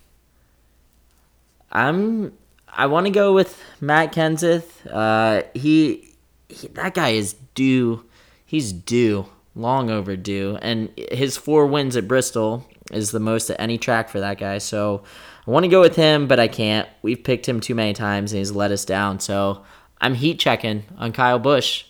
I'm. 1.73 2.33
I 2.77 2.87
want 2.87 3.07
to 3.07 3.11
go 3.11 3.33
with 3.33 3.63
Matt 3.81 4.13
Kenseth. 4.13 4.87
Uh, 4.91 5.43
he, 5.55 6.15
he, 6.49 6.69
that 6.69 6.95
guy 6.95 7.11
is 7.11 7.35
due. 7.55 8.05
He's 8.45 8.73
due, 8.73 9.27
long 9.55 9.91
overdue, 9.91 10.59
and 10.63 10.91
his 10.97 11.37
four 11.37 11.67
wins 11.67 11.97
at 11.97 12.07
Bristol 12.09 12.67
is 12.93 13.11
the 13.11 13.21
most 13.21 13.51
at 13.51 13.61
any 13.61 13.79
track 13.79 14.09
for 14.09 14.21
that 14.21 14.39
guy. 14.39 14.59
So 14.59 15.03
I 15.47 15.51
want 15.51 15.65
to 15.65 15.69
go 15.69 15.81
with 15.81 15.97
him, 15.97 16.27
but 16.27 16.39
I 16.39 16.49
can't. 16.49 16.89
We've 17.03 17.23
picked 17.23 17.49
him 17.49 17.61
too 17.61 17.75
many 17.75 17.93
times, 17.93 18.33
and 18.33 18.39
he's 18.39 18.53
let 18.53 18.71
us 18.71 18.85
down. 18.85 19.21
So 19.21 19.65
I'm 20.01 20.15
heat 20.15 20.39
checking 20.39 20.85
on 20.99 21.13
Kyle 21.13 21.39
Busch. 21.39 21.85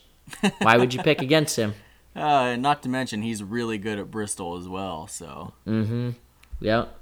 Why 0.59 0.77
would 0.77 0.95
you 0.95 1.03
pick 1.03 1.21
against 1.23 1.57
him? 1.57 1.75
Uh, 2.15 2.57
not 2.57 2.83
to 2.83 2.89
mention 2.89 3.23
he's 3.23 3.43
really 3.43 3.79
good 3.79 3.99
at 3.99 4.11
Bristol 4.11 4.57
as 4.57 4.69
well. 4.69 5.07
So. 5.09 5.53
Mm-hmm. 5.67 6.11
Yep. 6.61 6.97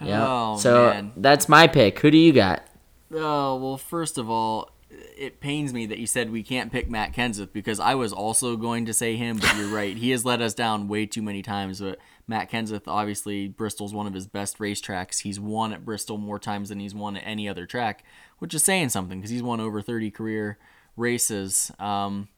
Yeah. 0.00 0.26
Oh, 0.26 0.56
so 0.58 0.90
man. 0.90 1.12
that's 1.16 1.48
my 1.48 1.66
pick. 1.66 1.98
Who 2.00 2.10
do 2.10 2.18
you 2.18 2.32
got? 2.32 2.66
Oh 3.12 3.56
well, 3.56 3.76
first 3.76 4.18
of 4.18 4.28
all, 4.28 4.70
it 4.88 5.40
pains 5.40 5.72
me 5.72 5.86
that 5.86 5.98
you 5.98 6.06
said 6.06 6.30
we 6.30 6.42
can't 6.42 6.70
pick 6.70 6.88
Matt 6.88 7.12
Kenseth 7.12 7.52
because 7.52 7.80
I 7.80 7.94
was 7.94 8.12
also 8.12 8.56
going 8.56 8.86
to 8.86 8.92
say 8.92 9.16
him, 9.16 9.38
but 9.38 9.56
you're 9.56 9.68
right. 9.68 9.96
He 9.96 10.10
has 10.10 10.24
let 10.24 10.40
us 10.40 10.54
down 10.54 10.88
way 10.88 11.06
too 11.06 11.22
many 11.22 11.42
times. 11.42 11.80
But 11.80 11.98
Matt 12.26 12.50
Kenseth, 12.50 12.82
obviously, 12.86 13.48
Bristol's 13.48 13.92
one 13.92 14.06
of 14.06 14.14
his 14.14 14.26
best 14.26 14.58
racetracks. 14.58 15.22
He's 15.22 15.40
won 15.40 15.72
at 15.72 15.84
Bristol 15.84 16.18
more 16.18 16.38
times 16.38 16.68
than 16.68 16.78
he's 16.78 16.94
won 16.94 17.16
at 17.16 17.26
any 17.26 17.48
other 17.48 17.66
track, 17.66 18.04
which 18.38 18.54
is 18.54 18.62
saying 18.62 18.90
something 18.90 19.18
because 19.18 19.30
he's 19.30 19.42
won 19.42 19.60
over 19.60 19.82
30 19.82 20.10
career 20.10 20.58
races. 20.96 21.72
Um, 21.78 22.28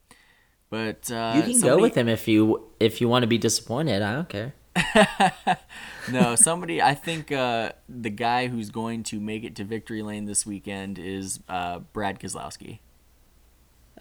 but 0.71 1.11
uh, 1.11 1.35
you 1.37 1.43
can 1.43 1.55
somebody... 1.55 1.61
go 1.61 1.79
with 1.79 1.95
him 1.97 2.09
if 2.09 2.29
you 2.29 2.71
if 2.81 3.01
you 3.01 3.09
want 3.09 3.23
to 3.23 3.27
be 3.27 3.39
disappointed. 3.39 4.03
I 4.03 4.13
don't 4.13 4.29
care. 4.29 4.55
no, 6.11 6.35
somebody. 6.35 6.83
I 6.83 6.95
think 6.95 7.33
uh, 7.33 7.73
the 7.89 8.11
guy 8.11 8.49
who's 8.49 8.71
going 8.71 9.03
to 9.05 9.21
make 9.21 9.45
it 9.45 9.55
to 9.57 9.65
victory 9.65 10.03
lane 10.03 10.27
this 10.27 10.47
weekend 10.47 10.99
is 10.99 11.41
uh, 11.49 11.81
Brad 11.93 12.21
Keselowski. 12.21 12.81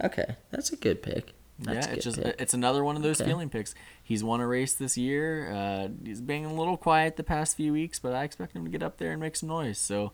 Okay, 0.03 0.35
that's 0.51 0.71
a 0.71 0.75
good 0.75 1.01
pick. 1.01 1.33
That's 1.59 1.87
yeah, 1.87 1.93
it's 1.93 2.03
just 2.03 2.21
pick. 2.21 2.35
it's 2.39 2.53
another 2.53 2.83
one 2.83 2.95
of 2.95 3.01
those 3.01 3.19
okay. 3.19 3.29
feeling 3.29 3.49
picks. 3.49 3.73
He's 4.03 4.23
won 4.23 4.39
a 4.39 4.47
race 4.47 4.73
this 4.73 4.97
year. 4.97 5.51
Uh, 5.51 5.87
he's 6.03 6.21
been 6.21 6.45
a 6.45 6.53
little 6.53 6.77
quiet 6.77 7.15
the 7.15 7.23
past 7.23 7.57
few 7.57 7.73
weeks, 7.73 7.97
but 7.99 8.13
I 8.13 8.23
expect 8.23 8.55
him 8.55 8.63
to 8.63 8.69
get 8.69 8.83
up 8.83 8.97
there 8.97 9.11
and 9.11 9.19
make 9.19 9.35
some 9.35 9.49
noise. 9.49 9.79
So 9.79 10.11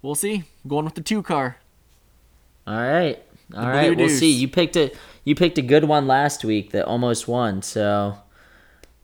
we'll 0.00 0.14
see. 0.14 0.44
I'm 0.64 0.68
going 0.68 0.84
with 0.84 0.94
the 0.94 1.02
two 1.02 1.22
car. 1.22 1.58
All 2.66 2.74
right. 2.74 3.22
All 3.54 3.68
right, 3.68 3.96
we'll 3.96 4.08
see. 4.08 4.32
You 4.32 4.48
picked 4.48 4.76
a 4.76 4.92
you 5.24 5.36
picked 5.36 5.56
a 5.56 5.62
good 5.62 5.84
one 5.84 6.08
last 6.08 6.44
week 6.44 6.72
that 6.72 6.84
almost 6.84 7.28
won, 7.28 7.62
so 7.62 8.18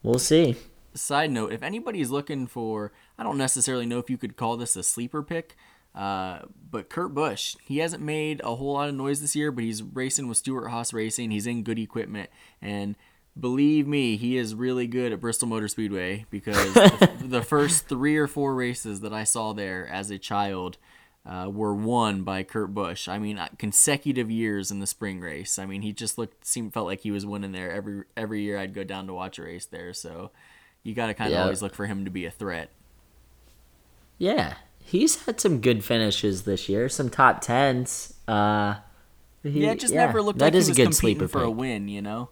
we'll 0.02 0.18
see. 0.18 0.56
Side 0.94 1.30
note: 1.30 1.52
If 1.52 1.62
anybody's 1.62 2.10
looking 2.10 2.46
for, 2.46 2.92
I 3.18 3.22
don't 3.22 3.38
necessarily 3.38 3.86
know 3.86 3.98
if 3.98 4.10
you 4.10 4.18
could 4.18 4.36
call 4.36 4.56
this 4.56 4.76
a 4.76 4.82
sleeper 4.82 5.22
pick, 5.22 5.56
uh, 5.94 6.40
but 6.70 6.88
Kurt 6.88 7.14
Busch, 7.14 7.56
he 7.64 7.78
hasn't 7.78 8.02
made 8.02 8.40
a 8.42 8.56
whole 8.56 8.74
lot 8.74 8.88
of 8.88 8.94
noise 8.94 9.20
this 9.20 9.36
year, 9.36 9.52
but 9.52 9.64
he's 9.64 9.82
racing 9.82 10.28
with 10.28 10.38
Stewart-Haas 10.38 10.92
Racing. 10.92 11.30
He's 11.30 11.46
in 11.46 11.62
good 11.62 11.78
equipment, 11.78 12.30
and 12.60 12.96
believe 13.38 13.86
me, 13.86 14.16
he 14.16 14.36
is 14.36 14.54
really 14.54 14.86
good 14.86 15.12
at 15.12 15.20
Bristol 15.20 15.48
Motor 15.48 15.68
Speedway 15.68 16.26
because 16.30 16.74
the, 16.74 17.10
the 17.24 17.42
first 17.42 17.88
three 17.88 18.16
or 18.16 18.26
four 18.26 18.54
races 18.54 19.00
that 19.00 19.12
I 19.12 19.24
saw 19.24 19.52
there 19.52 19.86
as 19.86 20.10
a 20.10 20.18
child 20.18 20.78
uh, 21.24 21.48
were 21.52 21.74
won 21.74 22.22
by 22.22 22.42
Kurt 22.42 22.74
Busch. 22.74 23.08
I 23.08 23.18
mean, 23.18 23.38
uh, 23.38 23.48
consecutive 23.58 24.30
years 24.30 24.70
in 24.70 24.80
the 24.80 24.86
spring 24.86 25.20
race. 25.20 25.58
I 25.58 25.66
mean, 25.66 25.82
he 25.82 25.92
just 25.92 26.18
looked 26.18 26.44
seemed 26.44 26.74
felt 26.74 26.86
like 26.86 27.00
he 27.00 27.10
was 27.10 27.24
winning 27.24 27.52
there 27.52 27.70
every 27.70 28.02
every 28.16 28.42
year. 28.42 28.58
I'd 28.58 28.74
go 28.74 28.84
down 28.84 29.06
to 29.06 29.14
watch 29.14 29.38
a 29.38 29.42
race 29.42 29.66
there. 29.66 29.92
So 29.92 30.30
you 30.82 30.94
got 30.94 31.06
to 31.08 31.14
kind 31.14 31.32
of 31.32 31.36
yeah. 31.36 31.42
always 31.44 31.62
look 31.62 31.74
for 31.74 31.86
him 31.86 32.04
to 32.04 32.10
be 32.10 32.24
a 32.26 32.30
threat. 32.30 32.70
Yeah, 34.18 34.54
he's 34.78 35.24
had 35.24 35.40
some 35.40 35.60
good 35.60 35.84
finishes 35.84 36.42
this 36.42 36.68
year. 36.68 36.88
Some 36.88 37.10
top 37.10 37.40
tens. 37.40 38.14
Uh, 38.28 38.76
He- 39.42 39.64
yeah, 39.64 39.72
it 39.72 39.80
just 39.80 39.94
never 39.94 40.22
looked 40.22 40.38
that 40.38 40.46
like 40.46 40.54
is 40.54 40.66
he 40.66 40.70
a 40.70 40.72
was 40.72 40.76
good 41.00 41.00
competing 41.10 41.28
for 41.28 41.42
a 41.42 41.50
win. 41.50 41.88
You 41.88 42.02
know. 42.02 42.28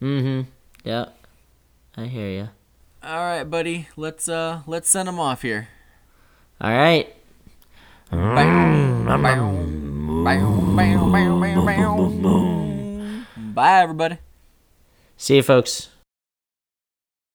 Mm-hmm. 0.00 0.48
Yeah. 0.84 1.06
I 1.96 2.06
hear 2.06 2.28
you. 2.30 2.48
All 3.02 3.18
right, 3.18 3.44
buddy. 3.44 3.88
Let's 3.96 4.28
uh 4.28 4.62
let's 4.66 4.88
send 4.88 5.08
him 5.08 5.18
off 5.20 5.42
here. 5.42 5.68
All 6.60 6.70
right. 6.70 7.14
Bye, 13.54 13.82
everybody. 13.82 14.18
See 15.16 15.36
you, 15.36 15.42
folks. 15.42 15.89